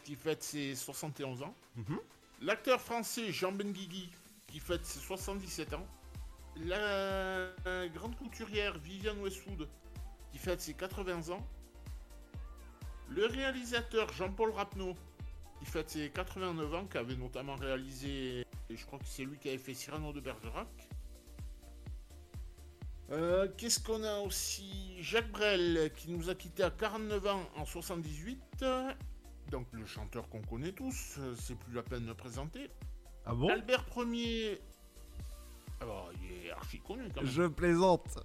qui 0.04 0.16
fête 0.16 0.44
ses 0.44 0.76
71 0.76 1.42
ans. 1.44 1.56
Mhm. 1.78 1.98
L'acteur 2.42 2.82
français 2.82 3.32
Jean 3.32 3.52
Benguigui, 3.54 4.10
qui 4.48 4.60
fête 4.60 4.86
ses 4.86 5.00
77 5.00 5.74
ans. 5.74 5.88
La 6.64 7.50
grande 7.94 8.16
couturière 8.16 8.78
Viviane 8.80 9.20
Westwood, 9.20 9.68
qui 10.32 10.38
fête 10.38 10.62
ses 10.62 10.74
80 10.74 11.30
ans. 11.30 11.46
Le 13.10 13.26
réalisateur 13.26 14.12
Jean-Paul 14.14 14.52
Rapneau, 14.52 14.96
qui 15.60 15.66
fête 15.66 15.90
ses 15.90 16.10
89 16.10 16.74
ans, 16.74 16.86
qui 16.86 16.98
avait 16.98 17.16
notamment 17.16 17.56
réalisé, 17.56 18.46
et 18.70 18.76
je 18.76 18.86
crois 18.86 19.00
que 19.00 19.06
c'est 19.06 19.26
lui 19.26 19.38
qui 19.38 19.50
avait 19.50 19.58
fait 19.58 19.74
Cyrano 19.74 20.14
de 20.14 20.22
Bergerac. 20.22 20.68
Euh, 23.12 23.48
Qu'est-ce 23.58 23.80
qu'on 23.80 24.04
a 24.04 24.20
aussi? 24.20 24.96
Jacques 25.02 25.30
Brel, 25.32 25.92
qui 25.96 26.10
nous 26.10 26.30
a 26.30 26.36
quittés 26.36 26.64
à 26.64 26.72
49 26.72 27.28
ans 27.28 27.44
en 27.58 27.66
78. 27.66 28.66
Donc 29.52 29.68
le 29.74 29.86
chanteur 29.86 30.28
qu'on 30.30 30.42
connaît 30.42 30.72
tous, 30.72 31.18
euh, 31.20 31.36
c'est 31.40 31.56
plus 31.56 31.74
la 31.74 31.84
peine 31.84 32.04
de 32.04 32.08
le 32.08 32.16
présenter. 32.16 32.72
Ah 33.26 33.36
bon? 33.36 33.50
Albert 33.50 33.86
Ier. 33.96 34.60
Alors, 35.82 36.10
il 36.24 36.48
est 36.48 36.52
archi 36.52 36.80
connu 36.80 37.04
quand 37.14 37.22
même. 37.22 37.30
Je 37.30 37.44
plaisante. 37.44 38.18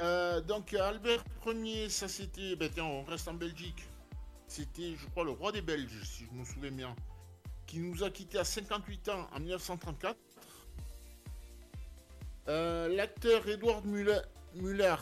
Euh, 0.00 0.40
donc 0.40 0.72
Albert 0.74 1.22
Ier, 1.46 1.88
ça 1.90 2.08
c'était. 2.08 2.56
Ben 2.56 2.70
tiens, 2.72 2.84
on 2.84 3.04
reste 3.04 3.28
en 3.28 3.34
Belgique. 3.34 3.84
C'était, 4.46 4.96
je 4.96 5.06
crois, 5.08 5.24
le 5.24 5.30
roi 5.30 5.52
des 5.52 5.62
Belges, 5.62 6.02
si 6.04 6.24
je 6.26 6.30
me 6.32 6.44
souviens 6.44 6.70
bien. 6.72 6.96
Qui 7.66 7.78
nous 7.80 8.02
a 8.02 8.10
quittés 8.10 8.38
à 8.38 8.44
58 8.44 9.08
ans 9.10 9.28
en 9.32 9.38
1934. 9.40 10.16
Euh, 12.48 12.88
L'acteur 12.88 13.46
Edward 13.48 13.84
Muller, 13.84 14.20
Muller, 14.56 14.96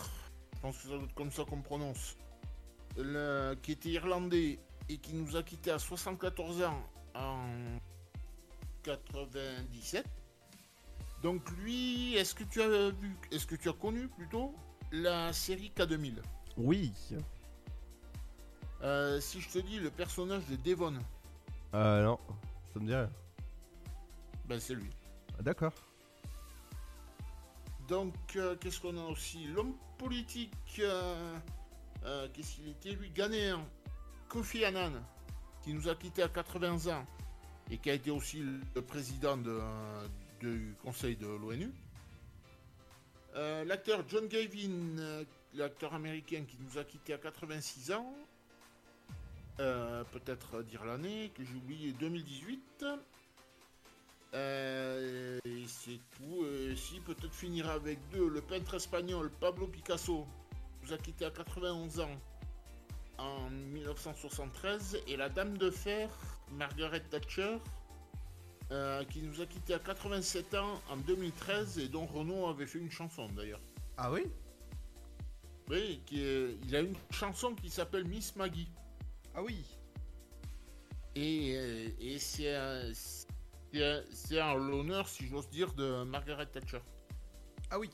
je 0.55 0.61
pense 0.61 0.77
que 0.77 0.83
ça 0.83 0.89
doit 0.91 1.05
être 1.05 1.15
comme 1.15 1.31
ça 1.33 1.45
qu'on 1.45 1.63
prononce, 1.63 2.17
le- 2.97 3.55
qui 3.63 3.73
était 3.73 3.89
irlandais 3.91 4.59
et 4.89 4.99
qui 4.99 5.15
nous 5.15 5.37
a 5.37 5.43
quittés 5.43 5.71
à 5.71 5.79
74 5.79 6.63
ans 6.65 6.83
en 7.15 7.47
97. 8.83 10.05
Donc 11.23 11.49
lui, 11.59 12.15
est-ce 12.15 12.35
que 12.35 12.45
tu 12.45 12.63
as 12.63 12.91
vu, 12.91 13.17
est-ce 13.33 13.47
que 13.47 13.57
tu 13.57 13.69
as 13.69 13.73
connu 13.73 14.09
plutôt 14.09 14.55
la 14.93 15.33
série 15.33 15.73
K2000 15.77 16.17
Oui. 16.57 16.93
Euh, 18.83 19.21
Si 19.21 19.41
je 19.41 19.49
te 19.51 19.59
dis 19.59 19.79
le 19.81 19.91
personnage 19.91 20.47
de 20.47 20.57
Devon, 20.57 20.95
Euh 21.75 22.05
non, 22.05 22.19
ça 22.73 22.79
me 22.81 22.87
dit 22.87 22.95
rien. 22.95 23.11
ben 24.47 24.61
c'est 24.61 24.75
lui. 24.75 24.91
Ah, 25.39 25.43
D'accord. 25.43 25.73
Donc, 27.89 28.15
euh, 28.37 28.55
qu'est-ce 28.57 28.81
qu'on 28.81 28.97
a 28.99 29.05
aussi? 29.11 29.47
L'homme 29.47 29.75
politique, 29.99 30.53
euh, 30.79 31.39
qu'est-ce 32.33 32.57
qu'il 32.57 32.69
était 32.69 32.93
lui? 32.93 33.11
Ghanéen, 33.11 33.65
Kofi 34.29 34.65
Annan, 34.65 34.93
qui 35.63 35.73
nous 35.73 35.89
a 35.89 35.95
quittés 35.95 36.23
à 36.23 36.29
80 36.29 36.87
ans 36.95 37.05
et 37.71 37.79
qui 37.79 37.91
a 37.91 37.95
été 37.95 38.11
aussi 38.11 38.43
le 38.75 38.83
président 38.83 39.37
de, 39.39 39.59
du 40.41 40.75
Conseil 40.83 41.17
de 41.17 41.27
l'ONU. 41.27 41.71
Euh, 43.35 43.65
L'acteur 43.65 44.03
John 44.09 44.27
Gavin, 44.27 44.99
euh, 44.99 45.25
l'acteur 45.55 45.95
américain 45.95 46.45
qui 46.49 46.57
nous 46.61 46.79
a 46.79 46.85
quittés 46.85 47.15
à 47.15 47.19
86 47.19 47.93
ans. 47.93 48.15
Euh, 49.61 50.05
Peut-être 50.13 50.63
dire 50.63 50.85
l'année 50.85 51.31
que 51.35 51.45
j'ai 51.45 51.55
oublié 51.55 51.93
2018. 51.93 52.85
Euh, 54.35 55.39
et 55.45 55.65
c'est 55.67 56.01
tout. 56.17 56.45
Si, 56.77 57.01
peut-être 57.01 57.35
finir 57.35 57.69
avec 57.71 57.99
deux. 58.11 58.29
Le 58.29 58.41
peintre 58.41 58.75
espagnol 58.75 59.31
Pablo 59.41 59.67
Picasso 59.67 60.27
nous 60.83 60.93
a 60.93 60.99
quitté 60.99 61.25
à 61.25 61.31
91 61.31 62.01
ans 62.01 62.21
en 63.19 63.51
1973. 63.51 65.03
Et 65.07 65.17
la 65.17 65.29
dame 65.29 65.57
de 65.59 65.71
fer, 65.71 66.11
Margaret 66.53 67.01
Thatcher, 67.11 67.59
euh, 68.71 69.05
qui 69.05 69.23
nous 69.23 69.41
a 69.41 69.47
quitté 69.47 69.75
à 69.75 69.79
87 69.79 70.55
ans 70.55 70.81
en 70.91 70.97
2013 70.99 71.79
et 71.79 71.89
dont 71.89 72.07
Renaud 72.07 72.47
avait 72.49 72.67
fait 72.67 72.79
une 72.79 72.91
chanson 72.91 73.27
d'ailleurs. 73.29 73.61
Ah 73.97 74.13
oui? 74.13 74.25
Oui, 75.71 76.03
qui 76.07 76.23
est- 76.23 76.57
il 76.65 76.77
a 76.77 76.81
une 76.81 76.95
chanson 77.11 77.55
qui 77.55 77.71
s'appelle 77.71 78.05
Miss 78.07 78.35
Maggie. 78.37 78.69
Ah 79.35 79.43
oui 79.43 79.65
Et, 81.15 81.55
euh, 81.57 81.89
et 82.01 82.19
c'est 82.19 82.55
un- 82.55 82.93
c'est 82.95 83.27
un- 83.85 84.03
c'est 84.11 84.41
en 84.41 84.55
l'honneur, 84.55 85.09
si 85.09 85.27
j'ose 85.27 85.49
dire, 85.51 85.73
de 85.75 86.05
Margaret 86.05 86.47
Thatcher. 86.47 86.81
Ah 87.71 87.79
oui 87.79 87.91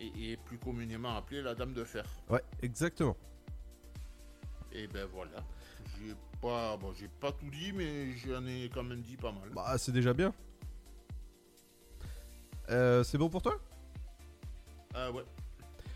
Et, 0.00 0.32
et 0.32 0.36
plus 0.36 0.58
communément 0.58 1.16
appelée 1.16 1.42
la 1.42 1.54
Dame 1.54 1.72
de 1.72 1.84
Fer. 1.84 2.04
Ouais, 2.28 2.42
exactement. 2.62 3.16
Et 4.72 4.86
ben 4.88 5.06
voilà. 5.06 5.42
Pas, 6.40 6.76
bon, 6.76 6.92
j'ai 6.98 7.08
pas 7.08 7.32
tout 7.32 7.48
dit, 7.50 7.72
mais 7.72 8.12
j'en 8.18 8.44
ai 8.46 8.70
quand 8.72 8.82
même 8.82 9.00
dit 9.00 9.16
pas 9.16 9.32
mal. 9.32 9.48
Bah 9.54 9.76
c'est 9.78 9.92
déjà 9.92 10.12
bien. 10.12 10.32
Euh, 12.70 13.04
c'est 13.04 13.18
bon 13.18 13.28
pour 13.28 13.42
toi? 13.42 13.58
Ah 14.94 15.10
ouais. 15.10 15.24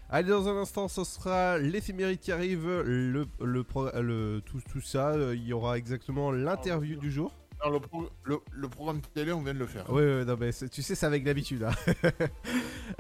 Allez, 0.09 0.29
dans 0.29 0.49
un 0.49 0.57
instant, 0.57 0.89
ce 0.89 1.05
sera 1.05 1.59
l'éphéméride 1.59 2.19
qui 2.19 2.33
arrive, 2.33 2.67
le, 2.69 3.27
le, 3.41 3.65
pro- 3.65 3.91
le- 4.01 4.41
tout, 4.45 4.61
tout 4.71 4.81
ça. 4.81 5.11
euh, 5.11 5.37
Il 5.37 5.45
y 5.47 5.53
aura 5.53 5.79
exactement 5.79 6.33
l'interview 6.33 6.99
du 6.99 7.11
jour. 7.13 7.33
Le, 7.71 7.79
pro- 7.79 8.09
le, 8.25 8.39
le 8.53 8.69
programme 8.69 9.01
télé, 9.15 9.33
on 9.33 9.43
vient 9.43 9.53
de 9.53 9.59
le 9.59 9.67
faire. 9.67 9.85
Oui, 9.91 10.03
non, 10.25 10.37
mais 10.41 10.51
tu 10.53 10.83
sais, 10.83 10.95
c'est 10.95 11.07
avec 11.07 11.25
l'habitude. 11.25 11.65
hein. 11.65 11.73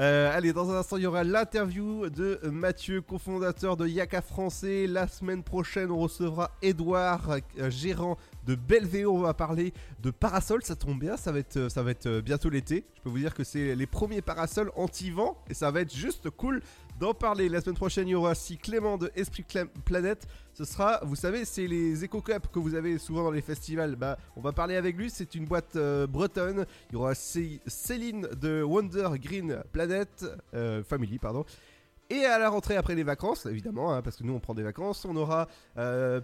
Euh, 0.01 0.35
allez, 0.35 0.53
dans 0.53 0.71
un 0.71 0.79
instant, 0.79 0.97
il 0.97 1.03
y 1.03 1.07
aura 1.07 1.25
l'interview 1.25 2.09
de 2.09 2.41
Mathieu, 2.45 3.03
cofondateur 3.03 3.77
de 3.77 3.87
Yaka 3.87 4.23
Français. 4.23 4.87
La 4.87 5.09
semaine 5.09 5.43
prochaine, 5.43 5.91
on 5.91 5.99
recevra 5.99 6.53
Edouard, 6.63 7.29
euh, 7.59 7.71
gérant 7.71 8.17
de 8.47 8.55
Belvéo. 8.55 9.13
On 9.15 9.21
va 9.21 9.35
parler 9.35 9.75
de 10.01 10.11
parasols. 10.11 10.63
Ça 10.63 10.77
tombe 10.77 10.99
bien, 10.99 11.17
ça 11.17 11.33
va 11.33 11.41
être, 11.41 11.69
ça 11.69 11.83
va 11.83 11.91
être 11.91 12.07
euh, 12.07 12.23
bientôt 12.23 12.49
l'été. 12.49 12.85
Je 12.97 13.01
peux 13.03 13.11
vous 13.11 13.19
dire 13.19 13.35
que 13.35 13.45
c'est 13.45 13.75
les 13.75 13.87
premiers 13.87 14.23
parasols 14.23 14.71
anti-vent 14.77 15.37
et 15.51 15.55
ça 15.55 15.71
va 15.71 15.81
être 15.83 15.95
juste 15.95 16.31
cool 16.31 16.63
d'en 17.01 17.15
parler. 17.15 17.49
La 17.49 17.61
semaine 17.61 17.77
prochaine, 17.77 18.07
il 18.07 18.13
y 18.13 18.15
aura 18.15 18.33
aussi 18.33 18.59
Clément 18.59 18.99
de 18.99 19.11
Esprit 19.17 19.43
Clem- 19.49 19.69
Planète. 19.85 20.27
Ce 20.53 20.65
sera, 20.65 21.01
vous 21.03 21.17
savez, 21.17 21.45
c'est 21.45 21.67
les 21.67 22.05
Eco 22.05 22.21
Cup 22.21 22.47
que 22.53 22.59
vous 22.59 22.75
avez 22.75 22.99
souvent 22.99 23.25
dans 23.25 23.31
les 23.31 23.41
festivals. 23.41 23.97
Bah, 23.97 24.19
on 24.37 24.41
va 24.41 24.53
parler 24.53 24.77
avec 24.77 24.97
lui. 24.97 25.11
C'est 25.11 25.35
une 25.35 25.47
boîte 25.47 25.75
euh, 25.77 26.07
bretonne. 26.07 26.67
Il 26.91 26.93
y 26.93 26.97
aura 26.97 27.15
Cé- 27.15 27.61
Céline 27.67 28.29
de 28.41 28.63
Wonder 28.63 29.09
Green 29.15 29.63
Planet 29.73 30.27
euh, 30.55 30.83
Family, 30.85 31.19
pardon. 31.19 31.45
Et 32.11 32.25
à 32.25 32.39
la 32.41 32.51
rentrée 32.51 32.77
après 32.77 32.97
les 32.97 33.05
vacances, 33.05 33.47
évidemment, 33.47 33.95
hein, 33.95 34.03
parce 34.03 34.17
que 34.17 34.25
nous 34.25 34.33
on 34.35 34.41
prend 34.41 34.53
des 34.53 34.65
vacances, 34.65 35.05
on 35.05 35.15
aura 35.15 35.47
euh, 35.79 36.21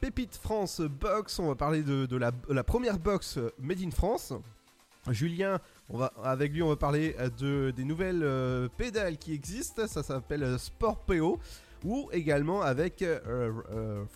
Pépite 0.00 0.36
France 0.36 0.80
Box. 0.80 1.38
On 1.38 1.48
va 1.48 1.54
parler 1.54 1.82
de, 1.82 2.16
la 2.16 2.64
première 2.64 2.98
box 2.98 3.38
Made 3.60 3.82
in 3.82 3.90
France. 3.90 4.32
Julien, 5.10 5.58
avec 6.22 6.52
lui, 6.52 6.62
on 6.62 6.68
va 6.68 6.76
parler 6.76 7.14
euh, 7.18 7.28
de, 7.38 7.70
des 7.70 7.84
nouvelles 7.84 8.22
euh, 8.22 8.68
pédales 8.76 9.18
qui 9.18 9.32
existent. 9.32 9.86
Ça 9.86 10.02
s'appelle 10.02 10.42
euh, 10.42 10.58
Sport 10.58 10.98
PO. 11.04 11.38
Ou 11.84 12.08
également 12.12 12.62
avec 12.62 13.04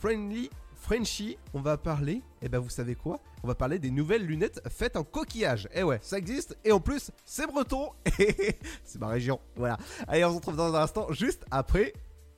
Friendly 0.01 0.49
Frenchy, 0.75 1.37
on 1.53 1.61
va 1.61 1.77
parler, 1.77 2.23
et 2.41 2.49
ben 2.49 2.61
vous 2.61 2.71
savez 2.71 2.95
quoi? 2.95 3.21
On 3.43 3.47
va 3.47 3.55
parler 3.55 3.79
des 3.79 3.91
nouvelles 3.91 4.25
lunettes 4.25 4.63
faites 4.71 4.97
en 4.97 5.05
coquillage. 5.05 5.69
Et 5.75 5.83
ouais, 5.83 5.99
ça 6.01 6.17
existe, 6.17 6.57
et 6.65 6.73
en 6.73 6.81
plus, 6.81 7.11
c'est 7.27 7.47
breton, 7.47 7.91
et 8.19 8.57
c'est 8.85 8.99
ma 8.99 9.09
région. 9.09 9.39
Voilà. 9.55 9.77
Allez, 10.07 10.25
on 10.25 10.31
se 10.31 10.37
retrouve 10.37 10.57
dans 10.57 10.75
un 10.75 10.83
instant, 10.83 11.13
juste 11.13 11.45
après 11.51 11.93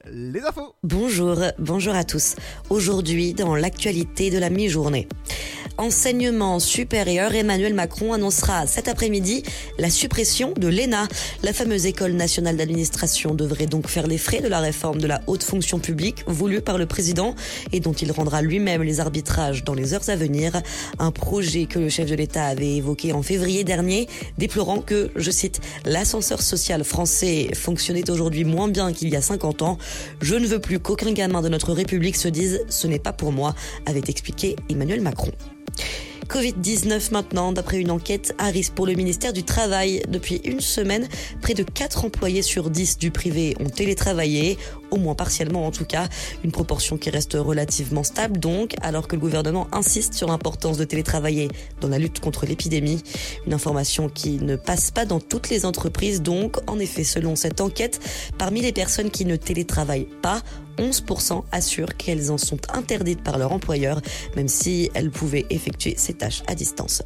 les 0.06 0.40
infos. 0.40 0.74
Bonjour, 0.82 1.36
bonjour 1.58 1.94
à 1.94 2.04
tous. 2.04 2.36
Aujourd'hui, 2.70 3.34
dans 3.34 3.54
l'actualité 3.54 4.30
de 4.30 4.38
la 4.38 4.50
mi-journée. 4.50 5.06
Enseignement 5.76 6.58
supérieur, 6.58 7.34
Emmanuel 7.34 7.72
Macron 7.72 8.12
annoncera 8.12 8.66
cet 8.66 8.86
après-midi 8.86 9.42
la 9.78 9.88
suppression 9.88 10.52
de 10.52 10.68
l'ENA. 10.68 11.08
La 11.42 11.52
fameuse 11.52 11.86
école 11.86 12.12
nationale 12.12 12.56
d'administration 12.56 13.34
devrait 13.34 13.66
donc 13.66 13.88
faire 13.88 14.06
les 14.06 14.18
frais 14.18 14.40
de 14.40 14.48
la 14.48 14.60
réforme 14.60 15.00
de 15.00 15.06
la 15.06 15.22
haute 15.26 15.42
fonction 15.42 15.78
publique 15.78 16.22
voulue 16.26 16.60
par 16.60 16.76
le 16.76 16.84
président 16.84 17.34
et 17.72 17.80
dont 17.80 17.94
il 17.94 18.12
rendra 18.12 18.42
lui-même 18.42 18.82
les 18.82 19.00
arbitrages 19.00 19.64
dans 19.64 19.74
les 19.74 19.94
heures 19.94 20.08
à 20.08 20.16
venir. 20.16 20.60
Un 20.98 21.12
projet 21.12 21.64
que 21.64 21.78
le 21.78 21.88
chef 21.88 22.10
de 22.10 22.14
l'État 22.14 22.44
avait 22.44 22.76
évoqué 22.76 23.12
en 23.12 23.22
février 23.22 23.64
dernier, 23.64 24.06
déplorant 24.36 24.82
que, 24.82 25.10
je 25.16 25.30
cite, 25.30 25.60
l'ascenseur 25.86 26.42
social 26.42 26.84
français 26.84 27.48
fonctionnait 27.54 28.10
aujourd'hui 28.10 28.44
moins 28.44 28.68
bien 28.68 28.92
qu'il 28.92 29.08
y 29.08 29.16
a 29.16 29.22
50 29.22 29.62
ans. 29.62 29.78
Je 30.20 30.34
ne 30.34 30.46
veux 30.46 30.60
plus 30.60 30.78
qu'aucun 30.78 31.12
gamin 31.12 31.42
de 31.42 31.48
notre 31.48 31.72
République 31.72 32.16
se 32.16 32.28
dise 32.28 32.64
ce 32.68 32.86
n'est 32.86 32.98
pas 32.98 33.12
pour 33.12 33.32
moi, 33.32 33.54
avait 33.86 34.02
expliqué 34.08 34.56
Emmanuel 34.68 35.00
Macron. 35.00 35.32
Covid-19 36.30 37.12
maintenant, 37.12 37.50
d'après 37.50 37.80
une 37.80 37.90
enquête 37.90 38.36
Harris 38.38 38.70
pour 38.72 38.86
le 38.86 38.92
ministère 38.92 39.32
du 39.32 39.42
Travail. 39.42 40.00
Depuis 40.08 40.40
une 40.44 40.60
semaine, 40.60 41.08
près 41.42 41.54
de 41.54 41.64
4 41.64 42.04
employés 42.04 42.42
sur 42.42 42.70
10 42.70 42.98
du 42.98 43.10
privé 43.10 43.56
ont 43.58 43.68
télétravaillé, 43.68 44.56
au 44.92 44.96
moins 44.96 45.16
partiellement 45.16 45.66
en 45.66 45.72
tout 45.72 45.84
cas, 45.84 46.08
une 46.44 46.52
proportion 46.52 46.98
qui 46.98 47.10
reste 47.10 47.34
relativement 47.34 48.04
stable 48.04 48.38
donc, 48.38 48.74
alors 48.80 49.08
que 49.08 49.16
le 49.16 49.20
gouvernement 49.20 49.66
insiste 49.72 50.14
sur 50.14 50.28
l'importance 50.28 50.78
de 50.78 50.84
télétravailler 50.84 51.48
dans 51.80 51.88
la 51.88 51.98
lutte 51.98 52.20
contre 52.20 52.46
l'épidémie. 52.46 53.02
Une 53.44 53.52
information 53.52 54.08
qui 54.08 54.38
ne 54.38 54.54
passe 54.54 54.92
pas 54.92 55.06
dans 55.06 55.18
toutes 55.18 55.50
les 55.50 55.66
entreprises 55.66 56.22
donc, 56.22 56.58
en 56.70 56.78
effet, 56.78 57.02
selon 57.02 57.34
cette 57.34 57.60
enquête, 57.60 57.98
parmi 58.38 58.60
les 58.60 58.72
personnes 58.72 59.10
qui 59.10 59.24
ne 59.24 59.34
télétravaillent 59.34 60.08
pas, 60.22 60.42
11% 60.80 61.44
assurent 61.52 61.96
qu'elles 61.96 62.30
en 62.30 62.38
sont 62.38 62.58
interdites 62.72 63.22
par 63.22 63.38
leur 63.38 63.52
employeur, 63.52 64.00
même 64.36 64.48
si 64.48 64.90
elles 64.94 65.10
pouvaient 65.10 65.46
effectuer 65.50 65.94
ces 65.96 66.14
tâches 66.14 66.42
à 66.46 66.54
distance. 66.54 67.02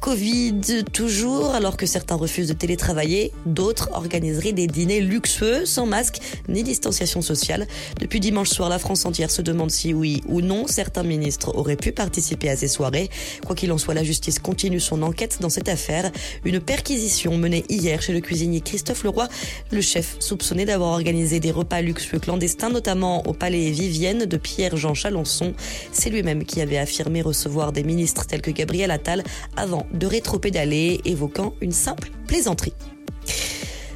Covid 0.00 0.84
toujours, 0.94 1.54
alors 1.54 1.76
que 1.76 1.84
certains 1.84 2.14
refusent 2.14 2.48
de 2.48 2.54
télétravailler, 2.54 3.32
d'autres 3.44 3.90
organiseraient 3.92 4.54
des 4.54 4.66
dîners 4.66 5.02
luxueux, 5.02 5.66
sans 5.66 5.84
masque 5.84 6.20
ni 6.48 6.62
distanciation 6.62 7.20
sociale. 7.20 7.66
Depuis 8.00 8.18
dimanche 8.18 8.48
soir, 8.48 8.70
la 8.70 8.78
France 8.78 9.04
entière 9.04 9.30
se 9.30 9.42
demande 9.42 9.70
si 9.70 9.92
oui 9.92 10.22
ou 10.26 10.40
non 10.40 10.66
certains 10.66 11.02
ministres 11.02 11.54
auraient 11.54 11.76
pu 11.76 11.92
participer 11.92 12.48
à 12.48 12.56
ces 12.56 12.66
soirées. 12.66 13.10
Quoi 13.46 13.54
qu'il 13.54 13.70
en 13.72 13.78
soit, 13.78 13.92
la 13.92 14.02
justice 14.02 14.38
continue 14.38 14.80
son 14.80 15.02
enquête 15.02 15.36
dans 15.42 15.50
cette 15.50 15.68
affaire. 15.68 16.10
Une 16.46 16.60
perquisition 16.60 17.36
menée 17.36 17.66
hier 17.68 18.00
chez 18.00 18.14
le 18.14 18.20
cuisinier 18.20 18.62
Christophe 18.62 19.04
Leroy, 19.04 19.28
le 19.70 19.82
chef 19.82 20.16
soupçonné 20.18 20.64
d'avoir 20.64 20.92
organisé 20.92 21.40
des 21.40 21.50
repas 21.50 21.82
luxueux 21.82 22.20
clandestins, 22.20 22.70
notamment 22.70 23.26
au 23.26 23.34
palais 23.34 23.70
Vivienne 23.70 24.24
de 24.24 24.36
Pierre-Jean 24.38 24.94
Chalençon. 24.94 25.52
C'est 25.92 26.08
lui-même 26.08 26.44
qui 26.44 26.62
avait 26.62 26.78
affirmé 26.78 27.20
recevoir 27.20 27.72
des 27.72 27.82
ministres 27.82 28.24
tels 28.26 28.40
que 28.40 28.50
Gabriel 28.50 28.90
Attal 28.90 29.24
avant 29.58 29.86
de 29.92 30.06
rétropédaler, 30.06 31.00
évoquant 31.04 31.54
une 31.60 31.72
simple 31.72 32.10
plaisanterie. 32.26 32.74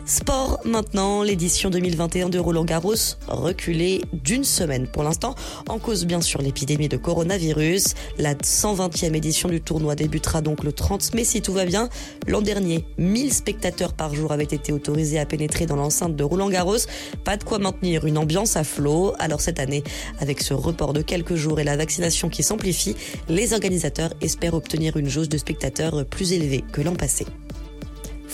Sport 0.07 0.61
maintenant, 0.67 1.23
l'édition 1.23 1.71
2021 1.71 2.29
de 2.29 2.39
Roland 2.39 2.67
Garros 2.67 3.17
reculée 3.27 4.03
d'une 4.13 4.45
semaine 4.45 4.87
pour 4.87 5.03
l'instant, 5.03 5.35
en 5.67 5.79
cause 5.79 6.05
bien 6.05 6.21
sûr 6.21 6.43
l'épidémie 6.43 6.91
de 6.91 6.99
coronavirus. 6.99 7.95
La 8.19 8.35
120e 8.35 9.15
édition 9.15 9.49
du 9.49 9.63
tournoi 9.63 9.95
débutera 9.95 10.43
donc 10.43 10.63
le 10.63 10.73
30 10.73 11.15
mai 11.15 11.25
si 11.25 11.41
tout 11.41 11.55
va 11.55 11.65
bien. 11.65 11.89
L'an 12.27 12.43
dernier, 12.43 12.85
1000 12.99 13.33
spectateurs 13.33 13.95
par 13.95 14.15
jour 14.15 14.31
avaient 14.31 14.45
été 14.45 14.73
autorisés 14.73 15.19
à 15.19 15.25
pénétrer 15.25 15.65
dans 15.65 15.77
l'enceinte 15.77 16.15
de 16.15 16.25
Roland 16.25 16.51
Garros. 16.51 16.85
Pas 17.25 17.39
de 17.39 17.45
quoi 17.45 17.59
maintenir 17.59 18.05
une 18.05 18.19
ambiance 18.19 18.59
à 18.59 18.65
flot. 18.65 19.15
Alors 19.19 19.41
cette 19.41 19.59
année, 19.59 19.85
avec 20.21 20.43
ce 20.43 20.53
report 20.53 20.93
de 20.93 21.01
quelques 21.01 21.37
jours 21.37 21.61
et 21.61 21.65
la 21.65 21.79
vaccination 21.79 22.29
qui 22.29 22.43
s'amplifie, 22.43 22.95
les 23.31 23.55
organisateurs 23.55 24.13
espèrent 24.21 24.55
obtenir 24.55 24.99
une 24.99 25.09
jauge 25.09 25.31
de 25.31 25.39
spectateurs 25.39 26.05
plus 26.05 26.35
élevée 26.35 26.63
que 26.73 26.83
l'an 26.83 26.95
passé. 26.95 27.25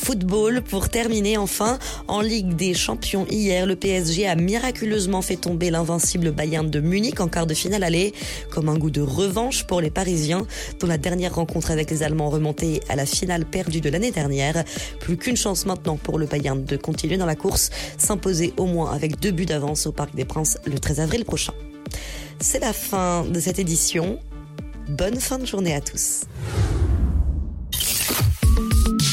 Football 0.03 0.63
pour 0.63 0.89
terminer 0.89 1.37
enfin. 1.37 1.79
En 2.09 2.23
Ligue 2.23 2.57
des 2.57 2.73
Champions 2.73 3.27
hier 3.31 3.67
le 3.67 3.77
PSG 3.77 4.27
a 4.27 4.35
miraculeusement 4.35 5.21
fait 5.21 5.37
tomber 5.37 5.71
l'invincible 5.71 6.33
Bayern 6.33 6.71
de 6.71 6.81
Munich 6.81 7.21
en 7.21 7.29
quart 7.29 7.47
de 7.47 7.53
finale 7.53 7.85
aller 7.85 8.15
comme 8.51 8.71
un 8.71 8.79
goût 8.79 8.91
de 8.91 9.03
revanche 9.03 9.65
pour 9.65 9.83
les 9.83 9.91
Parisiens. 9.91 10.47
Dont 10.81 10.87
la 10.87 10.97
dernière 10.97 11.35
rencontre 11.35 11.71
avec 11.71 11.91
les 11.91 12.03
Allemands 12.03 12.31
remontait 12.31 12.81
à 12.89 12.97
la 12.97 13.05
finale 13.05 13.45
perdue 13.45 13.83
de 13.83 13.91
l'année 13.91 14.11
dernière 14.11 14.65
plus 15.01 15.19
qu'une 15.19 15.37
chance 15.37 15.67
maintenant 15.67 15.99
pour 15.99 16.19
le 16.19 16.25
Bayern 16.25 16.65
de 16.65 16.77
continuer 16.77 17.19
dans 17.19 17.27
la 17.27 17.37
course 17.37 17.71
s'imposer 17.99 18.55
au 18.57 18.65
moins 18.65 18.93
avec 18.93 19.21
deux 19.21 19.33
buts 19.33 19.47
d'avance 19.47 19.87
au 19.87 19.93
Parc 19.93 20.15
des 20.15 20.25
Princes 20.25 20.59
le 20.65 20.79
13 20.79 21.01
avril 21.01 21.27
prochain. 21.27 21.53
C'est 22.41 22.61
la 22.61 22.73
fin 22.73 23.25
de 23.25 23.39
cette 23.39 23.59
édition. 23.59 24.19
Bonne 24.89 25.21
fin 25.21 25.39
de 25.39 25.45
journée 25.45 25.75
à 25.75 25.83
tous 25.83 26.23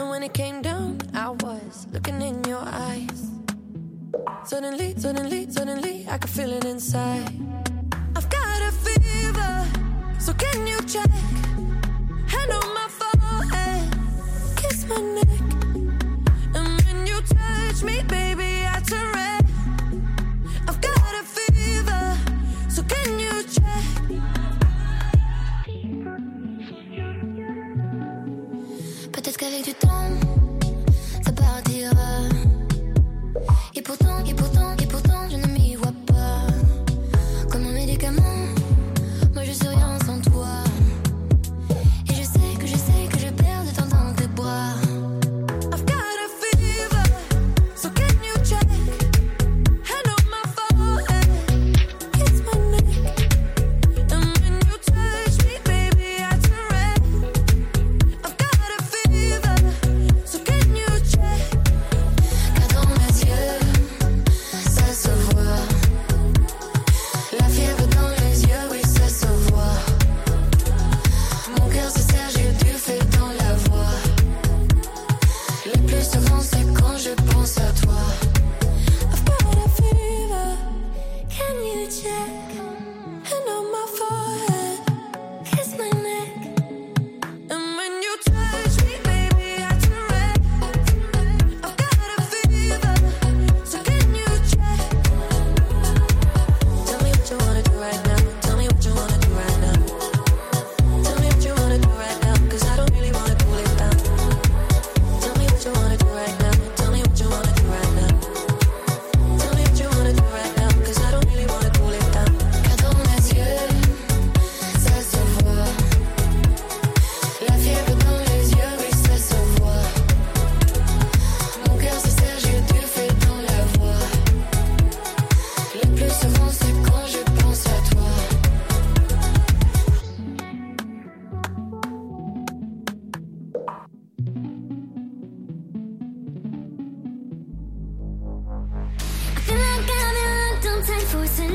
And 0.00 0.08
when 0.08 0.22
it 0.22 0.32
came 0.32 0.62
down, 0.62 0.98
I 1.12 1.28
was 1.28 1.86
looking 1.92 2.22
in 2.22 2.42
your 2.44 2.62
eyes. 2.64 3.28
Suddenly, 4.46 4.94
suddenly, 4.96 5.50
suddenly, 5.50 6.06
I 6.08 6.16
could 6.16 6.30
feel 6.30 6.50
it 6.52 6.64
inside. 6.64 7.28
I've 8.16 8.30
got 8.30 8.62
a 8.62 8.72
fever, 8.72 9.66
so 10.18 10.32
can 10.32 10.66
you 10.66 10.80
check? 10.86 11.10
Hand 12.32 12.50
on 12.50 12.68
my 12.78 12.88
forehead, 12.88 13.92
kiss 14.56 14.86
my 14.88 15.02
neck. 15.16 15.40
And 16.54 16.82
when 16.86 17.06
you 17.06 17.20
touch 17.20 17.82
me, 17.82 18.02
baby, 18.04 18.64
I 18.66 18.80
turn 18.80 19.12
red. 19.12 19.44
I've 20.66 20.80
got 20.80 21.14
a 21.20 21.24
fever, 21.24 22.16
so 22.70 22.82
can 22.84 23.18
you 23.18 23.42
check? 23.42 23.59
Du 29.70 29.74
temps, 29.74 30.68
ça 31.24 31.32
partira. 31.32 31.99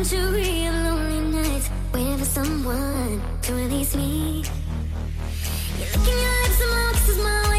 to 0.09 0.17
real 0.17 0.71
lonely 0.71 1.19
nights 1.31 1.71
waiting 1.91 2.17
for 2.17 2.25
someone 2.25 3.19
to 3.41 3.53
release 3.53 3.95
me. 3.95 4.43
You're 5.79 5.87
licking 5.97 6.19
your 6.19 6.41
lips 6.43 6.61
and 6.61 6.71
my 6.71 6.91
kisses 6.93 7.23
my. 7.23 7.54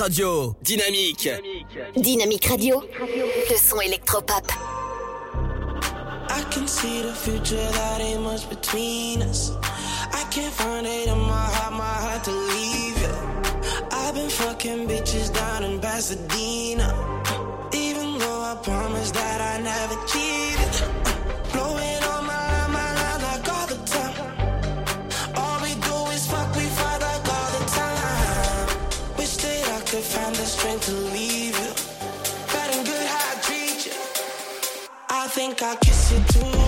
Radio. 0.00 0.56
Dynamique. 0.62 1.28
Dynamique. 1.94 2.46
Radio. 2.46 2.82
Le 3.50 3.56
son 3.58 3.82
électropop. 3.82 4.50
I 6.30 6.42
can 6.50 6.66
see 6.66 7.02
the 7.02 7.12
future 7.14 7.56
that 7.56 8.00
ain't 8.00 8.22
much 8.22 8.48
between 8.48 9.20
us. 9.20 9.52
I 9.60 10.24
can't 10.30 10.54
find 10.54 10.86
it 10.86 11.06
in 11.06 11.18
my 11.18 11.46
heart, 11.54 11.72
my 11.74 11.84
heart 11.84 12.24
to 12.24 12.30
leave 12.30 12.98
you. 13.02 13.12
I've 13.92 14.14
been 14.14 14.30
fucking 14.30 14.88
bitches 14.88 15.30
down 15.34 15.64
in 15.64 15.78
Pasadena. 15.80 16.94
Even 17.74 18.18
though 18.18 18.40
I 18.40 18.56
promised 18.62 19.12
that 19.12 19.40
I 19.42 19.60
never 19.60 19.96
I 35.62 35.76
kiss 35.76 36.12
you 36.12 36.20
too. 36.40 36.59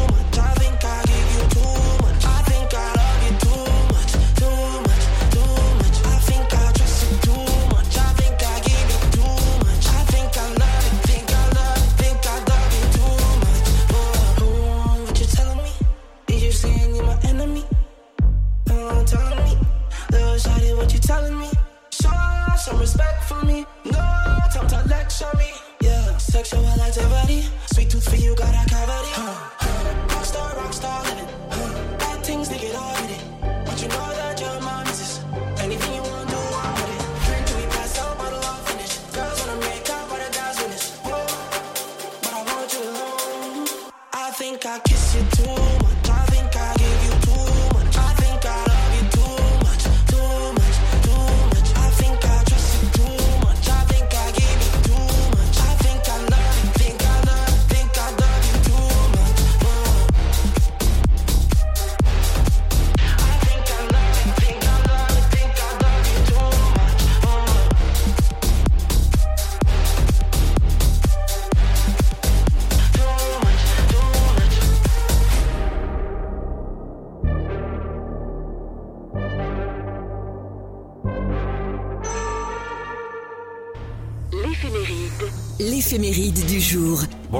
I 44.64 44.78
kiss 44.78 45.16
you 45.16 45.44
too. 45.44 45.61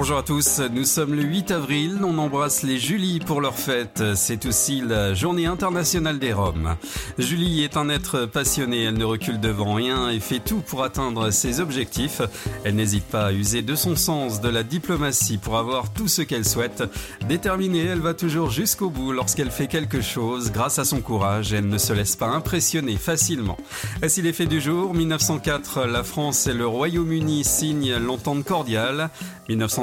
Bonjour 0.03 0.19
à 0.19 0.24
tous, 0.24 0.61
nous 0.73 0.85
sommes 0.85 1.15
le 1.15 1.23
8 1.23 1.53
avril, 1.53 2.01
on 2.03 2.19
embrasse 2.19 2.65
les 2.65 2.77
Julie 2.77 3.20
pour 3.20 3.41
leur 3.41 3.55
fête, 3.55 4.03
c'est 4.16 4.47
aussi 4.47 4.81
la 4.81 5.15
journée 5.15 5.47
internationale 5.47 6.19
des 6.19 6.33
Roms. 6.33 6.74
Julie 7.19 7.62
est 7.62 7.77
un 7.77 7.89
être 7.89 8.27
passionné, 8.27 8.83
elle 8.83 8.99
ne 8.99 9.05
recule 9.05 9.39
devant 9.39 9.74
rien 9.74 10.11
et 10.11 10.19
fait 10.19 10.41
tout 10.41 10.59
pour 10.59 10.83
atteindre 10.83 11.31
ses 11.31 11.61
objectifs. 11.61 12.20
Elle 12.65 12.74
n'hésite 12.74 13.05
pas 13.05 13.27
à 13.27 13.33
user 13.33 13.62
de 13.62 13.77
son 13.77 13.95
sens, 13.95 14.41
de 14.41 14.49
la 14.49 14.65
diplomatie 14.65 15.39
pour 15.39 15.57
avoir 15.57 15.93
tout 15.93 16.09
ce 16.09 16.23
qu'elle 16.23 16.45
souhaite. 16.45 16.83
Déterminée, 17.29 17.85
elle 17.85 18.01
va 18.01 18.12
toujours 18.12 18.51
jusqu'au 18.51 18.91
bout 18.91 19.12
lorsqu'elle 19.12 19.53
fait 19.53 19.69
quelque 19.69 20.01
chose, 20.01 20.51
grâce 20.51 20.81
à 20.81 20.85
son 20.85 21.01
courage, 21.01 21.53
elle 21.53 21.69
ne 21.69 21.79
se 21.79 21.93
laisse 21.93 22.16
pas 22.16 22.27
impressionner 22.27 22.97
facilement. 22.97 23.57
Voici 24.01 24.20
l'effet 24.20 24.47
du 24.47 24.61
jour, 24.61 24.95
1904, 24.95 25.85
la 25.85 26.03
France 26.03 26.49
et 26.49 26.55
le 26.55 26.66
Royaume-Uni 26.66 27.45
signent 27.45 27.99
l'entente 27.99 28.45
cordiale. 28.45 29.09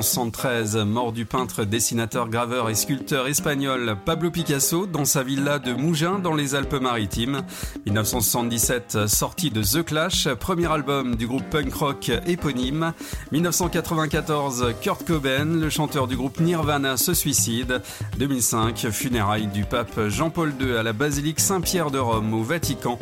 1973, 0.10 0.78
mort 0.88 1.12
du 1.12 1.26
peintre, 1.26 1.66
dessinateur, 1.66 2.30
graveur 2.30 2.68
et 2.72 2.74
sculpteur 2.74 3.28
espagnol 3.28 3.96
Pablo 4.06 4.32
Picasso 4.32 4.88
dans 4.88 5.06
sa 5.06 5.22
villa 5.22 5.60
de 5.60 5.74
Mougins 5.74 6.18
dans 6.18 6.34
les 6.34 6.56
Alpes-Maritimes. 6.56 7.44
1977, 7.86 9.08
sortie 9.08 9.52
de 9.52 9.62
The 9.62 9.86
Clash, 9.86 10.28
premier 10.40 10.72
album 10.72 11.16
du 11.16 11.28
groupe 11.28 11.48
punk 11.52 11.72
rock 11.76 12.12
éponyme. 12.26 12.94
1994, 13.32 14.74
Kurt 14.82 15.06
Cobain, 15.06 15.46
le 15.46 15.70
chanteur 15.70 16.08
du 16.08 16.18
groupe 16.18 16.40
Nirvana, 16.40 16.98
se 16.98 17.14
suicide. 17.14 17.82
2005, 18.18 18.88
funérailles 18.90 19.48
du 19.48 19.64
pape 19.64 20.08
Jean-Paul 20.08 20.54
II 20.60 20.76
à 20.76 20.82
la 20.82 20.94
basilique 20.94 21.40
Saint-Pierre 21.40 21.92
de 21.92 22.00
Rome 22.00 22.34
au 22.34 22.42
Vatican. 22.42 22.98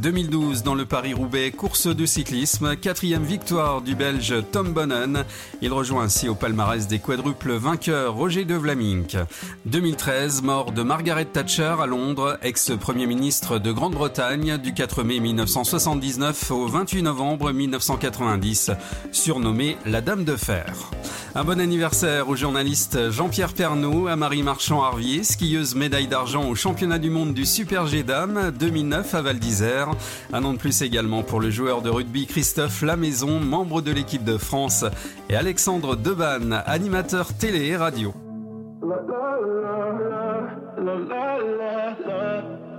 2012, 0.00 0.62
dans 0.62 0.74
le 0.74 0.84
Paris-Roubaix, 0.84 1.50
course 1.50 1.86
de 1.86 2.06
cyclisme, 2.06 2.76
quatrième 2.76 3.24
victoire 3.24 3.82
du 3.82 3.94
Belge 3.94 4.34
Tom 4.50 4.72
Bonnen. 4.72 5.24
Il 5.60 5.72
rejoint 5.72 6.04
ainsi 6.04 6.28
au 6.28 6.34
palmarès 6.34 6.86
des 6.86 6.98
quadruples 6.98 7.52
vainqueurs 7.52 8.14
Roger 8.14 8.44
de 8.44 8.54
Vlaming. 8.54 9.06
2013, 9.66 10.42
mort 10.42 10.72
de 10.72 10.82
Margaret 10.82 11.26
Thatcher 11.26 11.76
à 11.80 11.86
Londres, 11.86 12.38
ex-premier 12.42 13.06
ministre 13.06 13.58
de 13.58 13.72
Grande-Bretagne 13.72 14.58
du 14.58 14.74
4 14.74 15.02
mai 15.02 15.20
1979 15.20 16.50
au 16.50 16.66
28 16.66 17.02
novembre 17.02 17.52
1990, 17.52 18.70
surnommée 19.10 19.76
la 19.86 20.00
Dame 20.00 20.24
de 20.24 20.36
Fer. 20.36 20.90
Un 21.34 21.44
bon 21.44 21.60
anniversaire 21.60 22.28
au 22.28 22.36
journaliste 22.36 23.10
Jean-Pierre 23.10 23.54
Pernaud, 23.54 24.06
à 24.06 24.16
Marie 24.16 24.42
Marchand-Harvier, 24.42 25.24
skieuse 25.24 25.74
médaille 25.74 26.08
d'argent 26.08 26.48
au 26.48 26.54
championnat 26.54 26.98
du 26.98 27.10
monde 27.10 27.32
du 27.32 27.46
Super 27.46 27.86
G 27.86 28.02
Dames 28.02 28.52
2009 28.58 29.14
à 29.14 29.22
Val 29.22 29.38
d'Isère. 29.38 29.81
Un 30.32 30.44
an 30.44 30.52
de 30.52 30.58
plus 30.58 30.82
également 30.82 31.22
pour 31.22 31.40
le 31.40 31.50
joueur 31.50 31.82
de 31.82 31.90
rugby 31.90 32.26
Christophe 32.26 32.82
Lamaison, 32.82 33.40
membre 33.40 33.82
de 33.82 33.92
l'équipe 33.92 34.24
de 34.24 34.38
France, 34.38 34.84
et 35.28 35.36
Alexandre 35.36 35.96
Deban, 35.96 36.52
animateur 36.66 37.32
télé 37.34 37.66
et 37.66 37.76
radio. 37.76 38.14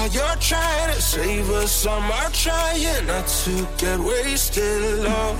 While 0.00 0.08
you're 0.12 0.36
trying 0.40 0.94
to 0.94 1.02
save 1.02 1.50
us, 1.50 1.86
I'm 1.86 2.32
trying 2.32 3.06
not 3.06 3.28
to 3.44 3.68
get 3.76 4.00
wasted. 4.00 4.80
Love, 5.04 5.38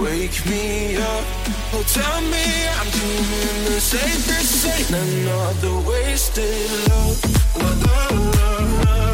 wake 0.00 0.44
me 0.46 0.96
up. 0.96 1.24
Oh, 1.72 1.84
tell 1.86 2.20
me 2.22 2.44
I'm 2.74 2.90
doing 2.90 3.64
the. 3.66 3.78
This 4.26 4.66
ain't 4.66 4.90
another 4.90 5.88
wasted 5.88 6.70
love. 6.88 7.22
La, 7.54 7.70
la, 7.86 8.08
la, 8.34 9.13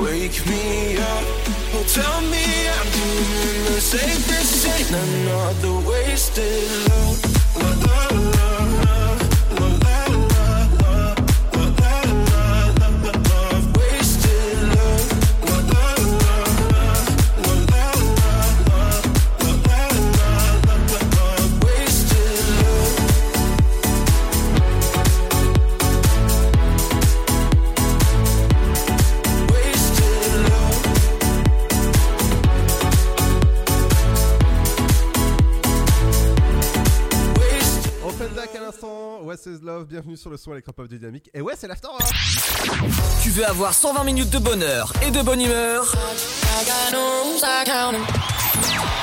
wake 0.00 0.44
me 0.46 0.96
up. 0.98 1.24
Oh, 1.74 1.84
tell 1.88 2.20
me 2.32 2.44
I'm 2.68 2.88
doing 2.92 3.64
the. 3.64 3.76
This 4.28 4.64
ain't 4.66 4.90
another 4.90 5.88
wasted 5.88 6.70
love. 6.88 7.18
La, 7.56 8.08
la, 8.30 8.45
Bienvenue 39.88 40.16
sur 40.16 40.30
le 40.30 40.36
son 40.36 40.50
électropop 40.52 40.88
de 40.88 40.96
Dynamique. 40.96 41.30
Et 41.32 41.40
ouais, 41.40 41.54
c'est 41.56 41.68
l'after 41.68 41.86
hein. 41.92 42.04
Tu 43.22 43.30
veux 43.30 43.46
avoir 43.46 43.72
120 43.72 44.02
minutes 44.02 44.30
de 44.30 44.38
bonheur 44.38 44.92
et 45.00 45.12
de 45.12 45.22
bonne 45.22 45.40
humeur? 45.40 45.94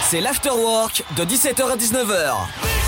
C'est 0.09 0.19
l'afterwork 0.19 1.05
de 1.15 1.23
17h 1.23 1.71
à 1.71 1.77
19h. 1.77 2.82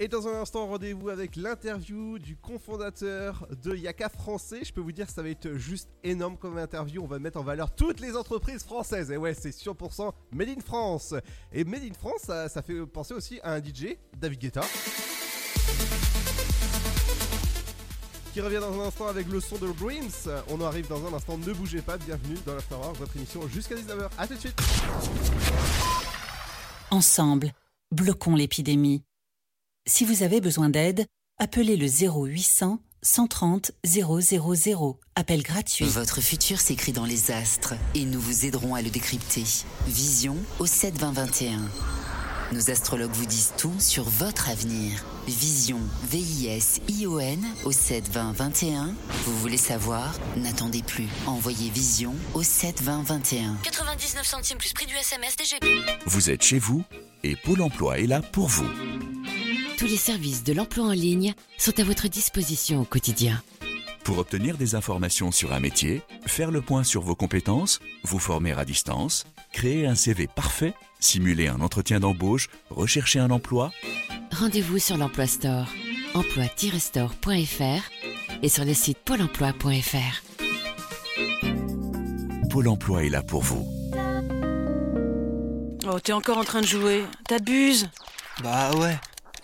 Et 0.00 0.06
dans 0.06 0.28
un 0.28 0.40
instant, 0.40 0.68
rendez-vous 0.68 1.08
avec 1.08 1.34
l'interview 1.34 2.20
du 2.20 2.36
cofondateur 2.36 3.48
de 3.64 3.74
Yaka 3.74 4.08
français. 4.08 4.60
Je 4.62 4.72
peux 4.72 4.80
vous 4.80 4.92
dire, 4.92 5.10
ça 5.10 5.22
va 5.22 5.28
être 5.28 5.54
juste 5.54 5.88
énorme 6.04 6.36
comme 6.36 6.56
interview. 6.56 7.02
On 7.02 7.08
va 7.08 7.18
mettre 7.18 7.36
en 7.36 7.42
valeur 7.42 7.74
toutes 7.74 7.98
les 7.98 8.14
entreprises 8.14 8.62
françaises. 8.62 9.10
Et 9.10 9.16
ouais, 9.16 9.34
c'est 9.34 9.50
100% 9.50 10.12
Made 10.30 10.50
in 10.50 10.60
France. 10.60 11.14
Et 11.52 11.64
Made 11.64 11.82
in 11.82 11.94
France, 11.94 12.20
ça, 12.22 12.48
ça 12.48 12.62
fait 12.62 12.86
penser 12.86 13.12
aussi 13.12 13.40
à 13.42 13.54
un 13.54 13.58
DJ, 13.58 13.96
David 14.16 14.38
Guetta. 14.38 14.60
Qui 18.32 18.40
revient 18.40 18.60
dans 18.60 18.80
un 18.80 18.86
instant 18.86 19.08
avec 19.08 19.26
le 19.26 19.40
son 19.40 19.58
de 19.58 19.66
Dreams. 19.72 20.30
On 20.48 20.60
arrive 20.60 20.86
dans 20.86 21.04
un 21.08 21.12
instant, 21.12 21.36
ne 21.38 21.52
bougez 21.52 21.82
pas. 21.82 21.98
Bienvenue 21.98 22.36
dans 22.46 22.54
l'Afterwork, 22.54 22.96
votre 22.98 23.16
émission 23.16 23.48
jusqu'à 23.48 23.74
19h. 23.74 24.10
A 24.16 24.28
tout 24.28 24.34
de 24.34 24.38
suite. 24.38 24.60
Ensemble, 26.92 27.52
bloquons 27.90 28.36
l'épidémie. 28.36 29.02
Si 29.88 30.04
vous 30.04 30.22
avez 30.22 30.42
besoin 30.42 30.68
d'aide, 30.68 31.06
appelez 31.38 31.78
le 31.78 31.86
0800 31.86 32.78
130 33.00 33.70
000. 33.84 34.20
Appel 35.14 35.42
gratuit. 35.42 35.86
Votre 35.86 36.20
futur 36.20 36.60
s'écrit 36.60 36.92
dans 36.92 37.06
les 37.06 37.30
astres 37.30 37.72
et 37.94 38.04
nous 38.04 38.20
vous 38.20 38.44
aiderons 38.44 38.74
à 38.74 38.82
le 38.82 38.90
décrypter. 38.90 39.44
Vision 39.86 40.36
au 40.58 40.66
72021. 40.66 41.58
Nos 42.52 42.70
astrologues 42.70 43.12
vous 43.12 43.24
disent 43.24 43.54
tout 43.56 43.72
sur 43.78 44.04
votre 44.04 44.50
avenir. 44.50 45.02
Vision, 45.26 45.80
V-I-S-I-O-N 46.10 47.46
au 47.64 47.72
72021. 47.72 48.94
Vous 49.24 49.38
voulez 49.38 49.56
savoir? 49.56 50.14
N'attendez 50.36 50.82
plus. 50.82 51.08
Envoyez 51.26 51.70
Vision 51.70 52.14
au 52.34 52.42
72021. 52.42 53.56
99 53.62 54.26
centimes 54.26 54.58
plus 54.58 54.74
prix 54.74 54.86
du 54.86 54.94
SMS 54.96 55.34
DGP. 55.36 55.64
Vous 56.04 56.28
êtes 56.28 56.42
chez 56.42 56.58
vous 56.58 56.84
et 57.24 57.36
Pôle 57.36 57.62
emploi 57.62 58.00
est 58.00 58.06
là 58.06 58.20
pour 58.20 58.48
vous. 58.48 58.68
Tous 59.78 59.86
les 59.86 59.96
services 59.96 60.44
de 60.44 60.52
l'emploi 60.52 60.86
en 60.86 60.92
ligne 60.92 61.34
sont 61.56 61.80
à 61.80 61.84
votre 61.84 62.08
disposition 62.08 62.82
au 62.82 62.84
quotidien. 62.84 63.42
Pour 64.04 64.18
obtenir 64.18 64.58
des 64.58 64.74
informations 64.74 65.32
sur 65.32 65.52
un 65.52 65.60
métier, 65.60 66.02
faire 66.26 66.50
le 66.50 66.60
point 66.60 66.82
sur 66.82 67.02
vos 67.02 67.14
compétences, 67.14 67.80
vous 68.02 68.18
former 68.18 68.52
à 68.52 68.64
distance, 68.64 69.26
créer 69.52 69.86
un 69.86 69.94
CV 69.94 70.26
parfait, 70.26 70.74
simuler 70.98 71.48
un 71.48 71.60
entretien 71.60 72.00
d'embauche, 72.00 72.48
rechercher 72.70 73.20
un 73.20 73.30
emploi, 73.30 73.70
Rendez-vous 74.32 74.78
sur 74.78 74.96
l'Emploi 74.96 75.26
Store, 75.26 75.66
emploi-store.fr 76.14 78.42
et 78.42 78.48
sur 78.48 78.64
le 78.64 78.74
site 78.74 78.98
pôle 78.98 79.22
emploi.fr. 79.22 80.22
Pôle 82.50 82.68
emploi 82.68 83.04
est 83.04 83.08
là 83.08 83.22
pour 83.22 83.42
vous. 83.42 83.66
Oh, 85.90 85.98
t'es 86.00 86.12
encore 86.12 86.38
en 86.38 86.44
train 86.44 86.60
de 86.60 86.66
jouer. 86.66 87.04
T'abuses. 87.26 87.88
Bah 88.42 88.70
ouais. 88.76 88.96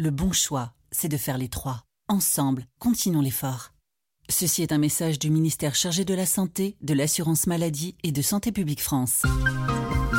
Le 0.00 0.10
bon 0.10 0.32
choix, 0.32 0.72
c'est 0.92 1.10
de 1.10 1.18
faire 1.18 1.36
les 1.36 1.48
trois. 1.48 1.84
Ensemble, 2.08 2.64
continuons 2.78 3.20
l'effort. 3.20 3.74
Ceci 4.30 4.62
est 4.62 4.72
un 4.72 4.78
message 4.78 5.18
du 5.18 5.28
ministère 5.28 5.74
chargé 5.74 6.06
de 6.06 6.14
la 6.14 6.24
Santé, 6.24 6.78
de 6.80 6.94
l'Assurance 6.94 7.46
Maladie 7.46 7.96
et 8.02 8.10
de 8.10 8.22
Santé 8.22 8.50
Publique 8.50 8.80
France. 8.80 9.24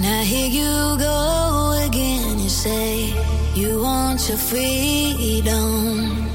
Now 0.00 0.22
here 0.22 0.48
you 0.48 0.96
go 0.96 1.72
again. 1.86 2.38
You 2.38 2.48
say 2.48 3.12
you 3.54 3.82
want 3.82 4.28
your 4.28 4.38
freedom. 4.38 6.26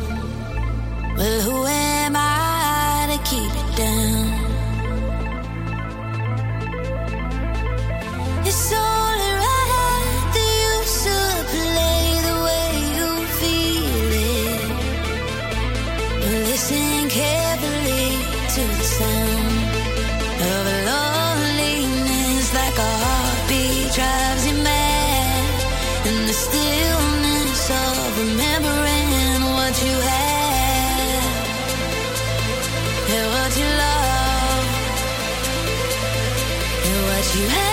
Well, 1.17 1.41
who 1.41 1.65
am 1.65 2.13
I 2.17 3.07
to 3.11 3.17
keep 3.29 3.51
it 3.61 3.75
down? 3.77 4.43
It's 8.45 8.73
only 8.73 9.12
you 37.35 37.47
had, 37.47 37.72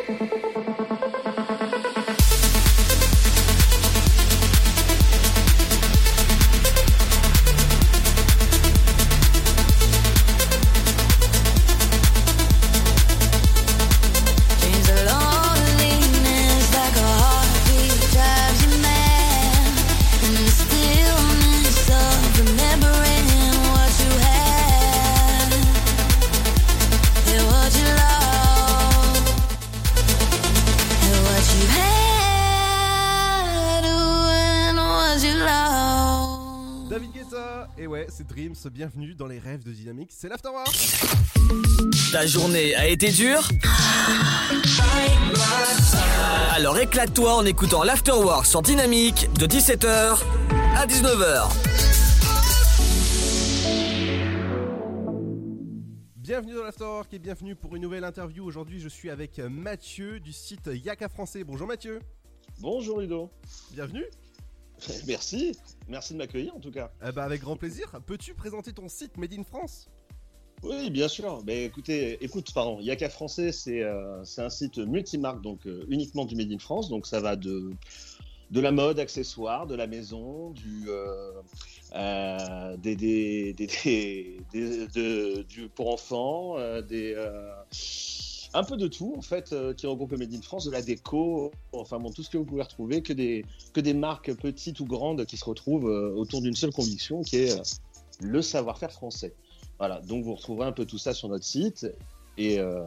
c'est 40.21 40.29
l'Afterwork 40.29 40.77
Ta 42.11 42.27
journée 42.27 42.75
a 42.75 42.87
été 42.87 43.09
dure 43.09 43.49
Alors 46.51 46.77
éclate-toi 46.77 47.37
en 47.37 47.43
écoutant 47.43 47.81
l'Afterwork 47.81 48.45
sur 48.45 48.61
Dynamique 48.61 49.33
de 49.33 49.47
17h 49.47 50.19
à 50.77 50.85
19h. 50.85 51.51
Bienvenue 56.17 56.53
dans 56.53 56.65
l'Afterwork 56.65 57.11
et 57.15 57.17
bienvenue 57.17 57.55
pour 57.55 57.75
une 57.75 57.81
nouvelle 57.81 58.03
interview. 58.03 58.45
Aujourd'hui, 58.45 58.79
je 58.79 58.89
suis 58.89 59.09
avec 59.09 59.39
Mathieu 59.39 60.19
du 60.19 60.33
site 60.33 60.69
Yaka 60.71 61.09
Français. 61.09 61.43
Bonjour 61.43 61.65
Mathieu. 61.65 61.99
Bonjour 62.59 62.99
Ludo. 62.99 63.31
Bienvenue. 63.71 64.05
Merci, 65.07 65.57
merci 65.87 66.13
de 66.13 66.19
m'accueillir 66.19 66.55
en 66.55 66.59
tout 66.59 66.71
cas. 66.71 66.91
Eh 67.03 67.11
ben, 67.11 67.23
avec 67.23 67.41
grand 67.41 67.55
plaisir. 67.55 67.99
Peux-tu 68.05 68.35
présenter 68.35 68.71
ton 68.71 68.87
site 68.87 69.17
Made 69.17 69.33
in 69.33 69.43
France? 69.43 69.89
Oui, 70.63 70.89
bien 70.91 71.07
sûr. 71.07 71.41
Mais 71.45 71.65
écoutez, 71.65 72.23
écoute, 72.23 72.53
pardon, 72.53 72.79
Yaka 72.79 73.09
Français, 73.09 73.51
c'est 73.51 73.81
euh, 73.81 74.23
un 74.37 74.49
site 74.49 74.77
multimarque, 74.77 75.41
donc 75.41 75.65
euh, 75.65 75.85
uniquement 75.89 76.25
du 76.25 76.35
Made 76.35 76.51
in 76.51 76.59
France. 76.59 76.89
Donc 76.89 77.07
ça 77.07 77.19
va 77.19 77.35
de, 77.35 77.71
la 78.53 78.71
mode, 78.71 78.99
accessoires, 78.99 79.65
de 79.65 79.75
la 79.75 79.87
maison, 79.87 80.51
du, 80.51 80.87
euh, 81.95 82.77
des, 82.77 82.95
des, 82.95 83.53
des, 83.53 83.67
des- 84.53 84.87
de- 84.87 85.41
du, 85.43 85.67
pour 85.69 85.91
enfants, 85.91 86.57
des, 86.81 87.15
un 88.53 88.63
peu 88.63 88.75
de 88.77 88.87
tout 88.87 89.15
en 89.17 89.21
fait 89.21 89.55
qui 89.77 89.87
regroupe 89.87 90.11
le 90.11 90.17
Made 90.17 90.33
in 90.33 90.41
France, 90.41 90.65
de 90.65 90.71
la 90.71 90.81
déco, 90.81 91.51
enfin 91.71 91.99
bon, 91.99 92.11
tout 92.11 92.21
ce 92.21 92.29
que 92.29 92.37
vous 92.37 92.45
pouvez 92.45 92.61
retrouver, 92.61 93.01
que 93.01 93.13
des, 93.13 93.45
que 93.73 93.79
des 93.79 93.93
marques 93.93 94.33
petites 94.35 94.79
ou 94.79 94.85
grandes 94.85 95.25
qui 95.25 95.37
se 95.37 95.45
retrouvent 95.45 95.85
autour 95.85 96.41
d'une 96.41 96.55
seule 96.55 96.73
conviction 96.73 97.21
qui 97.21 97.37
est 97.37 97.61
le 98.19 98.41
savoir-faire 98.43 98.91
français. 98.91 99.33
Voilà, 99.81 99.99
donc 100.01 100.23
vous 100.23 100.35
retrouverez 100.35 100.67
un 100.67 100.71
peu 100.73 100.85
tout 100.85 100.99
ça 100.99 101.11
sur 101.11 101.27
notre 101.27 101.43
site. 101.43 101.87
Et, 102.37 102.59
euh, 102.59 102.83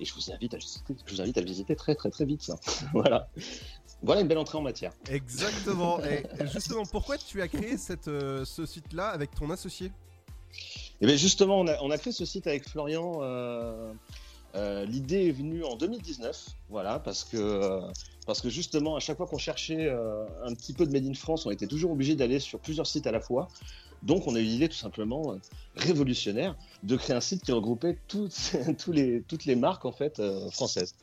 et 0.00 0.04
je, 0.04 0.12
vous 0.14 0.32
invite 0.32 0.52
à, 0.52 0.56
visiter- 0.56 0.96
je 1.06 1.14
vous 1.14 1.20
invite 1.20 1.38
à 1.38 1.40
le 1.40 1.46
visiter 1.46 1.76
très 1.76 1.94
très 1.94 2.10
très 2.10 2.24
vite. 2.24 2.50
voilà. 2.92 3.28
voilà 4.02 4.22
une 4.22 4.26
belle 4.26 4.38
entrée 4.38 4.58
en 4.58 4.62
matière. 4.62 4.90
Exactement. 5.08 6.00
et 6.02 6.24
justement, 6.52 6.82
pourquoi 6.86 7.18
tu 7.18 7.40
as 7.40 7.46
créé 7.46 7.76
cette, 7.76 8.08
euh, 8.08 8.44
ce 8.44 8.66
site-là 8.66 9.10
avec 9.10 9.32
ton 9.32 9.48
associé? 9.50 9.92
Et 11.00 11.06
bien 11.06 11.14
justement, 11.14 11.60
on 11.60 11.68
a, 11.68 11.80
on 11.82 11.90
a 11.92 11.98
créé 11.98 12.12
ce 12.12 12.24
site 12.24 12.48
avec 12.48 12.68
Florian. 12.68 13.20
euh, 13.22 13.92
L'idée 14.86 15.28
est 15.28 15.32
venue 15.32 15.62
en 15.62 15.76
2019, 15.76 16.46
voilà, 16.68 16.98
parce 16.98 17.22
que, 17.22 17.80
parce 18.26 18.40
que 18.40 18.48
justement, 18.50 18.96
à 18.96 18.98
chaque 18.98 19.18
fois 19.18 19.28
qu'on 19.28 19.38
cherchait 19.38 19.88
un 19.88 20.52
petit 20.52 20.72
peu 20.72 20.84
de 20.84 20.90
Made 20.90 21.06
in 21.06 21.14
France, 21.14 21.46
on 21.46 21.52
était 21.52 21.68
toujours 21.68 21.92
obligé 21.92 22.16
d'aller 22.16 22.40
sur 22.40 22.58
plusieurs 22.58 22.88
sites 22.88 23.06
à 23.06 23.12
la 23.12 23.20
fois. 23.20 23.46
Donc, 24.02 24.26
on 24.26 24.34
a 24.34 24.40
eu 24.40 24.44
l'idée 24.44 24.68
tout 24.68 24.76
simplement 24.76 25.32
euh, 25.32 25.36
révolutionnaire 25.76 26.56
de 26.82 26.96
créer 26.96 27.16
un 27.16 27.20
site 27.20 27.42
qui 27.42 27.52
regroupait 27.52 27.98
toutes, 28.08 28.54
les, 28.88 29.22
toutes 29.22 29.44
les 29.44 29.56
marques 29.56 29.84
en 29.84 29.92
fait 29.92 30.20
euh, 30.20 30.50
françaises. 30.50 30.94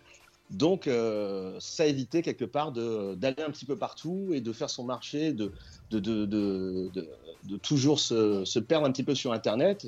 Donc, 0.51 0.87
euh, 0.87 1.57
ça 1.59 1.87
évitait 1.87 2.21
quelque 2.21 2.45
part 2.45 2.71
d'aller 2.71 3.41
un 3.41 3.49
petit 3.49 3.65
peu 3.65 3.75
partout 3.75 4.29
et 4.31 4.41
de 4.41 4.53
faire 4.53 4.69
son 4.69 4.83
marché, 4.83 5.33
de, 5.33 5.51
de, 5.89 5.99
de, 5.99 6.25
de, 6.25 7.57
toujours 7.57 7.99
se, 7.99 8.59
perdre 8.59 8.85
un 8.85 8.91
petit 8.91 9.03
peu 9.03 9.15
sur 9.15 9.33
Internet. 9.33 9.87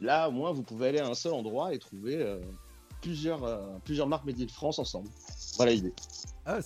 Là, 0.00 0.28
au 0.28 0.32
moins, 0.32 0.52
vous 0.52 0.62
pouvez 0.62 0.88
aller 0.88 1.00
à 1.00 1.08
un 1.08 1.14
seul 1.14 1.32
endroit 1.32 1.74
et 1.74 1.78
trouver 1.78 2.24
plusieurs, 3.00 3.80
plusieurs 3.80 4.06
marques 4.06 4.24
Made 4.24 4.40
in 4.40 4.46
France 4.46 4.78
ensemble. 4.78 5.08
Voilà 5.56 5.72
l'idée. 5.72 5.92
Ah, 6.44 6.58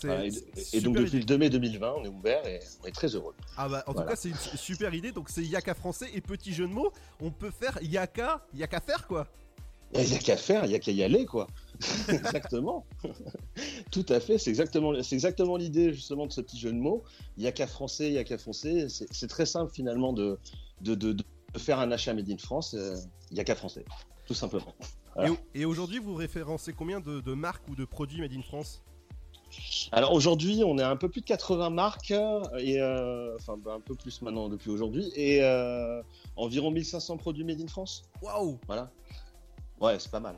et, 0.73 0.81
donc, 0.81 0.95
depuis 0.97 1.09
idée. 1.09 1.19
le 1.19 1.25
2 1.25 1.39
mai 1.39 1.51
2020, 1.51 1.95
on 1.99 2.05
est 2.05 2.09
ouvert 2.09 2.47
et 2.47 2.61
on 2.83 2.87
est 2.87 2.93
très 2.95 3.15
heureux. 3.15 3.35
Ah 3.57 3.69
bah 3.69 3.85
en 3.87 3.93
Voilà. 3.93 4.07
tout 4.09 4.15
cas 4.15 4.17
c'est 4.21 4.31
une 4.31 4.35
su- 4.37 4.57
super 4.57 4.95
idée 4.95 5.13
donc 5.13 5.29
c'est 5.29 5.45
Yaka 5.45 5.75
français 5.75 6.07
et 6.15 6.21
petit 6.23 6.55
jeu 6.55 6.67
de 6.67 6.73
mots 6.73 6.93
on 7.21 7.31
peut 7.31 7.51
faire 7.51 7.79
Yaka 7.83 8.47
Yaka 8.55 8.81
faire 8.81 9.07
quoi 9.07 9.27
Il 9.93 10.01
n'y 10.09 10.15
a 10.15 10.19
qu'à 10.19 10.37
faire, 10.39 10.65
il 10.65 10.69
n'y 10.69 10.75
a 10.75 10.79
qu'à 10.79 10.93
y 10.93 11.03
aller, 11.03 11.27
quoi. 11.27 11.47
exactement. 12.09 12.87
Tout 13.91 14.07
à 14.09 14.19
fait, 14.21 14.39
c'est 14.39 14.51
exactement, 14.51 14.95
exactement 14.95 15.57
l'idée 15.57 15.93
justement 15.93 16.27
de 16.27 16.33
ce 16.33 16.41
petit 16.41 16.59
jeu 16.59 16.73
de 16.73 16.79
mots. 16.79 17.05
Il 17.37 17.43
n'y 17.43 17.47
a 17.47 17.53
qu'à 17.53 17.67
français, 17.67 18.07
il 18.09 18.13
n'y 18.13 18.19
a 18.19 18.25
qu'à 18.25 18.39
foncer. 18.39 18.87
C'est 18.89 19.29
très 19.29 19.47
simple 19.47 19.73
finalement 19.73 20.13
de, 20.13 20.39
de, 20.81 20.95
de- 20.95 21.13
de 21.13 21.25
faire 21.59 21.79
un 21.81 21.91
achat 21.93 22.15
Made 22.15 22.31
in 22.31 22.39
France. 22.39 22.75
euh, 22.75 22.97
Il 23.31 23.35
n'y 23.35 23.41
a 23.41 23.45
qu'à 23.45 23.55
français, 23.55 23.85
tout 24.27 24.35
simplement. 24.35 24.75
Voilà. 25.15 25.29
Et, 25.29 25.33
au- 25.33 25.39
et 25.55 25.65
aujourd'hui 25.65 25.99
vous 25.99 26.15
référencez 26.15 26.73
combien 26.73 27.01
de, 27.01 27.21
de 27.21 27.33
marques 27.35 27.67
ou 27.69 27.77
de 27.77 27.85
produits 27.85 28.21
made 28.21 28.33
in 28.33 28.43
France? 28.43 28.83
Alors 29.93 30.13
aujourd'hui, 30.13 30.63
on 30.65 30.79
est 30.79 30.83
à 30.83 30.91
un 30.91 30.97
peu 30.97 31.09
plus 31.09 31.21
de 31.21 31.27
80 31.27 31.71
marques, 31.71 32.11
et 32.11 32.81
euh, 32.81 33.35
enfin 33.37 33.57
bah, 33.57 33.75
un 33.77 33.81
peu 33.81 33.95
plus 33.95 34.21
maintenant 34.23 34.49
depuis 34.49 34.71
aujourd'hui, 34.71 35.11
et 35.15 35.43
euh, 35.43 36.03
environ 36.37 36.71
1500 36.71 37.17
produits 37.17 37.45
made 37.45 37.61
in 37.61 37.67
France. 37.69 38.03
Waouh 38.23 38.59
Voilà. 38.67 38.91
Ouais, 39.81 39.99
c'est 39.99 40.11
pas 40.11 40.21
mal. 40.21 40.37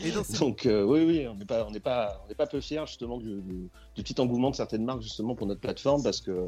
Et 0.00 0.10
Donc 0.40 0.66
euh, 0.66 0.82
oui, 0.84 1.04
oui, 1.04 1.26
on 1.28 1.34
n'est 1.36 1.44
pas, 1.44 1.64
on 1.66 1.70
n'est 1.70 1.80
pas, 1.80 2.20
on 2.24 2.28
n'est 2.28 2.34
pas 2.34 2.46
peu 2.46 2.60
fiers 2.60 2.82
justement 2.86 3.18
du, 3.18 3.40
du- 3.42 3.70
du 3.94 4.02
petit 4.02 4.20
engouement 4.20 4.50
de 4.50 4.56
certaines 4.56 4.84
marques 4.84 5.02
justement 5.02 5.34
pour 5.34 5.46
notre 5.46 5.60
plateforme 5.60 6.02
parce 6.02 6.20
que, 6.20 6.46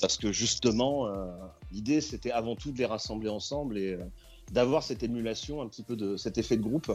parce 0.00 0.16
que 0.16 0.32
justement, 0.32 1.06
euh, 1.06 1.26
l'idée 1.70 2.00
c'était 2.00 2.32
avant 2.32 2.56
tout 2.56 2.72
de 2.72 2.78
les 2.78 2.86
rassembler 2.86 3.28
ensemble 3.28 3.78
et 3.78 3.92
euh, 3.94 4.04
d'avoir 4.50 4.82
cette 4.82 5.02
émulation, 5.02 5.62
un 5.62 5.68
petit 5.68 5.84
peu 5.84 5.94
de 5.96 6.16
cet 6.16 6.36
effet 6.36 6.56
de 6.56 6.62
groupe 6.62 6.92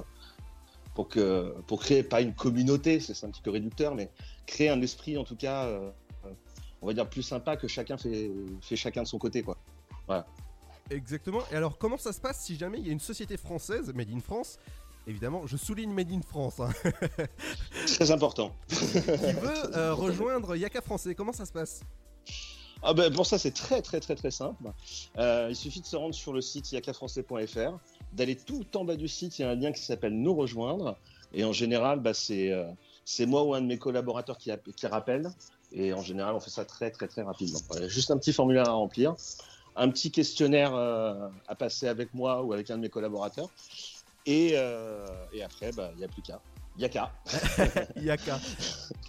pour 0.97 1.09
que, 1.09 1.53
pour 1.67 1.79
créer 1.79 2.01
pas 2.01 2.21
une 2.21 2.33
communauté, 2.33 2.99
c'est 2.99 3.23
un 3.23 3.29
petit 3.29 3.43
peu 3.43 3.51
réducteur, 3.51 3.93
mais 3.93 4.09
créer 4.47 4.69
un 4.69 4.81
esprit 4.81 5.15
en 5.15 5.23
tout 5.23 5.35
cas, 5.35 5.65
euh, 5.65 5.91
on 6.81 6.87
va 6.87 6.93
dire 6.95 7.07
plus 7.07 7.21
sympa 7.21 7.55
que 7.55 7.67
chacun 7.67 7.97
fait, 7.97 8.31
fait 8.63 8.75
chacun 8.75 9.03
de 9.03 9.07
son 9.07 9.19
côté 9.19 9.43
quoi. 9.43 9.59
Voilà. 10.07 10.25
Exactement 10.89 11.41
et 11.51 11.55
alors 11.55 11.77
comment 11.77 11.99
ça 11.99 12.13
se 12.13 12.19
passe 12.19 12.43
si 12.43 12.57
jamais 12.57 12.79
il 12.79 12.87
y 12.87 12.89
a 12.89 12.93
une 12.93 12.99
société 12.99 13.37
française 13.37 13.93
made 13.93 14.09
in 14.11 14.19
France? 14.21 14.57
Évidemment, 15.05 15.45
je 15.45 15.55
souligne 15.55 15.93
Made 15.93 16.11
in 16.11 16.21
France, 16.21 16.59
hein, 16.59 16.69
Très 17.85 18.09
important. 18.09 18.51
qui 18.67 18.75
veut 18.75 19.77
euh, 19.77 19.93
rejoindre 19.93 20.55
Yaka 20.55 20.81
français. 20.81 21.13
Comment 21.13 21.31
ça 21.31 21.45
se 21.45 21.53
passe? 21.53 21.81
Ah 22.83 22.93
ben, 22.93 23.11
pour 23.13 23.25
ça, 23.25 23.37
c'est 23.37 23.51
très 23.51 23.81
très 23.81 23.99
très 23.99 24.15
très 24.15 24.31
simple. 24.31 24.71
Euh, 25.17 25.47
il 25.49 25.55
suffit 25.55 25.81
de 25.81 25.85
se 25.85 25.95
rendre 25.95 26.13
sur 26.13 26.33
le 26.33 26.41
site 26.41 26.71
yakafrançais.fr, 26.71 27.77
d'aller 28.13 28.35
tout 28.35 28.65
en 28.77 28.85
bas 28.85 28.95
du 28.95 29.07
site, 29.07 29.37
il 29.39 29.41
y 29.41 29.45
a 29.45 29.49
un 29.49 29.55
lien 29.55 29.71
qui 29.71 29.81
s'appelle 29.81 30.13
Nous 30.13 30.33
rejoindre. 30.33 30.97
Et 31.33 31.43
en 31.43 31.51
général, 31.51 31.99
bah, 31.99 32.13
c'est 32.13 32.51
euh, 32.51 32.65
c'est 33.05 33.25
moi 33.25 33.43
ou 33.43 33.53
un 33.53 33.61
de 33.61 33.67
mes 33.67 33.77
collaborateurs 33.77 34.37
qui, 34.37 34.51
app- 34.51 34.71
qui 34.75 34.87
rappelle. 34.87 35.29
Et 35.71 35.93
en 35.93 36.01
général, 36.01 36.33
on 36.35 36.39
fait 36.39 36.49
ça 36.49 36.65
très 36.65 36.91
très 36.91 37.07
très 37.07 37.21
rapidement. 37.21 37.59
Juste 37.87 38.11
un 38.11 38.17
petit 38.17 38.33
formulaire 38.33 38.67
à 38.69 38.71
remplir, 38.71 39.15
un 39.75 39.89
petit 39.89 40.11
questionnaire 40.11 40.73
euh, 40.73 41.27
à 41.47 41.55
passer 41.55 41.87
avec 41.87 42.13
moi 42.13 42.43
ou 42.43 42.53
avec 42.53 42.69
un 42.71 42.77
de 42.77 42.81
mes 42.81 42.89
collaborateurs. 42.89 43.49
Et, 44.25 44.51
euh, 44.53 45.05
après, 45.43 45.71
bah, 45.71 45.91
il 45.93 45.99
n'y 45.99 46.03
a 46.03 46.07
plus 46.07 46.21
qu'à. 46.21 46.41
Yaka. 46.77 47.11
Yaka. 48.01 48.39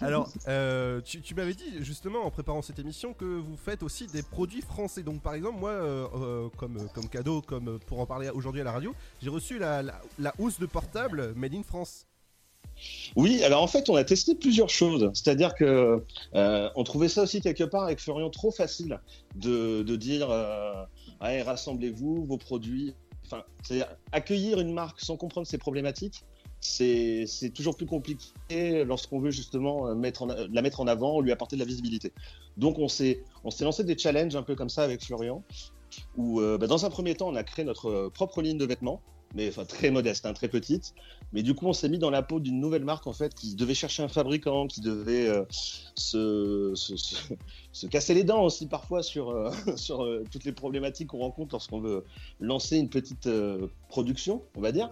Alors, 0.01 0.29
euh, 0.47 1.01
tu, 1.01 1.21
tu 1.21 1.35
m'avais 1.35 1.53
dit 1.53 1.81
justement 1.81 2.25
en 2.25 2.31
préparant 2.31 2.61
cette 2.61 2.79
émission 2.79 3.13
que 3.13 3.25
vous 3.25 3.57
faites 3.57 3.83
aussi 3.83 4.07
des 4.07 4.23
produits 4.23 4.61
français. 4.61 5.03
Donc, 5.03 5.21
par 5.21 5.35
exemple, 5.35 5.59
moi, 5.59 5.71
euh, 5.71 6.07
euh, 6.15 6.49
comme, 6.57 6.89
comme 6.93 7.07
cadeau, 7.07 7.41
comme 7.41 7.79
pour 7.85 7.99
en 7.99 8.05
parler 8.05 8.29
aujourd'hui 8.29 8.61
à 8.61 8.63
la 8.63 8.71
radio, 8.71 8.95
j'ai 9.21 9.29
reçu 9.29 9.59
la, 9.59 9.83
la, 9.83 10.01
la 10.17 10.33
housse 10.39 10.59
de 10.59 10.65
portable 10.65 11.33
Made 11.35 11.53
in 11.53 11.63
France. 11.63 12.05
Oui, 13.15 13.43
alors 13.43 13.61
en 13.61 13.67
fait, 13.67 13.89
on 13.89 13.95
a 13.95 14.03
testé 14.03 14.35
plusieurs 14.35 14.69
choses. 14.69 15.11
C'est-à-dire 15.13 15.53
que 15.53 16.03
euh, 16.33 16.69
on 16.75 16.83
trouvait 16.83 17.09
ça 17.09 17.23
aussi 17.23 17.41
quelque 17.41 17.65
part 17.65 17.83
avec 17.83 17.99
Florian 17.99 18.29
trop 18.29 18.51
facile 18.51 18.99
de, 19.35 19.83
de 19.83 19.95
dire 19.95 20.29
Allez, 21.19 21.41
rassemblez-vous, 21.41 22.25
vos 22.25 22.37
produits. 22.37 22.95
Enfin, 23.25 23.43
c'est-à-dire 23.61 23.87
accueillir 24.11 24.59
une 24.59 24.73
marque 24.73 25.01
sans 25.01 25.17
comprendre 25.17 25.45
ses 25.45 25.57
problématiques, 25.57 26.23
c'est 26.61 27.53
toujours 27.53 27.75
plus 27.75 27.85
compliqué 27.85 28.83
lorsqu'on 28.83 29.19
veut 29.19 29.31
justement 29.31 29.87
euh, 29.87 29.95
mettre 29.95 30.25
la 30.25 30.61
mettre 30.61 30.81
en 30.81 30.87
avant 30.87 31.21
lui 31.21 31.31
apporter 31.31 31.55
de 31.55 31.61
la 31.61 31.65
visibilité. 31.65 32.11
Donc 32.57 32.77
on 32.79 32.87
s'est 32.87 33.23
lancé 33.61 33.83
des 33.83 33.97
challenges 33.97 34.35
un 34.35 34.43
peu 34.43 34.55
comme 34.55 34.69
ça 34.69 34.83
avec 34.83 35.03
Florian, 35.03 35.43
où 36.17 36.41
euh, 36.41 36.57
bah, 36.57 36.67
dans 36.67 36.85
un 36.85 36.89
premier 36.89 37.15
temps, 37.15 37.29
on 37.29 37.35
a 37.35 37.43
créé 37.43 37.65
notre 37.65 38.09
propre 38.09 38.41
ligne 38.41 38.57
de 38.57 38.65
vêtements 38.65 39.01
mais 39.35 39.49
enfin 39.49 39.65
très 39.65 39.91
modeste, 39.91 40.25
hein, 40.25 40.33
très 40.33 40.47
petite. 40.47 40.93
Mais 41.31 41.43
du 41.43 41.53
coup, 41.53 41.67
on 41.67 41.73
s'est 41.73 41.89
mis 41.89 41.99
dans 41.99 42.09
la 42.09 42.23
peau 42.23 42.39
d'une 42.39 42.59
nouvelle 42.59 42.83
marque 42.83 43.05
en 43.05 43.13
fait 43.13 43.35
qui 43.35 43.55
devait 43.55 43.75
chercher 43.75 44.01
un 44.01 44.07
fabricant, 44.07 44.67
qui 44.67 44.81
devait 44.81 45.27
euh, 45.27 45.43
se, 45.49 46.71
se, 46.75 46.97
se, 46.97 47.15
se 47.71 47.87
casser 47.87 48.15
les 48.15 48.23
dents 48.23 48.43
aussi 48.43 48.65
parfois 48.65 49.03
sur, 49.03 49.29
euh, 49.29 49.51
sur 49.75 50.03
euh, 50.03 50.23
toutes 50.31 50.45
les 50.45 50.51
problématiques 50.51 51.09
qu'on 51.09 51.19
rencontre 51.19 51.53
lorsqu'on 51.53 51.79
veut 51.79 52.03
lancer 52.39 52.77
une 52.77 52.89
petite 52.89 53.29
production, 53.89 54.41
on 54.55 54.61
va 54.61 54.71
dire. 54.71 54.89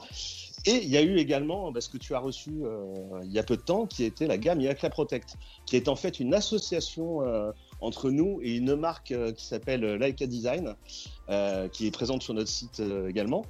Et 0.66 0.84
il 0.84 0.90
y 0.90 0.98
a 0.98 1.02
eu 1.02 1.18
également 1.18 1.72
bah, 1.72 1.82
ce 1.82 1.90
que 1.90 1.98
tu 1.98 2.14
as 2.14 2.20
reçu 2.20 2.52
il 3.24 3.32
y 3.32 3.40
a 3.40 3.44
peu 3.44 3.56
de 3.56 3.62
temps, 3.62 3.86
qui 3.86 4.04
était 4.04 4.28
la 4.28 4.38
gamme 4.38 4.60
Yakla 4.60 4.90
Protect, 4.90 5.38
qui 5.66 5.76
est 5.76 5.88
en 5.88 5.96
fait 5.96 6.20
une 6.20 6.34
association 6.34 7.22
entre 7.80 8.10
nous 8.10 8.40
et 8.42 8.58
une 8.58 8.76
marque 8.76 9.14
qui 9.36 9.46
s'appelle 9.46 9.96
Leica 9.96 10.28
Design, 10.28 10.76
qui 11.72 11.88
est 11.88 11.92
présente 11.92 12.22
sur 12.22 12.34
notre 12.34 12.50
site 12.50 12.82
également. 13.08 13.46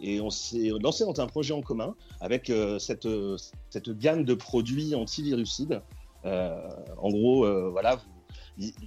Et 0.00 0.20
on 0.20 0.30
s'est 0.30 0.70
lancé 0.80 1.04
dans 1.04 1.20
un 1.20 1.26
projet 1.26 1.54
en 1.54 1.62
commun 1.62 1.94
avec 2.20 2.50
euh, 2.50 2.78
cette, 2.78 3.06
euh, 3.06 3.36
cette 3.70 3.90
gamme 3.90 4.24
de 4.24 4.34
produits 4.34 4.94
antivirucides. 4.94 5.82
Euh, 6.24 6.68
en 6.98 7.10
gros, 7.10 7.70
voilà, 7.70 8.00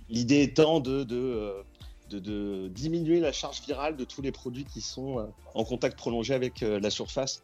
l'idée 0.10 0.42
étant 0.42 0.80
de, 0.80 1.04
de, 1.04 1.54
de- 2.10 2.20
de 2.20 2.68
diminuer 2.70 3.20
la 3.20 3.32
charge 3.32 3.62
virale 3.66 3.96
de 3.96 4.04
tous 4.04 4.22
les 4.22 4.32
produits 4.32 4.66
qui 4.66 4.82
sont 4.82 5.32
en 5.54 5.64
contact 5.64 5.98
prolongé 5.98 6.34
avec 6.34 6.62
la 6.62 6.90
surface 6.90 7.44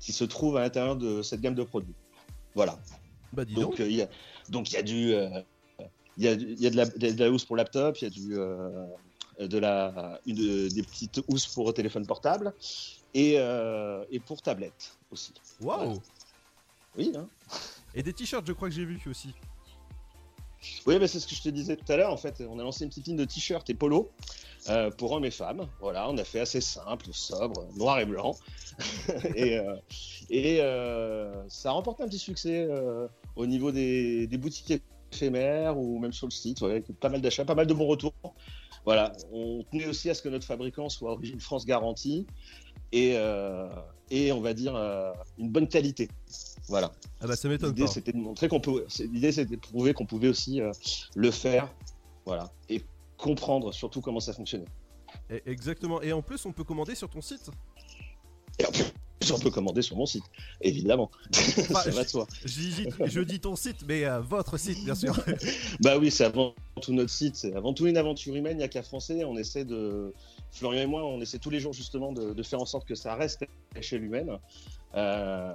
qui 0.00 0.12
se 0.12 0.24
trouve 0.24 0.56
à 0.56 0.62
l'intérieur 0.62 0.96
de 0.96 1.22
cette 1.22 1.40
gamme 1.40 1.54
de 1.54 1.62
produits. 1.62 1.94
Voilà. 2.54 2.78
Bah, 3.32 3.44
dis 3.44 3.54
donc, 3.54 3.70
donc. 3.70 3.80
euh, 3.80 3.88
il 3.88 3.96
y 3.96 4.02
a, 4.02 4.08
il 4.80 4.84
du, 4.84 5.14
euh, 5.14 5.40
il 6.18 6.24
y 6.24 6.28
a, 6.28 6.32
y 6.32 6.66
a 6.66 6.70
de 6.70 6.76
la, 6.76 6.86
de 6.86 7.18
la 7.20 7.30
housse 7.30 7.44
pour 7.44 7.56
laptop, 7.56 7.96
il 7.98 8.04
y 8.04 8.06
a 8.06 8.10
du, 8.10 8.36
euh, 8.36 8.86
de 9.40 9.58
la, 9.58 10.20
une- 10.26 10.68
des 10.68 10.82
petites 10.82 11.20
housses 11.28 11.46
pour 11.48 11.72
téléphone 11.74 12.06
portable 12.06 12.54
et, 13.14 13.34
euh, 13.38 14.04
et 14.10 14.20
pour 14.20 14.42
tablette 14.42 14.96
aussi. 15.10 15.32
Waouh 15.60 16.00
Oui, 16.96 17.12
hein. 17.16 17.28
Et 17.94 18.02
des 18.02 18.12
t-shirts, 18.12 18.46
je 18.46 18.52
crois 18.52 18.68
que 18.68 18.74
j'ai 18.74 18.84
vu 18.84 19.00
aussi. 19.06 19.34
Oui, 20.86 20.96
mais 21.00 21.08
c'est 21.08 21.18
ce 21.18 21.26
que 21.26 21.34
je 21.34 21.42
te 21.42 21.48
disais 21.48 21.76
tout 21.76 21.90
à 21.92 21.96
l'heure. 21.96 22.12
En 22.12 22.16
fait, 22.16 22.42
on 22.48 22.58
a 22.58 22.62
lancé 22.62 22.84
une 22.84 22.90
petite 22.90 23.06
ligne 23.08 23.16
de 23.16 23.24
t-shirts 23.24 23.68
et 23.68 23.74
polos 23.74 24.06
euh, 24.68 24.90
pour 24.90 25.10
hommes 25.12 25.24
et 25.24 25.30
femmes. 25.32 25.66
Voilà, 25.80 26.08
on 26.08 26.16
a 26.18 26.24
fait 26.24 26.38
assez 26.40 26.60
simple, 26.60 27.06
sobre, 27.12 27.66
noir 27.74 27.98
et 27.98 28.06
blanc. 28.06 28.36
et 29.34 29.58
euh, 29.58 29.76
et 30.30 30.60
euh, 30.60 31.46
ça 31.48 31.70
a 31.70 31.72
remporté 31.72 32.04
un 32.04 32.06
petit 32.08 32.18
succès 32.18 32.66
euh, 32.70 33.08
au 33.36 33.44
niveau 33.46 33.72
des, 33.72 34.26
des 34.28 34.38
boutiques 34.38 34.80
éphémères 35.12 35.76
ou 35.78 35.98
même 35.98 36.12
sur 36.12 36.26
le 36.28 36.32
site. 36.32 36.60
ouais, 36.62 36.70
avec 36.70 36.86
pas 37.00 37.08
mal 37.08 37.20
d'achats, 37.20 37.44
pas 37.44 37.56
mal 37.56 37.66
de 37.66 37.74
bons 37.74 37.86
retours. 37.86 38.14
Voilà, 38.84 39.12
on 39.32 39.62
tenait 39.70 39.86
aussi 39.86 40.10
à 40.10 40.14
ce 40.14 40.22
que 40.22 40.28
notre 40.28 40.44
fabricant 40.46 40.88
soit 40.88 41.12
origine 41.12 41.38
France 41.40 41.64
garantie 41.64 42.26
et, 42.90 43.12
euh, 43.16 43.68
et 44.10 44.32
on 44.32 44.40
va 44.40 44.54
dire 44.54 44.74
euh, 44.74 45.12
une 45.38 45.50
bonne 45.50 45.68
qualité. 45.68 46.08
Voilà. 46.68 46.90
Ah 47.20 47.26
bah 47.26 47.36
ça 47.36 47.48
m'étonne 47.48 47.70
L'idée 47.70 47.86
c'était 47.86 48.12
de 48.12 48.18
montrer 48.18 48.48
qu'on 48.48 48.60
peut. 48.60 48.84
c'est- 48.88 49.04
L'idée 49.06 49.30
c'était 49.32 49.54
de 49.56 49.60
prouver 49.60 49.94
qu'on 49.94 50.06
pouvait 50.06 50.28
aussi 50.28 50.60
euh, 50.60 50.72
le 51.14 51.30
faire, 51.30 51.72
voilà, 52.26 52.50
et 52.68 52.82
comprendre 53.18 53.72
surtout 53.72 54.00
comment 54.00 54.20
ça 54.20 54.32
fonctionnait. 54.32 54.64
Et- 55.30 55.42
Exactement. 55.46 56.02
Et 56.02 56.12
en 56.12 56.22
plus, 56.22 56.44
on 56.46 56.52
peut 56.52 56.64
commander 56.64 56.94
sur 56.96 57.08
ton 57.08 57.20
site. 57.20 57.50
Et 58.58 58.64
on 59.34 59.38
peut 59.38 59.50
commander 59.50 59.82
sur 59.82 59.96
mon 59.96 60.06
site, 60.06 60.24
évidemment. 60.60 61.10
Ça 61.32 61.90
va 61.90 62.04
de 62.04 62.08
soi. 62.08 62.26
Je, 62.44 62.52
dis- 62.52 62.86
je 63.06 63.20
dis 63.20 63.40
ton 63.40 63.56
site, 63.56 63.84
mais 63.86 64.04
euh, 64.04 64.20
votre 64.20 64.56
site, 64.58 64.84
bien 64.84 64.94
sûr. 64.94 65.18
Bah 65.80 65.98
oui, 65.98 66.10
c'est 66.10 66.24
avant 66.24 66.54
tout 66.80 66.92
notre 66.92 67.10
site, 67.10 67.36
c'est 67.36 67.54
avant 67.54 67.72
tout 67.74 67.86
une 67.86 67.96
aventure 67.96 68.34
humaine, 68.34 68.54
il 68.54 68.58
n'y 68.58 68.64
a 68.64 68.68
qu'à 68.68 68.82
français, 68.82 69.24
on 69.24 69.36
essaie 69.36 69.64
de... 69.64 70.12
Florian 70.52 70.82
et 70.82 70.86
moi, 70.86 71.04
on 71.04 71.20
essaie 71.20 71.38
tous 71.38 71.48
les 71.50 71.60
jours 71.60 71.72
justement 71.72 72.12
de, 72.12 72.32
de 72.34 72.42
faire 72.42 72.60
en 72.60 72.66
sorte 72.66 72.86
que 72.86 72.94
ça 72.94 73.14
reste 73.14 73.42
à 73.42 73.46
l'échelle 73.76 74.04
humaine. 74.04 74.38
Euh, 74.94 75.54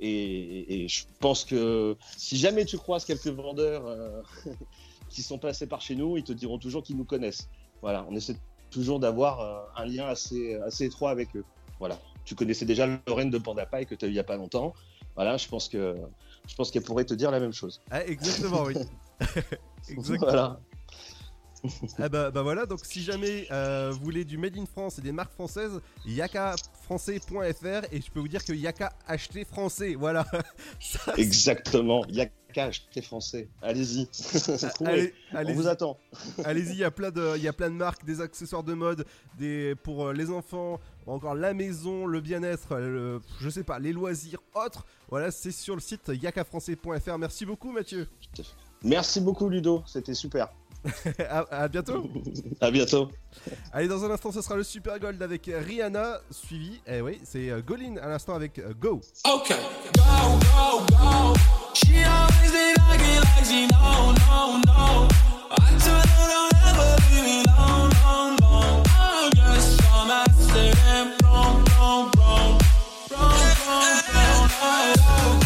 et, 0.00 0.84
et 0.84 0.88
je 0.88 1.04
pense 1.20 1.44
que 1.46 1.96
si 2.18 2.36
jamais 2.36 2.64
tu 2.66 2.76
croises 2.76 3.04
quelques 3.06 3.28
vendeurs 3.28 3.86
euh, 3.86 4.20
qui 5.08 5.22
sont 5.22 5.38
passés 5.38 5.66
par 5.66 5.80
chez 5.80 5.94
nous, 5.96 6.18
ils 6.18 6.24
te 6.24 6.32
diront 6.32 6.58
toujours 6.58 6.82
qu'ils 6.82 6.96
nous 6.96 7.04
connaissent. 7.04 7.48
Voilà, 7.80 8.06
on 8.10 8.14
essaie 8.14 8.36
toujours 8.70 9.00
d'avoir 9.00 9.70
un 9.76 9.86
lien 9.86 10.06
assez, 10.06 10.54
assez 10.56 10.84
étroit 10.84 11.10
avec 11.10 11.34
eux. 11.34 11.44
Voilà, 11.78 11.98
tu 12.24 12.34
connaissais 12.34 12.64
déjà 12.64 12.86
Lorraine 13.06 13.30
de 13.30 13.38
Pandapay 13.38 13.86
que 13.86 13.94
tu 13.94 14.04
as 14.04 14.08
eu 14.08 14.10
il 14.10 14.14
n'y 14.14 14.20
a 14.20 14.24
pas 14.24 14.36
longtemps. 14.36 14.74
Voilà, 15.14 15.36
je 15.36 15.48
pense 15.48 15.68
que 15.68 15.96
je 16.48 16.54
pense 16.54 16.70
qu'elle 16.70 16.82
pourrait 16.82 17.04
te 17.04 17.14
dire 17.14 17.30
la 17.30 17.40
même 17.40 17.52
chose. 17.52 17.80
Ah, 17.90 18.04
exactement, 18.06 18.62
oui. 18.64 18.74
Exactement. 19.88 20.30
Voilà. 20.30 20.60
Ah 21.98 22.08
bah, 22.08 22.30
bah 22.30 22.42
voilà, 22.42 22.64
donc 22.66 22.80
si 22.84 23.02
jamais 23.02 23.46
euh, 23.50 23.90
vous 23.92 24.00
voulez 24.04 24.24
du 24.24 24.38
Made 24.38 24.56
in 24.56 24.66
France 24.66 24.98
et 24.98 25.02
des 25.02 25.12
marques 25.12 25.32
françaises, 25.32 25.80
yakafrançais.fr 26.06 27.92
et 27.92 28.00
je 28.00 28.10
peux 28.10 28.20
vous 28.20 28.28
dire 28.28 28.44
que 28.44 28.52
Yaka 28.52 28.92
acheté 29.06 29.44
français, 29.44 29.94
voilà. 29.94 30.26
Ça, 30.80 31.12
Exactement, 31.16 32.04
il 32.08 32.14
n'y 32.14 32.20
a 32.22 32.26
qu'à 32.52 32.64
acheter 32.64 33.00
français. 33.02 33.48
Allez-y. 33.62 34.08
Allez- 34.84 35.14
on 35.32 35.36
allez-y. 35.36 35.54
vous 35.54 35.68
attend. 35.68 35.98
Allez-y, 36.44 36.70
il 36.72 36.78
y 36.78 36.84
a 36.84 36.90
plein 36.90 37.10
de, 37.10 37.36
il 37.36 37.42
y 37.42 37.48
a 37.48 37.52
plein 37.52 37.70
de 37.70 37.76
marques, 37.76 38.04
des 38.04 38.20
accessoires 38.20 38.64
de 38.64 38.74
mode, 38.74 39.04
des 39.38 39.74
pour 39.84 40.06
euh, 40.08 40.12
les 40.12 40.30
enfants, 40.30 40.80
encore 41.06 41.34
la 41.34 41.54
maison, 41.54 42.06
le 42.06 42.20
bien-être, 42.20 42.76
le- 42.76 43.20
je 43.40 43.48
sais 43.50 43.64
pas, 43.64 43.78
les 43.78 43.92
loisirs, 43.92 44.40
autres. 44.54 44.84
Voilà, 45.10 45.30
c'est 45.30 45.52
sur 45.52 45.74
le 45.74 45.80
site 45.80 46.08
yakafrançais.fr. 46.08 47.18
Merci 47.18 47.46
beaucoup, 47.46 47.70
Mathieu. 47.72 48.08
Merci 48.82 49.20
beaucoup 49.20 49.48
Ludo, 49.48 49.82
c'était 49.86 50.14
super. 50.14 50.48
À, 51.28 51.44
à 51.50 51.68
bientôt. 51.68 52.08
À 52.60 52.70
bientôt. 52.70 53.10
Allez, 53.72 53.88
dans 53.88 54.04
un 54.04 54.10
instant, 54.10 54.32
ce 54.32 54.42
sera 54.42 54.56
le 54.56 54.62
Super 54.62 54.98
Gold 54.98 55.22
avec 55.22 55.50
Rihanna, 55.52 56.20
suivi. 56.30 56.80
Eh 56.86 57.00
oui, 57.00 57.20
c'est 57.24 57.50
euh, 57.50 57.60
Golin 57.60 57.96
à 58.02 58.08
l'instant 58.08 58.34
avec 58.34 58.58
euh, 58.58 58.72
Go. 58.78 59.00
Okay. 59.24 59.54
Go, 59.96 60.38
go, 60.40 60.86
go. 60.90 61.34
She 61.74 62.04
always 62.04 62.50
did 62.50 62.76
like 62.78 63.00
it 63.00 63.22
like 63.22 63.44
she 63.44 63.66
no, 63.68 64.12
no, 64.12 64.60
no. 64.66 65.08
I 65.50 65.70
told 65.78 66.06
her 66.06 66.28
don't 66.28 66.54
ever 66.66 66.96
leave 67.10 67.24
me 67.24 67.44
alone, 67.46 67.92
alone, 68.04 68.36
alone. 68.42 68.82
I 68.88 69.30
guess 69.34 69.78
I'm 69.94 70.10
accident, 70.10 71.22
wrong, 71.22 71.64
wrong, 71.78 72.10
wrong. 72.18 72.60
Wrong, 73.10 73.38
wrong, 73.66 73.96
wrong. 74.14 74.48
Oh, 74.62 74.76
go, 74.96 75.39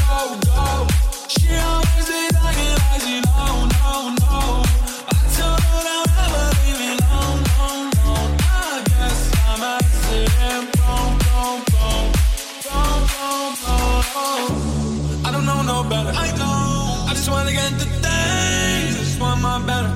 don't 15.66 15.84
know 15.84 15.88
better. 15.88 16.10
I 16.10 16.30
know. 16.36 17.06
I 17.08 17.12
just 17.14 17.30
wanna 17.30 17.52
get 17.52 17.72
the 17.78 17.86
things. 18.04 18.96
I 18.96 19.00
just 19.00 19.20
want 19.20 19.40
my 19.40 19.58
better. 19.66 19.92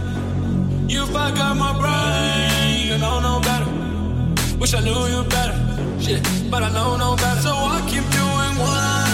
You 0.89 1.05
fuck 1.07 1.37
up 1.39 1.57
my 1.57 1.73
brain. 1.83 2.87
You 2.89 2.99
know 2.99 3.21
no 3.21 3.41
better. 3.41 3.69
Wish 4.59 4.75
I 4.75 4.81
knew 4.81 5.01
you 5.15 5.23
better. 5.25 5.57
Shit, 6.01 6.23
but 6.51 6.63
I 6.63 6.71
know 6.73 6.97
no 6.97 7.17
better. 7.17 7.41
So 7.41 7.53
I 7.53 7.81
keep 7.91 8.05
doing 8.21 8.55
what 8.63 8.79
I 8.97 9.08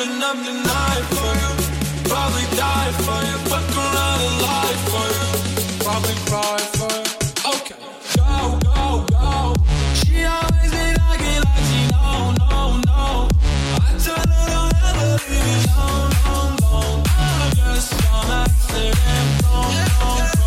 go 0.00 0.22
up 0.22 0.36
the 0.36 0.52
night 0.52 1.04
for 1.12 1.30
you. 1.40 1.52
Probably 2.08 2.46
die 2.56 2.92
for 3.04 3.20
you. 3.28 3.36
Fuck 3.50 3.68
around 3.76 4.32
for 4.88 5.06
you. 5.16 5.28
Probably 5.84 6.16
cry 6.24 6.58
for 6.78 6.92
you. 6.96 7.12
Okay. 7.52 7.76
Go, 8.16 8.58
go, 8.64 9.04
go. 9.10 9.54
She 10.00 10.24
always 10.24 10.70
be 10.72 10.86
like 11.04 11.20
it 11.20 11.44
like 11.44 11.64
she 11.68 11.82
no, 11.92 12.32
no, 12.40 12.80
no. 12.88 13.28
I 13.76 13.92
told 14.04 14.24
her 14.24 14.46
don't 14.54 14.76
ever 14.88 15.10
leave 15.28 15.44
me 15.48 15.56
alone, 15.68 16.12
alone. 16.32 17.02
I 17.04 17.52
accident, 18.40 19.44
wrong, 19.44 19.74
wrong, 20.00 20.39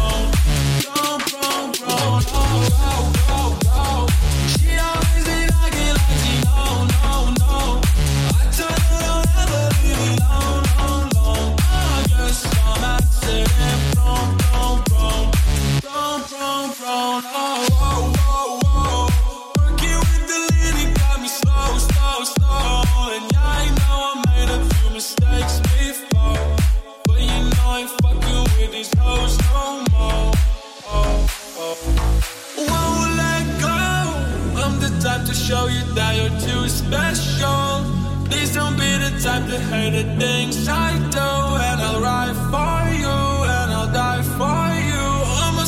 to 35.34 35.40
show 35.40 35.68
you 35.68 35.82
that 35.96 36.14
you're 36.16 36.38
too 36.42 36.68
special. 36.70 37.82
Please 38.30 38.54
don't 38.54 38.78
be 38.78 38.92
the 39.04 39.12
type 39.24 39.46
to 39.50 39.58
hate 39.72 39.94
the 39.98 40.06
things 40.20 40.68
I 40.68 40.94
do. 41.10 41.30
And 41.70 41.78
I'll 41.82 42.02
ride 42.02 42.38
for 42.54 42.78
you, 43.02 43.18
and 43.56 43.70
I'll 43.78 43.92
die 43.92 44.22
for 44.38 44.64
you. 44.90 45.06
I'ma 45.44 45.66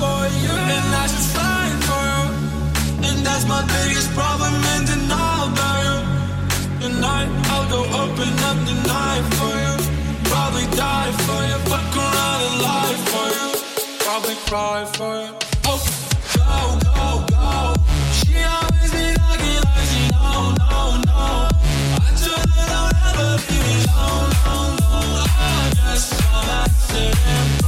for 0.00 0.20
you, 0.44 0.54
and 0.76 0.88
I 1.02 1.06
should 1.12 1.28
slide 1.34 1.76
for 1.88 2.04
you. 2.12 2.28
And 3.08 3.18
that's 3.26 3.46
my 3.48 3.62
biggest 3.76 4.10
problem 4.12 4.54
in 4.74 4.82
denial 4.90 5.48
you. 5.86 5.96
Tonight, 6.84 7.30
I'll 7.52 7.68
go 7.70 7.80
open 8.02 8.32
up 8.48 8.58
the 8.68 8.76
night 8.96 9.24
for 9.38 9.54
you. 9.64 9.74
Probably 10.28 10.66
die 10.76 11.12
for 11.24 11.40
you, 11.48 11.58
fuck 11.70 11.96
around 11.96 12.40
and 12.48 12.56
lie 12.68 12.96
for 13.10 13.26
you. 13.36 13.48
Probably 14.04 14.36
cry 14.48 14.84
for 14.96 15.14
you. 15.24 15.49
long, 23.96 24.30
long, 24.46 24.76
long, 24.76 25.26
I 25.38 25.72
just 25.74 26.08
saw 26.10 26.42
myself. 26.46 27.59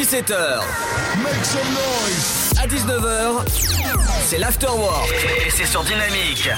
17h. 0.00 0.62
Make 1.22 1.44
some 1.44 1.60
noise. 1.74 2.52
À 2.58 2.66
19h, 2.66 3.44
c'est 4.26 4.38
l'afterwork. 4.38 5.12
Et 5.46 5.50
c'est 5.50 5.66
sur 5.66 5.84
Dynamique. 5.84 6.48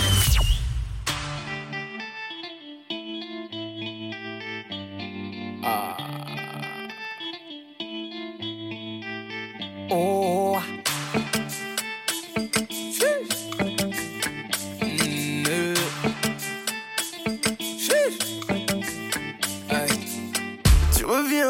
Ah. 5.64 5.96
Oh. 9.90 10.56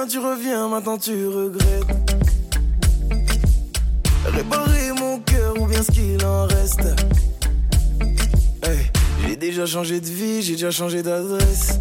tu 0.08 0.18
reviens, 0.18 0.68
maintenant 0.68 0.98
tu 0.98 1.26
regrettes. 1.28 1.61
déjà 10.62 10.70
changé 10.70 11.02
d'adresse. 11.02 11.80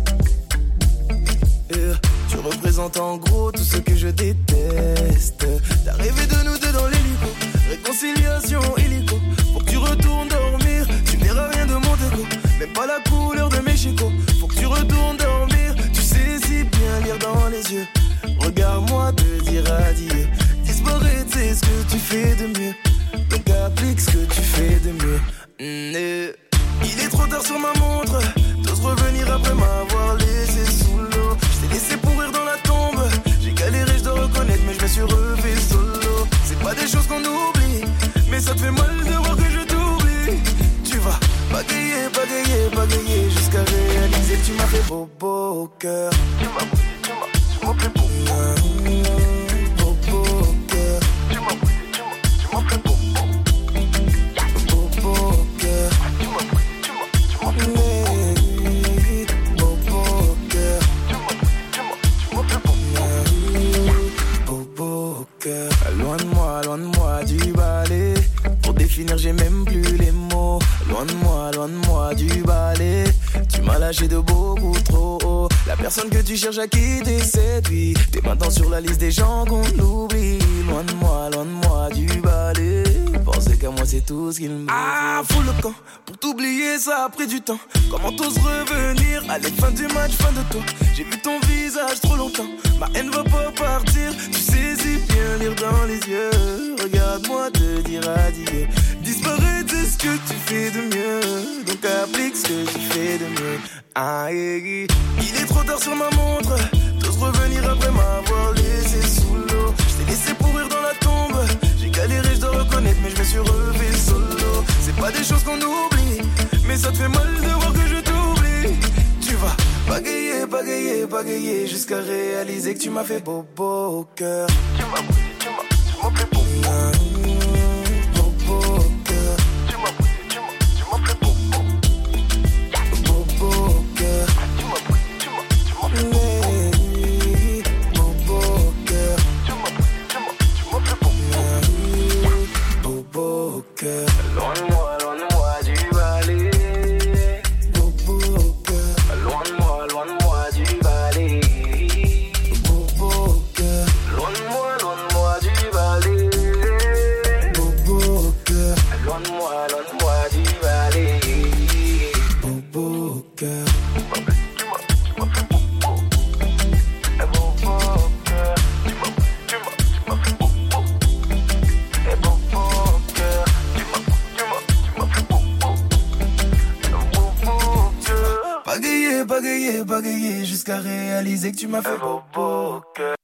jusqu'à 180.45 180.79
réaliser 180.79 181.51
que 181.51 181.57
tu 181.57 181.67
m'as 181.67 181.81
fait 181.81 181.97
beau 181.97 182.21
beau 182.33 182.81
cœur. 182.95 183.15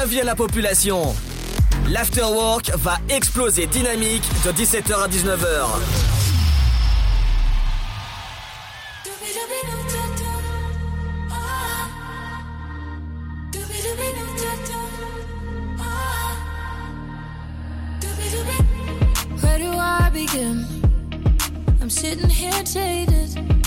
Avis 0.00 0.20
à 0.20 0.24
la 0.24 0.34
population. 0.34 1.14
L'afterwork 1.88 2.70
va 2.76 2.98
exploser 3.08 3.66
dynamique 3.66 4.22
de 4.44 4.52
17h 4.52 4.94
à 4.94 5.08
19h. 5.08 5.66
Where 19.42 19.58
do 19.58 19.72
I 19.72 20.10
begin? 20.12 20.66
I'm 21.80 21.90
sitting 21.90 22.30
here 22.30 22.52
jaded. 22.64 23.59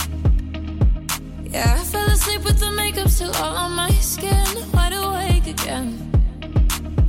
Yeah, 1.53 1.77
I 1.79 1.83
fell 1.83 2.09
asleep 2.09 2.43
with 2.45 2.57
the 2.57 2.71
makeup 2.71 3.09
still 3.09 3.31
all 3.35 3.55
on 3.55 3.73
my 3.73 3.91
skin. 3.91 4.43
Wide 4.73 4.93
awake 4.93 5.45
again. 5.45 6.09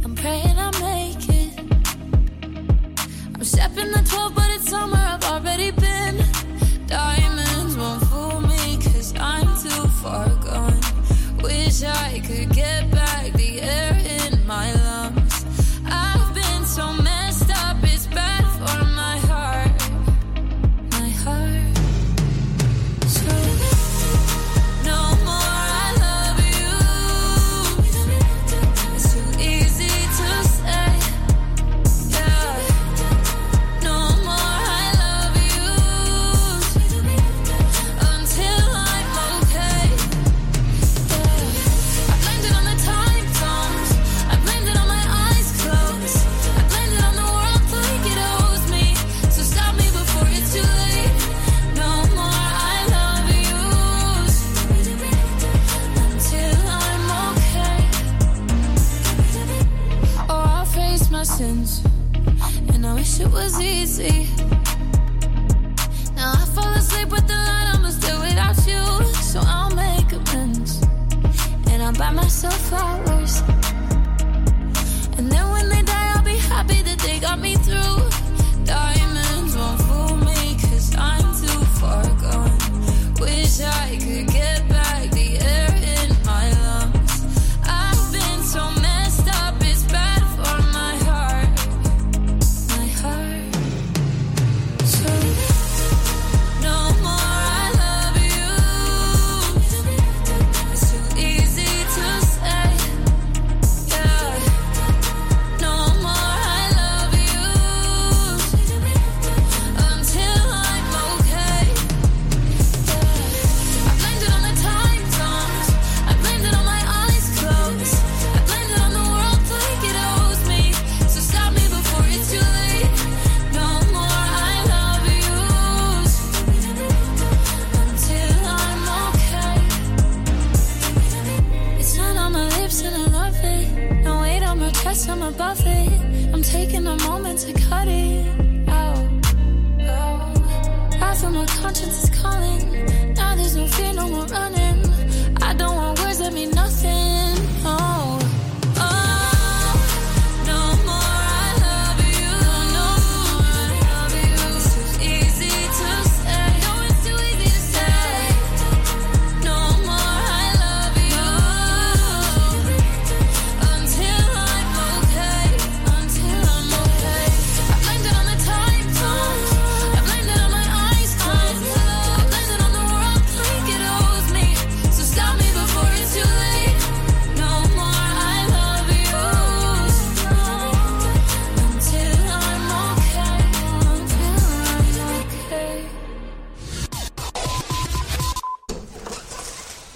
I'm 0.04 0.14
praying 0.14 0.58
I 0.58 0.70
make 0.84 1.28
it. 1.30 1.58
I'm 3.34 3.42
stepping 3.42 3.90
the 3.90 4.02
12, 4.06 4.34
but 4.34 4.50
it's 4.50 4.68
summer. 4.68 4.98
I've 4.98 5.24
already 5.24 5.70
been. 5.70 6.22
Diamonds 6.86 7.74
won't 7.78 8.02
fool 8.08 8.40
me, 8.42 8.76
cause 8.82 9.14
I'm 9.18 9.48
too 9.62 9.88
far 10.02 10.28
gone. 10.44 10.78
Wish 11.42 11.82
I 11.82 12.20
could 12.20 12.53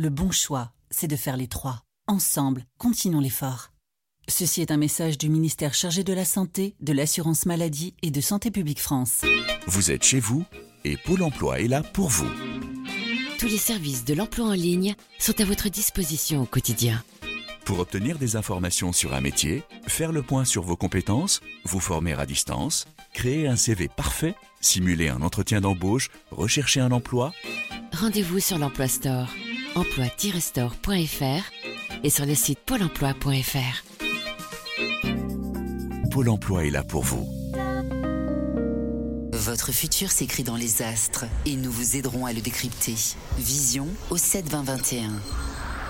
Le 0.00 0.10
bon 0.10 0.30
choix, 0.30 0.70
c'est 0.92 1.08
de 1.08 1.16
faire 1.16 1.36
les 1.36 1.48
trois. 1.48 1.82
Ensemble, 2.06 2.64
continuons 2.78 3.18
l'effort. 3.18 3.72
Ceci 4.28 4.60
est 4.60 4.70
un 4.70 4.76
message 4.76 5.18
du 5.18 5.28
ministère 5.28 5.74
chargé 5.74 6.04
de 6.04 6.12
la 6.12 6.24
Santé, 6.24 6.76
de 6.78 6.92
l'Assurance 6.92 7.46
Maladie 7.46 7.94
et 8.02 8.12
de 8.12 8.20
Santé 8.20 8.52
Publique 8.52 8.80
France. 8.80 9.22
Vous 9.66 9.90
êtes 9.90 10.04
chez 10.04 10.20
vous 10.20 10.44
et 10.84 10.96
Pôle 10.96 11.24
Emploi 11.24 11.58
est 11.58 11.66
là 11.66 11.82
pour 11.82 12.10
vous. 12.10 12.30
Tous 13.40 13.48
les 13.48 13.58
services 13.58 14.04
de 14.04 14.14
l'emploi 14.14 14.46
en 14.46 14.52
ligne 14.52 14.94
sont 15.18 15.40
à 15.40 15.44
votre 15.44 15.68
disposition 15.68 16.42
au 16.42 16.46
quotidien. 16.46 17.02
Pour 17.64 17.80
obtenir 17.80 18.18
des 18.18 18.36
informations 18.36 18.92
sur 18.92 19.14
un 19.14 19.20
métier, 19.20 19.64
faire 19.88 20.12
le 20.12 20.22
point 20.22 20.44
sur 20.44 20.62
vos 20.62 20.76
compétences, 20.76 21.40
vous 21.64 21.80
former 21.80 22.12
à 22.12 22.24
distance, 22.24 22.86
créer 23.12 23.48
un 23.48 23.56
CV 23.56 23.88
parfait, 23.88 24.36
simuler 24.60 25.08
un 25.08 25.22
entretien 25.22 25.60
d'embauche, 25.60 26.08
rechercher 26.30 26.78
un 26.78 26.92
emploi, 26.92 27.32
Rendez-vous 28.00 28.38
sur 28.38 28.58
l'Emploi 28.58 28.86
Store, 28.86 29.28
emploi-store.fr 29.78 32.04
et 32.04 32.10
sur 32.10 32.26
le 32.26 32.34
site 32.34 32.58
pôle 32.58 32.82
emploi.fr. 32.82 33.84
Pôle 36.10 36.28
Emploi 36.30 36.66
est 36.66 36.70
là 36.70 36.82
pour 36.82 37.04
vous. 37.04 37.28
Votre 39.32 39.72
futur 39.72 40.10
s'écrit 40.10 40.42
dans 40.42 40.56
les 40.56 40.82
astres 40.82 41.26
et 41.46 41.54
nous 41.54 41.70
vous 41.70 41.96
aiderons 41.96 42.26
à 42.26 42.32
le 42.32 42.40
décrypter. 42.40 42.96
Vision 43.38 43.86
au 44.10 44.16
7 44.16 44.48
20 44.48 44.62
21. 44.62 45.10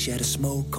shadow 0.00 0.24
smoke. 0.24 0.69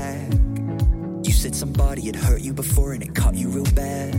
back. 0.00 0.28
You 1.26 1.32
said 1.32 1.54
somebody 1.54 2.02
had 2.06 2.16
hurt 2.16 2.40
you 2.40 2.52
before 2.52 2.92
and 2.94 3.02
it 3.02 3.14
caught 3.14 3.34
you 3.34 3.48
real 3.48 3.70
bad. 3.86 4.16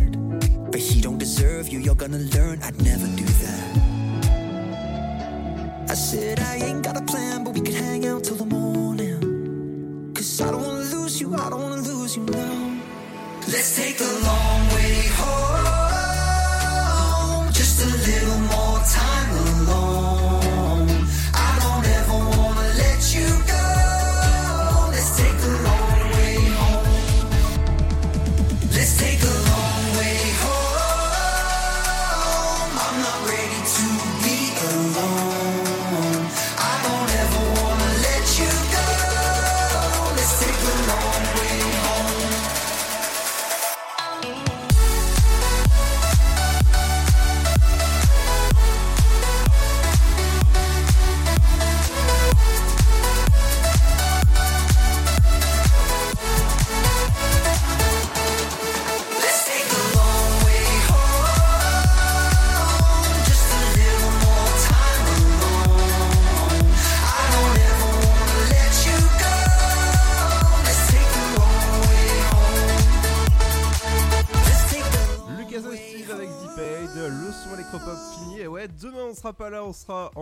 But 0.71 0.79
he 0.79 1.01
don't 1.01 1.17
deserve 1.17 1.65
you, 1.71 1.79
you're 1.79 2.01
gonna 2.03 2.23
learn 2.35 2.55
I'd 2.67 2.77
never 2.91 3.07
do 3.21 3.27
that. 3.43 3.69
I 5.93 5.95
said, 6.09 6.39
I 6.39 6.55
ain't 6.67 6.83
got 6.87 6.95
a 7.03 7.05
plan, 7.11 7.43
but 7.43 7.53
we 7.55 7.61
could 7.61 7.79
hang 7.85 8.05
out 8.11 8.23
till 8.23 8.39
the 8.43 8.49
morning. 8.59 10.13
Cause 10.15 10.41
I 10.41 10.51
don't 10.51 10.63
wanna 10.67 10.85
lose 10.95 11.19
you, 11.21 11.27
I 11.35 11.49
don't 11.51 11.61
wanna 11.65 11.81
lose 11.91 12.15
you 12.17 12.23
now. 12.23 12.57
Let's 13.53 13.75
take 13.75 13.97
the 13.97 14.11
long 14.27 14.70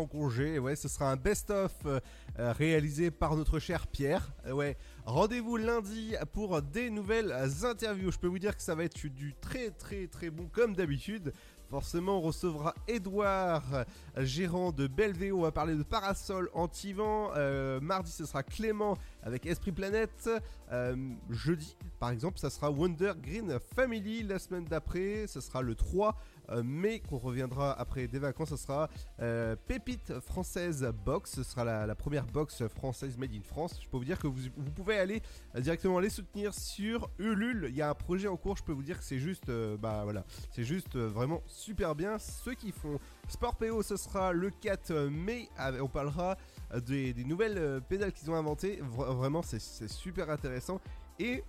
congé. 0.05 0.59
Ouais, 0.59 0.75
ce 0.75 0.87
sera 0.87 1.11
un 1.11 1.15
best-of 1.15 1.73
euh, 1.85 1.99
euh, 2.39 2.51
réalisé 2.51 3.11
par 3.11 3.35
notre 3.35 3.59
cher 3.59 3.87
Pierre. 3.87 4.31
Euh, 4.45 4.51
ouais, 4.51 4.77
rendez-vous 5.05 5.57
lundi 5.57 6.15
pour 6.33 6.61
des 6.61 6.89
nouvelles 6.89 7.33
interviews. 7.63 8.11
Je 8.11 8.19
peux 8.19 8.27
vous 8.27 8.39
dire 8.39 8.55
que 8.55 8.61
ça 8.61 8.75
va 8.75 8.83
être 8.83 9.07
du 9.07 9.33
très 9.41 9.71
très 9.71 10.07
très 10.07 10.29
bon 10.29 10.47
comme 10.51 10.75
d'habitude. 10.75 11.33
Forcément, 11.69 12.17
on 12.17 12.21
recevra 12.21 12.73
Edouard, 12.87 13.85
gérant 14.17 14.71
de 14.71 14.87
Belvéo. 14.87 15.37
On 15.37 15.41
va 15.41 15.51
parler 15.51 15.75
de 15.75 15.83
parasol 15.83 16.49
anti-vent. 16.55 17.29
Mardi, 17.79 18.11
ce 18.11 18.25
sera 18.25 18.41
Clément 18.41 18.97
avec 19.21 19.45
Esprit 19.45 19.71
Planète. 19.71 20.31
Jeudi, 21.29 21.77
par 21.99 22.09
exemple, 22.09 22.39
ça 22.39 22.49
sera 22.49 22.71
Wonder 22.71 23.11
Green 23.21 23.59
Family. 23.75 24.23
La 24.23 24.39
semaine 24.39 24.65
d'après, 24.65 25.27
ce 25.27 25.41
sera 25.41 25.61
le 25.61 25.75
3 25.75 26.17
euh, 26.51 26.63
mai 26.63 26.99
qu'on 26.99 27.17
reviendra 27.17 27.71
après 27.79 28.07
des 28.07 28.19
vacances. 28.19 28.49
Ce 28.49 28.57
sera 28.57 28.89
euh, 29.21 29.55
Pépite 29.67 30.19
Française 30.19 30.91
Box. 31.05 31.35
Ce 31.35 31.43
sera 31.43 31.63
la, 31.63 31.95
première 31.95 32.25
box 32.25 32.67
française 32.67 33.17
made 33.17 33.33
in 33.33 33.41
France. 33.41 33.79
Je 33.83 33.89
peux 33.89 33.97
vous 33.97 34.05
dire 34.05 34.19
que 34.19 34.27
vous, 34.27 34.49
pouvez 34.75 34.97
aller 34.97 35.21
euh, 35.55 35.61
directement 35.61 35.99
les 35.99 36.09
soutenir 36.09 36.53
sur 36.53 37.09
Ulule. 37.19 37.67
Il 37.69 37.75
y 37.75 37.81
a 37.81 37.89
un 37.89 37.93
projet 37.93 38.27
en 38.27 38.37
cours. 38.37 38.57
Je 38.57 38.63
peux 38.63 38.71
vous 38.71 38.83
dire 38.83 38.97
que 38.97 39.03
c'est 39.03 39.19
juste, 39.19 39.51
bah 39.79 40.01
voilà, 40.03 40.25
c'est 40.51 40.63
juste 40.63 40.95
vraiment 40.95 41.41
super 41.45 41.95
bien. 41.95 42.17
Ceux 42.19 42.53
qui 42.53 42.71
font 42.71 42.99
Sport 43.27 43.55
PO, 43.55 43.83
ce 43.83 43.97
sera 43.97 44.31
le 44.31 44.49
4 44.49 44.93
mai. 45.09 45.49
On 45.81 45.87
parlera 45.87 46.37
des, 46.85 47.13
des 47.13 47.23
nouvelles 47.23 47.81
pédales 47.87 48.11
qu'ils 48.11 48.31
ont 48.31 48.35
inventées. 48.35 48.79
Vra- 48.81 49.15
Vraiment, 49.15 49.41
c'est 49.41 49.87
super 49.87 50.29
intéressant. 50.29 50.79
Et 51.19 51.43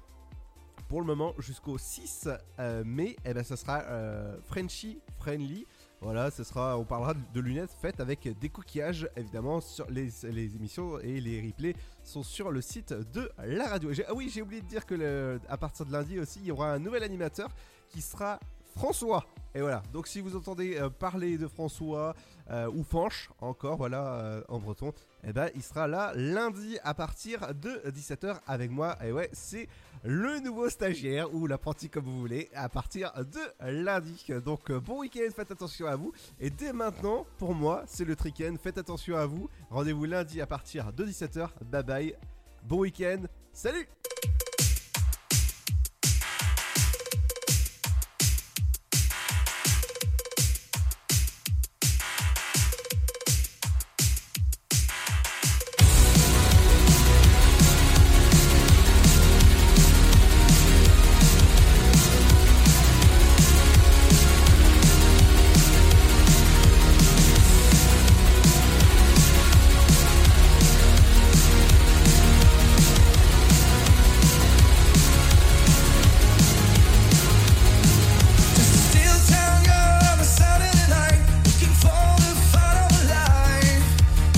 pour 0.90 1.00
le 1.00 1.06
moment, 1.06 1.34
jusqu'au 1.38 1.78
6 1.78 2.28
euh, 2.58 2.82
mai, 2.84 3.14
eh 3.24 3.32
ben, 3.32 3.44
ça 3.44 3.56
sera 3.56 3.82
euh, 3.82 4.36
Frenchy 4.42 4.98
Friendly. 5.20 5.64
Voilà, 6.00 6.32
ce 6.32 6.42
sera, 6.42 6.76
on 6.76 6.84
parlera 6.84 7.14
de, 7.14 7.40
lunettes 7.40 7.70
faites 7.80 8.00
avec 8.00 8.26
des 8.40 8.48
coquillages, 8.48 9.08
évidemment, 9.16 9.60
sur 9.60 9.88
les, 9.88 10.08
les 10.24 10.56
émissions 10.56 10.98
et 10.98 11.20
les 11.20 11.40
replays 11.46 11.76
sont 12.02 12.24
sur 12.24 12.50
le 12.50 12.60
site 12.60 12.92
de 12.92 13.30
la 13.44 13.68
radio. 13.68 13.92
Ah 14.08 14.14
oui, 14.14 14.32
j'ai 14.34 14.42
oublié 14.42 14.62
de 14.62 14.66
dire 14.66 14.84
que 14.84 14.96
le- 14.96 15.40
à 15.48 15.56
partir 15.56 15.86
de 15.86 15.92
lundi 15.92 16.18
aussi, 16.18 16.40
il 16.40 16.46
y 16.46 16.50
aura 16.50 16.72
un 16.72 16.80
nouvel 16.80 17.04
animateur 17.04 17.50
qui 17.90 18.00
sera 18.00 18.40
François. 18.74 19.24
Et 19.54 19.60
voilà, 19.60 19.84
donc 19.92 20.08
si 20.08 20.20
vous 20.20 20.34
entendez 20.34 20.76
euh, 20.76 20.90
parler 20.90 21.38
de 21.38 21.46
François 21.46 22.16
euh, 22.50 22.68
ou 22.68 22.82
Fanche, 22.82 23.30
encore, 23.40 23.76
voilà, 23.76 24.42
en 24.48 24.58
breton, 24.58 24.92
eh 25.22 25.32
ben 25.32 25.50
il 25.54 25.62
sera 25.62 25.86
là 25.86 26.12
lundi 26.16 26.78
à 26.82 26.94
partir 26.94 27.54
de 27.54 27.80
17h 27.90 28.40
avec 28.48 28.72
moi. 28.72 28.96
Et 29.04 29.12
ouais, 29.12 29.28
c'est 29.32 29.68
le 30.04 30.40
nouveau 30.40 30.68
stagiaire 30.68 31.34
ou 31.34 31.46
l'apprenti 31.46 31.88
comme 31.88 32.04
vous 32.04 32.18
voulez 32.18 32.48
à 32.54 32.68
partir 32.68 33.12
de 33.16 33.70
lundi. 33.70 34.24
Donc 34.44 34.70
euh, 34.70 34.80
bon 34.80 35.00
week-end, 35.00 35.28
faites 35.34 35.50
attention 35.50 35.86
à 35.86 35.96
vous. 35.96 36.12
Et 36.40 36.50
dès 36.50 36.72
maintenant, 36.72 37.26
pour 37.38 37.54
moi, 37.54 37.84
c'est 37.86 38.04
le 38.04 38.16
trick-end. 38.16 38.54
Faites 38.62 38.78
attention 38.78 39.16
à 39.16 39.26
vous. 39.26 39.48
Rendez-vous 39.70 40.04
lundi 40.04 40.40
à 40.40 40.46
partir 40.46 40.92
de 40.92 41.04
17h. 41.04 41.48
Bye 41.64 41.82
bye. 41.82 42.16
Bon 42.64 42.80
week-end. 42.80 43.22
Salut 43.52 43.88